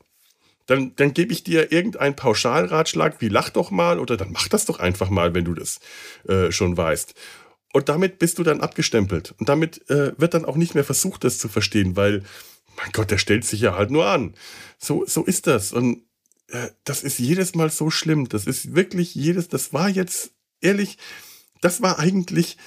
Dann, 0.68 0.96
dann 0.98 1.14
gebe 1.14 1.34
ich 1.34 1.44
dir 1.44 1.72
irgendeinen 1.72 2.16
Pauschalratschlag, 2.16 3.20
wie 3.22 3.30
lach 3.30 3.50
doch 3.50 3.72
mal 3.72 4.00
oder 4.00 4.18
dann 4.18 4.32
mach 4.32 4.48
das 4.50 4.66
doch 4.66 4.80
einfach 4.80 5.10
mal, 5.10 5.34
wenn 5.34 5.46
du 5.46 5.56
das 5.56 5.80
äh, 6.28 6.52
schon 6.52 6.78
weißt. 6.78 7.16
Und 7.78 7.90
damit 7.90 8.18
bist 8.18 8.40
du 8.40 8.44
dann 8.44 8.60
abgestempelt. 8.60 9.36
Und 9.38 9.50
damit 9.50 9.88
äh, 9.92 10.20
wird 10.20 10.34
dann 10.34 10.46
auch 10.46 10.56
nicht 10.56 10.74
mehr 10.74 10.84
versucht, 10.84 11.24
das 11.24 11.38
zu 11.38 11.48
verstehen, 11.48 11.96
weil, 11.96 12.24
mein 12.76 12.92
Gott, 12.92 13.12
der 13.12 13.20
stellt 13.20 13.46
sich 13.46 13.62
ja 13.62 13.78
halt 13.78 13.92
nur 13.92 14.08
an. 14.08 14.34
So, 14.80 15.06
so 15.06 15.24
ist 15.24 15.46
das. 15.46 15.74
Und 15.74 16.02
äh, 16.48 16.70
das 16.86 17.04
ist 17.04 17.20
jedes 17.20 17.54
Mal 17.54 17.70
so 17.70 17.92
schlimm. 17.92 18.30
Das 18.30 18.48
ist 18.48 18.74
wirklich 18.74 19.14
jedes, 19.14 19.48
das 19.48 19.74
war 19.74 19.90
jetzt, 19.90 20.32
ehrlich, 20.60 20.98
das 21.62 21.84
war 21.84 22.00
eigentlich 22.00 22.58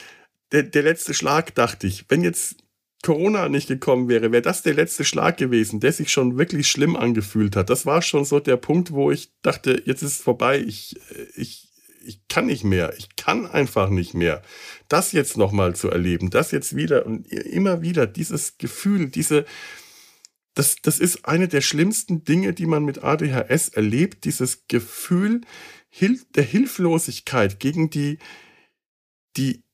der, 0.53 0.63
der 0.63 0.85
letzte 0.85 1.13
Schlag, 1.13 1.57
dachte 1.57 1.89
ich. 1.89 2.05
Wenn 2.09 2.23
jetzt 2.23 2.59
Corona 3.03 3.49
nicht 3.49 3.67
gekommen 3.67 4.09
wäre, 4.09 4.31
wäre 4.31 4.43
das 4.43 4.63
der 4.63 4.75
letzte 4.75 5.05
Schlag 5.05 5.39
gewesen, 5.39 5.81
der 5.81 5.93
sich 5.93 6.13
schon 6.13 6.39
wirklich 6.39 6.69
schlimm 6.69 6.95
angefühlt 6.95 7.57
hat. 7.57 7.69
Das 7.69 7.85
war 7.85 8.01
schon 8.01 8.25
so 8.25 8.39
der 8.39 8.59
Punkt, 8.59 8.93
wo 8.93 9.11
ich 9.11 9.33
dachte, 9.43 9.83
jetzt 9.87 10.03
ist 10.03 10.19
es 10.19 10.23
vorbei. 10.23 10.61
Ich, 10.61 10.95
äh, 11.11 11.27
ich, 11.35 11.70
ich 12.01 12.27
kann 12.29 12.47
nicht 12.47 12.65
mehr. 12.65 12.95
Ich 12.97 13.17
kann 13.17 13.47
einfach 13.47 13.91
nicht 13.91 14.15
mehr. 14.15 14.43
Das 14.89 15.13
jetzt 15.13 15.37
nochmal 15.37 15.75
zu 15.75 15.91
erleben, 15.91 16.31
das 16.31 16.51
jetzt 16.51 16.75
wieder 16.75 17.07
und 17.07 17.27
immer 17.29 17.83
wieder, 17.83 18.07
dieses 18.07 18.59
Gefühl, 18.59 19.09
diese, 19.09 19.45
das, 20.55 20.77
das 20.83 20.99
ist 20.99 21.27
eine 21.27 21.49
der 21.49 21.61
schlimmsten 21.61 22.25
Dinge, 22.25 22.53
die 22.53 22.67
man 22.67 22.85
mit 22.85 23.03
ADHS 23.05 23.71
erlebt, 23.71 24.25
dieses 24.25 24.67
Gefühl 24.69 25.43
der 26.35 26.45
Hilflosigkeit 26.45 27.61
gegen 27.61 27.91
die, 27.91 28.19
die 29.37 29.65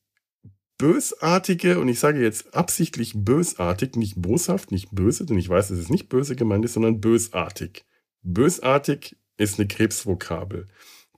bösartige, 0.77 1.79
und 1.79 1.87
ich 1.87 1.99
sage 1.99 2.21
jetzt 2.21 2.53
absichtlich 2.53 3.13
bösartig, 3.15 3.95
nicht 3.95 4.21
boshaft, 4.21 4.71
nicht 4.71 4.91
böse, 4.91 5.25
denn 5.25 5.37
ich 5.37 5.49
weiß, 5.49 5.69
dass 5.69 5.77
es 5.77 5.89
nicht 5.89 6.09
böse 6.09 6.35
gemeint 6.35 6.65
ist, 6.65 6.73
sondern 6.73 7.01
bösartig. 7.01 7.85
Bösartig 8.21 9.15
ist 9.37 9.59
eine 9.59 9.67
Krebsvokabel 9.67 10.67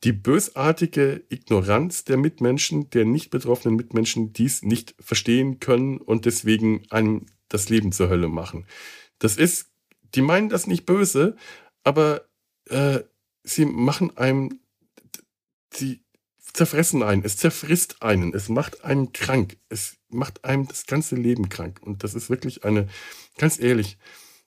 die 0.04 0.14
bösartige 0.14 1.24
Ignoranz 1.30 2.06
der 2.06 2.18
Mitmenschen, 2.18 2.90
der 2.90 3.06
nicht 3.06 3.30
betroffenen 3.32 3.76
Mitmenschen, 3.76 4.32
dies 4.32 4.64
nicht 4.64 4.96
verstehen 5.00 5.60
können 5.60 5.98
und 5.98 6.26
deswegen 6.26 6.84
einem 6.90 7.26
das 7.50 7.70
Leben 7.70 7.92
zur 7.92 8.10
Hölle 8.10 8.30
machen. 8.30 8.66
Das 9.18 9.36
ist, 9.36 9.72
die 10.16 10.22
meinen 10.22 10.50
das 10.50 10.68
nicht 10.68 10.86
böse, 10.86 11.36
aber 11.84 12.30
äh, 12.70 13.02
sie 13.44 13.66
machen 13.66 14.16
einem, 14.16 14.60
sie 15.74 16.02
zerfressen 16.54 17.04
einen, 17.04 17.24
es 17.26 17.38
zerfrisst 17.38 18.02
einen, 18.02 18.34
es 18.34 18.48
macht 18.50 18.84
einen 18.86 19.12
krank, 19.12 19.58
es 19.68 19.98
macht 20.10 20.46
einem 20.46 20.68
das 20.68 20.86
ganze 20.86 21.16
Leben 21.16 21.50
krank. 21.50 21.82
Und 21.82 22.04
das 22.04 22.16
ist 22.16 22.30
wirklich 22.30 22.64
eine, 22.64 22.88
ganz 23.38 23.60
ehrlich, 23.60 23.98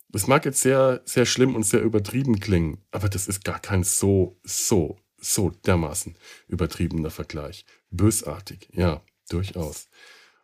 das 0.09 0.27
mag 0.27 0.45
jetzt 0.45 0.61
sehr, 0.61 1.03
sehr 1.05 1.27
schlimm 1.27 1.55
und 1.55 1.65
sehr 1.65 1.83
übertrieben 1.83 2.41
klingen, 2.41 2.85
aber 2.91 3.09
das 3.09 3.29
ist 3.29 3.45
gar 3.45 3.61
kein 3.61 3.83
so, 3.83 4.39
so 4.45 4.99
so 5.23 5.51
dermaßen 5.51 6.17
übertriebener 6.49 7.11
Vergleich. 7.11 7.65
Bösartig, 7.91 8.69
ja, 8.73 9.03
durchaus. 9.29 9.89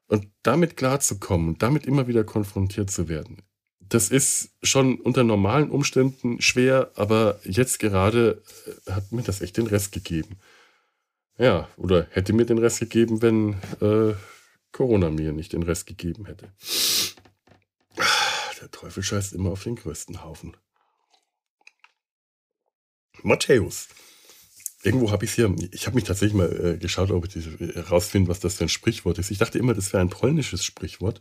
Und 0.07 0.31
damit 0.43 0.77
klarzukommen 0.77 1.49
und 1.49 1.63
damit 1.63 1.85
immer 1.87 2.07
wieder 2.07 2.25
konfrontiert 2.25 2.91
zu 2.91 3.09
werden, 3.09 3.43
das 3.81 4.11
ist 4.11 4.51
schon 4.63 5.01
unter 5.01 5.25
normalen 5.25 5.71
Umständen 5.71 6.41
schwer, 6.41 6.93
aber 6.95 7.41
jetzt 7.45 7.79
gerade 7.79 8.43
äh, 8.87 8.93
hat 8.93 9.13
mir 9.13 9.23
das 9.23 9.41
echt 9.41 9.57
den 9.57 9.67
Rest 9.67 9.93
gegeben. 9.93 10.39
Ja, 11.39 11.69
oder 11.77 12.07
hätte 12.11 12.33
mir 12.33 12.45
den 12.45 12.59
Rest 12.59 12.81
gegeben, 12.81 13.23
wenn 13.23 13.55
äh, 13.81 14.15
Corona 14.73 15.11
mir 15.11 15.33
nicht 15.33 15.53
den 15.53 15.63
Rest 15.63 15.87
gegeben 15.87 16.27
hätte. 16.27 16.53
Der 18.61 18.71
Teufel 18.71 19.03
scheißt 19.03 19.33
immer 19.33 19.51
auf 19.51 19.63
den 19.63 19.77
größten 19.77 20.23
Haufen. 20.23 20.57
Matthäus 23.23 23.89
Irgendwo 24.83 25.11
habe 25.11 25.25
ich 25.25 25.33
hier, 25.33 25.55
ich 25.73 25.87
habe 25.87 25.97
mich 25.97 26.05
tatsächlich 26.05 26.35
mal 26.37 26.75
äh, 26.75 26.79
geschaut, 26.79 27.11
ob 27.11 27.27
ich 27.27 27.45
herausfinde, 27.75 28.31
was 28.31 28.39
das 28.41 28.55
für 28.55 28.65
ein 28.65 28.69
Sprichwort 28.69 29.19
ist. 29.19 29.31
Ich 29.31 29.39
dachte 29.39 29.59
immer, 29.59 29.75
das 29.75 29.93
wäre 29.93 30.01
ein 30.01 30.11
polnisches 30.11 30.65
Sprichwort. 30.65 31.21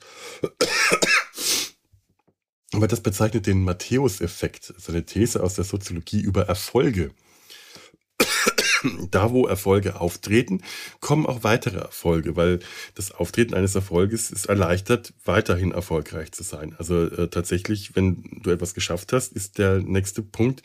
Aber 2.73 2.87
das 2.87 3.01
bezeichnet 3.01 3.47
den 3.47 3.63
Matthäus-Effekt, 3.63 4.73
seine 4.77 5.05
These 5.05 5.41
aus 5.41 5.55
der 5.55 5.63
Soziologie 5.63 6.21
über 6.21 6.43
Erfolge. 6.47 7.11
da, 9.11 9.31
wo 9.31 9.47
Erfolge 9.47 9.99
auftreten, 9.99 10.61
kommen 10.99 11.25
auch 11.25 11.43
weitere 11.43 11.79
Erfolge, 11.79 12.35
weil 12.35 12.59
das 12.95 13.11
Auftreten 13.11 13.53
eines 13.53 13.75
Erfolges 13.75 14.31
ist 14.31 14.45
erleichtert, 14.45 15.13
weiterhin 15.25 15.71
erfolgreich 15.71 16.31
zu 16.31 16.43
sein. 16.43 16.75
Also 16.77 17.05
äh, 17.05 17.29
tatsächlich, 17.29 17.95
wenn 17.95 18.41
du 18.43 18.51
etwas 18.51 18.73
geschafft 18.73 19.13
hast, 19.13 19.33
ist 19.33 19.57
der 19.57 19.79
nächste 19.79 20.21
Punkt, 20.21 20.61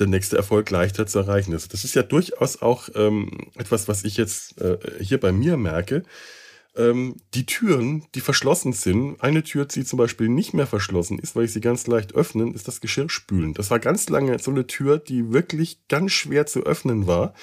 der 0.00 0.08
nächste 0.08 0.36
Erfolg 0.36 0.70
leichter 0.70 1.06
zu 1.06 1.18
erreichen 1.18 1.52
ist. 1.52 1.72
Das 1.72 1.84
ist 1.84 1.94
ja 1.94 2.02
durchaus 2.02 2.60
auch 2.62 2.88
ähm, 2.94 3.50
etwas, 3.56 3.86
was 3.86 4.04
ich 4.04 4.16
jetzt 4.16 4.60
äh, 4.60 4.78
hier 5.00 5.20
bei 5.20 5.30
mir 5.30 5.56
merke. 5.56 6.02
Ähm, 6.76 7.16
die 7.34 7.46
Türen, 7.46 8.06
die 8.14 8.20
verschlossen 8.20 8.72
sind, 8.72 9.20
eine 9.20 9.42
Tür, 9.42 9.66
die 9.66 9.84
zum 9.84 9.98
Beispiel 9.98 10.28
nicht 10.28 10.54
mehr 10.54 10.66
verschlossen 10.66 11.18
ist, 11.18 11.36
weil 11.36 11.44
ich 11.44 11.52
sie 11.52 11.60
ganz 11.60 11.86
leicht 11.86 12.14
öffnen, 12.14 12.54
ist 12.54 12.68
das 12.68 12.80
Geschirrspülen. 12.80 13.54
Das 13.54 13.70
war 13.70 13.78
ganz 13.78 14.08
lange 14.08 14.38
so 14.38 14.50
eine 14.50 14.66
Tür, 14.66 14.98
die 14.98 15.32
wirklich 15.32 15.86
ganz 15.88 16.12
schwer 16.12 16.46
zu 16.46 16.64
öffnen 16.64 17.06
war 17.06 17.34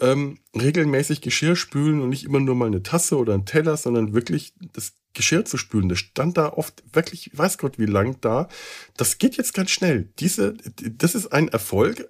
ähm, 0.00 0.38
regelmäßig 0.54 1.20
Geschirr 1.20 1.56
spülen 1.56 2.00
und 2.00 2.08
nicht 2.10 2.24
immer 2.24 2.40
nur 2.40 2.54
mal 2.54 2.66
eine 2.66 2.82
Tasse 2.82 3.16
oder 3.16 3.34
ein 3.34 3.46
Teller, 3.46 3.76
sondern 3.76 4.14
wirklich 4.14 4.54
das 4.72 4.94
Geschirr 5.12 5.44
zu 5.44 5.56
spülen. 5.56 5.88
Das 5.88 5.98
stand 5.98 6.36
da 6.36 6.52
oft 6.52 6.82
wirklich, 6.92 7.30
weiß 7.34 7.58
Gott 7.58 7.78
wie 7.78 7.86
lang 7.86 8.16
da. 8.20 8.48
Das 8.96 9.18
geht 9.18 9.36
jetzt 9.36 9.54
ganz 9.54 9.70
schnell. 9.70 10.08
Diese, 10.18 10.54
das 10.76 11.14
ist 11.14 11.28
ein 11.28 11.48
Erfolg, 11.48 12.08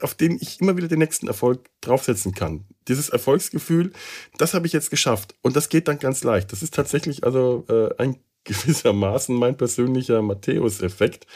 auf 0.00 0.14
den 0.14 0.36
ich 0.40 0.60
immer 0.60 0.76
wieder 0.76 0.88
den 0.88 0.98
nächsten 0.98 1.26
Erfolg 1.26 1.70
draufsetzen 1.80 2.34
kann. 2.34 2.66
Dieses 2.88 3.08
Erfolgsgefühl, 3.08 3.92
das 4.36 4.52
habe 4.52 4.66
ich 4.66 4.72
jetzt 4.72 4.90
geschafft. 4.90 5.34
Und 5.42 5.56
das 5.56 5.68
geht 5.68 5.88
dann 5.88 5.98
ganz 5.98 6.22
leicht. 6.22 6.52
Das 6.52 6.62
ist 6.62 6.74
tatsächlich 6.74 7.24
also 7.24 7.64
äh, 7.68 7.94
ein 7.98 8.16
gewissermaßen 8.44 9.34
mein 9.34 9.56
persönlicher 9.56 10.22
Matthäus-Effekt. 10.22 11.26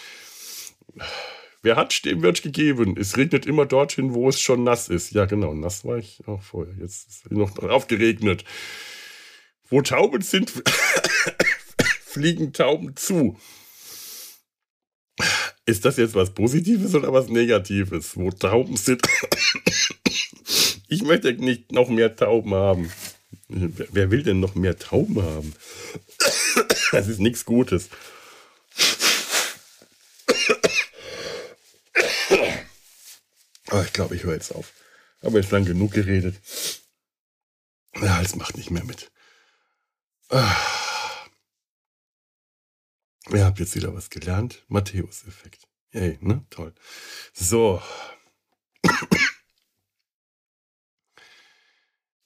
Wer 1.65 1.77
hat, 1.77 2.05
dem 2.05 2.21
wird 2.21 2.43
gegeben. 2.43 2.95
Es 2.99 3.17
regnet 3.17 3.47
immer 3.47 3.65
dorthin, 3.65 4.12
wo 4.12 4.29
es 4.29 4.39
schon 4.39 4.65
nass 4.65 4.91
ist. 4.91 5.12
Ja, 5.12 5.25
genau, 5.25 5.55
nass 5.55 5.83
war 5.87 5.97
ich 5.97 6.21
auch 6.27 6.43
vorher. 6.43 6.75
Jetzt 6.79 7.09
ist 7.09 7.31
noch 7.31 7.53
drauf 7.53 7.87
geregnet. 7.87 8.45
Wo 9.71 9.81
Tauben 9.81 10.21
sind, 10.21 10.53
fliegen 12.05 12.53
Tauben 12.53 12.95
zu. 12.97 13.39
Ist 15.65 15.87
das 15.87 15.97
jetzt 15.97 16.15
was 16.15 16.35
Positives 16.35 16.95
oder 16.95 17.15
was 17.15 17.29
Negatives? 17.29 18.15
Wo 18.15 18.31
Tauben 18.31 18.77
sind. 18.77 19.01
ich 20.89 21.03
möchte 21.03 21.33
nicht 21.33 21.73
noch 21.73 21.89
mehr 21.89 22.15
Tauben 22.15 22.53
haben. 22.53 22.93
Wer 23.49 24.11
will 24.11 24.23
denn 24.23 24.41
noch 24.41 24.55
mehr 24.55 24.79
Tauben 24.79 25.23
haben? 25.23 25.55
Das 26.93 27.09
ist 27.09 27.19
nichts 27.19 27.45
Gutes. 27.45 27.89
Aber 33.75 33.85
ich 33.85 33.93
glaube, 33.93 34.14
ich 34.14 34.22
höre 34.22 34.35
jetzt 34.35 34.55
auf. 34.55 34.72
Aber 35.20 35.41
jetzt 35.41 35.51
lang 35.51 35.64
genug 35.64 35.91
geredet. 35.91 36.41
Ja, 37.97 38.22
es 38.22 38.37
macht 38.37 38.57
nicht 38.57 38.70
mehr 38.70 38.85
mit. 38.85 39.11
Ah. 40.29 40.55
Ihr 43.33 43.45
habt 43.45 43.59
jetzt 43.59 43.75
wieder 43.75 43.93
was 43.93 44.11
gelernt. 44.11 44.64
Matthäus-Effekt. 44.68 45.66
Yay, 45.91 46.18
ne? 46.20 46.47
Toll. 46.51 46.72
So. 47.33 47.83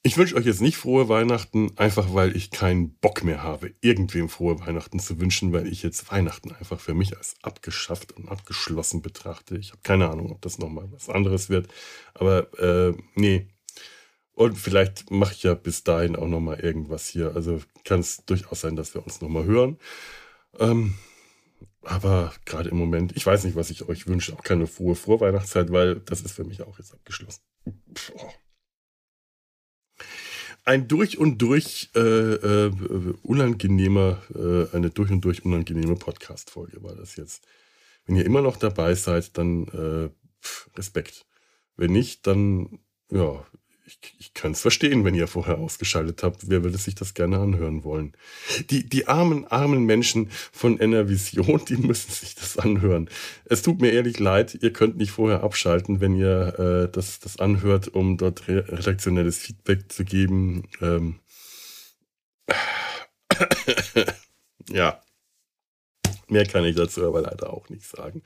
Ich 0.09 0.17
wünsche 0.17 0.37
euch 0.37 0.47
jetzt 0.47 0.63
nicht 0.63 0.79
frohe 0.79 1.11
Weihnachten, 1.11 1.77
einfach 1.77 2.15
weil 2.15 2.35
ich 2.35 2.51
keinen 2.51 2.95
Bock 2.95 3.25
mehr 3.25 3.43
habe, 3.43 3.75
irgendwem 3.83 4.31
frohe 4.31 4.59
Weihnachten 4.59 5.01
zu 5.01 5.21
wünschen, 5.21 5.53
weil 5.53 5.67
ich 5.67 5.83
jetzt 5.83 6.11
Weihnachten 6.11 6.51
einfach 6.53 6.81
für 6.81 6.95
mich 6.95 7.15
als 7.15 7.35
abgeschafft 7.43 8.13
und 8.13 8.27
abgeschlossen 8.27 9.03
betrachte. 9.03 9.59
Ich 9.59 9.69
habe 9.69 9.83
keine 9.83 10.09
Ahnung, 10.09 10.33
ob 10.33 10.41
das 10.41 10.59
nochmal 10.59 10.91
was 10.93 11.11
anderes 11.11 11.51
wird. 11.51 11.69
Aber 12.15 12.51
äh, 12.59 12.95
nee. 13.17 13.49
Und 14.33 14.57
vielleicht 14.57 15.11
mache 15.11 15.35
ich 15.35 15.43
ja 15.43 15.53
bis 15.53 15.85
dahin 15.85 16.17
auch 16.17 16.27
nochmal 16.27 16.59
irgendwas 16.61 17.07
hier. 17.07 17.37
Also 17.37 17.61
kann 17.85 18.01
es 18.01 18.25
durchaus 18.25 18.63
sein, 18.63 18.77
dass 18.77 18.95
wir 18.95 19.05
uns 19.05 19.21
nochmal 19.21 19.45
hören. 19.45 19.77
Ähm, 20.59 20.95
aber 21.83 22.33
gerade 22.47 22.71
im 22.71 22.79
Moment, 22.79 23.15
ich 23.15 23.27
weiß 23.27 23.45
nicht, 23.45 23.57
was 23.57 23.69
ich 23.69 23.87
euch 23.91 24.07
wünsche, 24.07 24.33
auch 24.33 24.43
keine 24.43 24.67
frohe 24.67 24.95
Vorweihnachtszeit, 24.95 25.71
weil 25.71 25.97
das 25.97 26.23
ist 26.23 26.33
für 26.33 26.45
mich 26.45 26.63
auch 26.63 26.79
jetzt 26.79 26.95
abgeschlossen. 26.95 27.43
Oh. 28.15 28.31
Ein 30.69 30.87
durch 30.87 31.17
und 31.17 31.39
durch 31.39 31.89
äh, 31.97 32.01
äh, 32.01 32.71
unangenehmer, 33.23 34.21
äh, 34.35 34.77
eine 34.77 34.91
durch 34.91 35.11
und 35.11 35.23
durch 35.23 35.43
unangenehme 35.43 35.97
Podcast-Folge 35.97 36.83
war 36.83 36.95
das 36.95 37.17
jetzt. 37.17 37.43
Wenn 38.05 38.17
ihr 38.17 38.27
immer 38.27 38.43
noch 38.43 38.59
dabei 38.59 38.95
seid, 38.95 39.39
dann 39.39 39.67
äh, 39.69 40.11
Respekt. 40.77 41.25
Wenn 41.77 41.93
nicht, 41.93 42.27
dann 42.27 42.81
ja, 43.11 43.47
ich, 43.89 44.15
ich 44.19 44.35
kann 44.35 44.53
es 44.53 44.61
verstehen, 44.61 45.05
wenn 45.05 45.15
ihr 45.15 45.27
vorher 45.27 45.59
ausgeschaltet 45.59 46.23
habt. 46.23 46.49
Wer 46.51 46.63
würde 46.63 46.77
sich 46.77 46.95
das 46.95 47.15
gerne 47.15 47.39
anhören 47.39 47.85
wollen? 47.85 48.13
Die, 48.71 48.87
die 48.87 49.09
armen, 49.09 49.47
armen 49.47 49.85
Menschen 49.85 50.31
von 50.53 50.79
Enervision, 50.79 51.65
die 51.69 51.77
müssen 51.77 52.11
sich 52.11 52.35
das 52.35 52.59
anhören. 52.59 53.09
Es 53.47 53.63
tut 53.63 53.81
mir 53.81 53.93
ehrlich 53.93 54.19
leid, 54.19 54.59
ihr 54.61 54.73
könnt 54.73 54.99
nicht 54.99 55.13
vorher 55.13 55.43
abschalten, 55.43 56.01
wenn 56.01 56.15
ihr 56.15 56.59
äh, 56.59 56.93
das, 56.93 57.19
das 57.21 57.39
anhört, 57.39 57.89
um 57.89 58.19
dort 58.19 58.47
redaktionelles 58.47 59.39
Feedback 59.39 59.91
zu 59.91 60.05
geben. 60.05 60.69
Ähm 60.83 61.21
ja, 64.71 65.03
mehr 66.29 66.47
kann 66.47 66.65
ich 66.65 66.77
dazu 66.77 67.07
aber 67.07 67.23
leider 67.23 67.53
auch 67.53 67.69
nicht 67.71 67.85
sagen. 67.85 68.23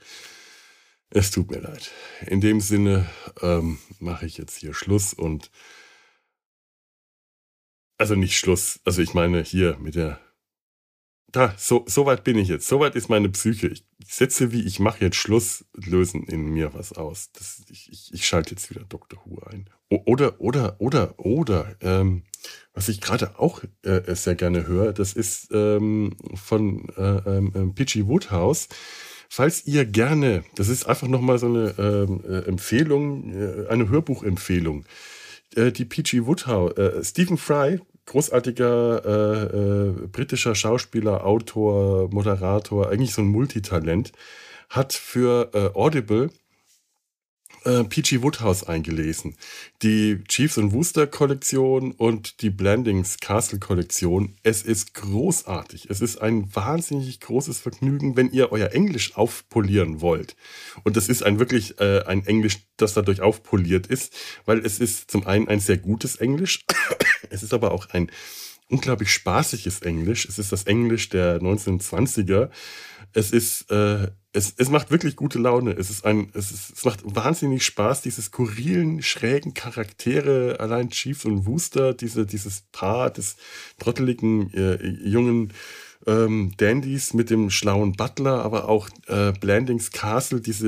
Es 1.15 1.29
tut 1.29 1.51
mir 1.51 1.59
leid. 1.59 1.91
In 2.25 2.41
dem 2.41 2.59
Sinne 2.59 3.07
ähm, 3.41 3.77
mache 3.99 4.25
ich 4.25 4.37
jetzt 4.39 4.57
hier 4.57 4.73
Schluss 4.73 5.13
und 5.13 5.51
also 7.99 8.15
nicht 8.15 8.37
Schluss, 8.37 8.79
also 8.83 9.01
ich 9.03 9.13
meine 9.13 9.43
hier 9.43 9.77
mit 9.77 9.93
der 9.93 10.19
da, 11.31 11.55
so, 11.57 11.83
so 11.87 12.05
weit 12.05 12.23
bin 12.23 12.37
ich 12.37 12.47
jetzt. 12.47 12.67
So 12.67 12.79
weit 12.79 12.95
ist 12.95 13.09
meine 13.09 13.27
Psyche. 13.29 13.67
Ich 13.67 13.83
setze 14.07 14.51
wie 14.51 14.63
ich 14.63 14.79
mache 14.79 15.03
jetzt 15.03 15.15
Schluss, 15.15 15.65
lösen 15.73 16.23
in 16.23 16.45
mir 16.45 16.75
was 16.75 16.93
aus. 16.93 17.31
Das, 17.33 17.63
ich, 17.69 17.91
ich, 17.91 18.13
ich 18.13 18.27
schalte 18.27 18.51
jetzt 18.51 18.69
wieder 18.69 18.83
Dr. 18.83 19.19
Who 19.25 19.39
ein. 19.49 19.67
Oder, 19.89 20.39
oder, 20.39 20.79
oder, 20.79 21.19
oder, 21.19 21.75
ähm, 21.81 22.23
was 22.73 22.87
ich 22.87 23.01
gerade 23.01 23.39
auch 23.39 23.63
äh, 23.81 24.13
sehr 24.15 24.35
gerne 24.35 24.67
höre, 24.67 24.93
das 24.93 25.13
ist 25.13 25.49
ähm, 25.51 26.15
von 26.35 26.89
äh, 26.97 27.37
ähm, 27.37 27.73
Pitchy 27.73 28.07
Woodhouse. 28.07 28.69
Falls 29.35 29.65
ihr 29.65 29.83
gerne, 29.83 30.43
das 30.53 30.69
ist 30.69 30.85
einfach 30.87 31.07
nochmal 31.07 31.39
so 31.39 31.47
eine 31.47 31.73
ähm, 31.79 32.21
äh, 32.23 32.47
Empfehlung, 32.47 33.33
äh, 33.33 33.67
eine 33.67 33.89
Hörbuchempfehlung. 33.89 34.85
Äh, 35.55 35.71
die 35.71 35.85
P.G. 35.85 36.27
Woodhouse, 36.27 36.77
äh, 36.77 37.03
Stephen 37.03 37.39
Fry, 37.39 37.79
großartiger 38.05 39.01
äh, 39.03 40.03
äh, 40.03 40.07
britischer 40.07 40.53
Schauspieler, 40.53 41.25
Autor, 41.25 42.13
Moderator, 42.13 42.91
eigentlich 42.91 43.15
so 43.15 43.23
ein 43.23 43.27
Multitalent, 43.27 44.11
hat 44.69 44.93
für 44.93 45.49
Audible 45.73 46.29
äh, 47.65 47.83
P.G. 47.83 48.21
Woodhouse 48.21 48.63
eingelesen. 48.63 49.35
Die 49.81 50.23
Chiefs 50.27 50.57
und 50.57 50.73
Wooster 50.73 51.07
Kollektion 51.07 51.91
und 51.91 52.41
die 52.41 52.49
Blendings 52.49 53.19
Castle 53.19 53.59
Kollektion. 53.59 54.35
Es 54.43 54.61
ist 54.61 54.93
großartig. 54.93 55.89
Es 55.89 56.01
ist 56.01 56.21
ein 56.21 56.53
wahnsinnig 56.55 57.19
großes 57.19 57.59
Vergnügen, 57.59 58.15
wenn 58.15 58.31
ihr 58.31 58.51
euer 58.51 58.71
Englisch 58.71 59.15
aufpolieren 59.15 60.01
wollt. 60.01 60.35
Und 60.83 60.97
das 60.97 61.09
ist 61.09 61.23
ein 61.23 61.39
wirklich 61.39 61.79
äh, 61.79 62.03
ein 62.05 62.25
Englisch, 62.25 62.59
das 62.77 62.93
dadurch 62.93 63.21
aufpoliert 63.21 63.87
ist, 63.87 64.15
weil 64.45 64.59
es 64.59 64.79
ist 64.79 65.09
zum 65.11 65.25
einen 65.27 65.47
ein 65.47 65.59
sehr 65.59 65.77
gutes 65.77 66.17
Englisch. 66.17 66.65
es 67.29 67.43
ist 67.43 67.53
aber 67.53 67.71
auch 67.71 67.89
ein 67.89 68.09
unglaublich 68.69 69.11
spaßiges 69.11 69.81
Englisch. 69.81 70.25
Es 70.25 70.39
ist 70.39 70.51
das 70.51 70.63
Englisch 70.63 71.09
der 71.09 71.39
1920er. 71.39 72.49
Es 73.13 73.31
ist 73.31 73.69
äh, 73.71 74.07
es, 74.33 74.55
es 74.57 74.69
macht 74.69 74.89
wirklich 74.89 75.15
gute 75.15 75.37
Laune. 75.37 75.71
Es 75.71 75.91
ist 75.91 76.05
ein, 76.05 76.29
es, 76.33 76.51
ist, 76.51 76.71
es 76.75 76.85
macht 76.85 77.01
wahnsinnig 77.03 77.63
Spaß, 77.63 78.01
diese 78.01 78.21
skurrilen, 78.21 79.03
schrägen 79.03 79.53
Charaktere, 79.53 80.59
allein 80.59 80.89
Chiefs 80.89 81.25
und 81.25 81.45
Wooster, 81.45 81.93
diese, 81.93 82.25
dieses 82.25 82.61
Paar 82.71 83.11
des 83.11 83.37
trotteligen 83.77 84.51
äh, 84.53 84.87
jungen 85.07 85.53
ähm, 86.07 86.53
Dandys 86.57 87.13
mit 87.13 87.29
dem 87.29 87.51
schlauen 87.51 87.93
Butler, 87.93 88.43
aber 88.43 88.67
auch 88.67 88.89
äh, 89.07 89.31
Blandings 89.33 89.91
Castle, 89.91 90.41
diese, 90.41 90.67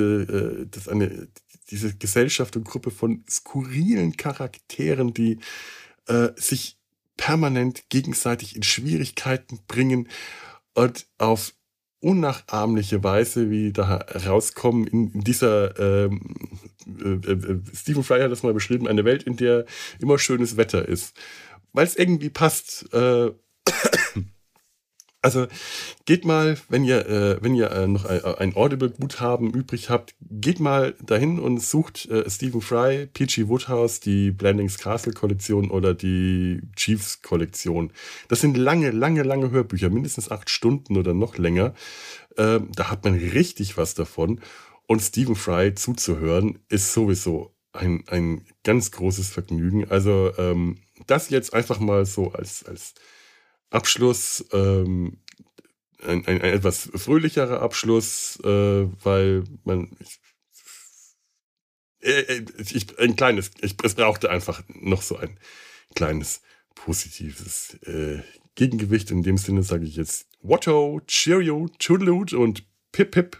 äh, 0.61 0.67
das 0.69 0.87
eine, 0.87 1.27
diese 1.71 1.95
Gesellschaft 1.95 2.55
und 2.55 2.65
Gruppe 2.65 2.91
von 2.91 3.23
skurrilen 3.27 4.15
Charakteren, 4.15 5.15
die 5.15 5.39
äh, 6.07 6.29
sich 6.35 6.77
permanent 7.17 7.89
gegenseitig 7.89 8.55
in 8.55 8.61
Schwierigkeiten 8.61 9.59
bringen 9.67 10.07
und 10.75 11.07
auf 11.17 11.54
unnachahmliche 12.05 13.03
Weise, 13.03 13.49
wie 13.49 13.73
da 13.73 14.05
herauskommen 14.07 14.85
in, 14.85 15.11
in 15.11 15.21
dieser, 15.21 16.05
ähm, 16.05 16.21
äh, 16.87 17.31
äh, 17.31 17.59
Stephen 17.73 18.03
Fry 18.03 18.19
hat 18.21 18.31
das 18.31 18.43
mal 18.43 18.53
beschrieben, 18.53 18.87
eine 18.87 19.05
Welt, 19.05 19.23
in 19.23 19.37
der 19.37 19.65
immer 19.99 20.19
schönes 20.19 20.55
Wetter 20.55 20.87
ist. 20.87 21.15
Weil 21.73 21.87
es 21.87 21.95
irgendwie 21.95 22.29
passt. 22.29 22.93
Äh, 22.93 23.31
also 25.25 25.47
geht 26.05 26.23
mal, 26.23 26.55
wenn 26.69 26.83
ihr, 26.83 27.09
äh, 27.09 27.43
wenn 27.43 27.55
ihr 27.55 27.71
äh, 27.71 27.87
noch 27.87 28.05
ein, 28.05 28.23
ein 28.23 28.55
Audible-Guthaben 28.55 29.51
übrig 29.51 29.89
habt, 29.89 30.13
geht 30.21 30.59
mal 30.59 30.93
dahin 31.03 31.39
und 31.39 31.59
sucht 31.63 32.05
äh, 32.11 32.29
Stephen 32.29 32.61
Fry, 32.61 33.07
P.G. 33.07 33.47
Woodhouse, 33.47 33.99
die 33.99 34.29
Blendings 34.29 34.77
Castle 34.77 35.13
Kollektion 35.13 35.71
oder 35.71 35.95
die 35.95 36.61
Chiefs 36.75 37.23
Kollektion. 37.23 37.91
Das 38.27 38.39
sind 38.39 38.55
lange, 38.55 38.91
lange, 38.91 39.23
lange 39.23 39.49
Hörbücher, 39.49 39.89
mindestens 39.89 40.29
acht 40.29 40.51
Stunden 40.51 40.95
oder 40.95 41.15
noch 41.15 41.39
länger. 41.39 41.73
Ähm, 42.37 42.69
da 42.75 42.91
hat 42.91 43.03
man 43.03 43.15
richtig 43.15 43.77
was 43.77 43.95
davon. 43.95 44.41
Und 44.85 45.01
Stephen 45.01 45.35
Fry 45.35 45.73
zuzuhören, 45.73 46.59
ist 46.69 46.93
sowieso 46.93 47.51
ein, 47.73 48.03
ein 48.09 48.45
ganz 48.63 48.91
großes 48.91 49.31
Vergnügen. 49.31 49.89
Also 49.89 50.31
ähm, 50.37 50.77
das 51.07 51.31
jetzt 51.31 51.55
einfach 51.55 51.79
mal 51.79 52.05
so 52.05 52.31
als, 52.31 52.63
als 52.63 52.93
Abschluss, 53.75 54.45
ähm, 54.53 55.17
ein, 56.01 56.25
ein, 56.25 56.41
ein, 56.41 56.53
etwas 56.53 56.89
fröhlicherer 56.95 57.61
Abschluss, 57.61 58.39
äh, 58.43 58.87
weil 59.03 59.43
man 59.63 59.91
ich, 59.99 60.19
äh, 62.01 62.21
äh, 62.21 62.45
ich, 62.57 62.99
ein 62.99 63.15
kleines, 63.15 63.51
ich, 63.61 63.75
es 63.83 63.95
brauchte 63.95 64.29
einfach 64.29 64.63
noch 64.67 65.01
so 65.01 65.17
ein 65.17 65.39
kleines 65.95 66.41
positives 66.75 67.75
äh, 67.85 68.21
Gegengewicht. 68.55 69.11
In 69.11 69.23
dem 69.23 69.37
Sinne 69.37 69.63
sage 69.63 69.85
ich 69.85 69.95
jetzt 69.95 70.27
Watto, 70.41 71.01
Cheerio, 71.07 71.67
Toodaloot 71.79 72.33
und 72.33 72.63
Pip 72.91 73.11
Pip. 73.11 73.39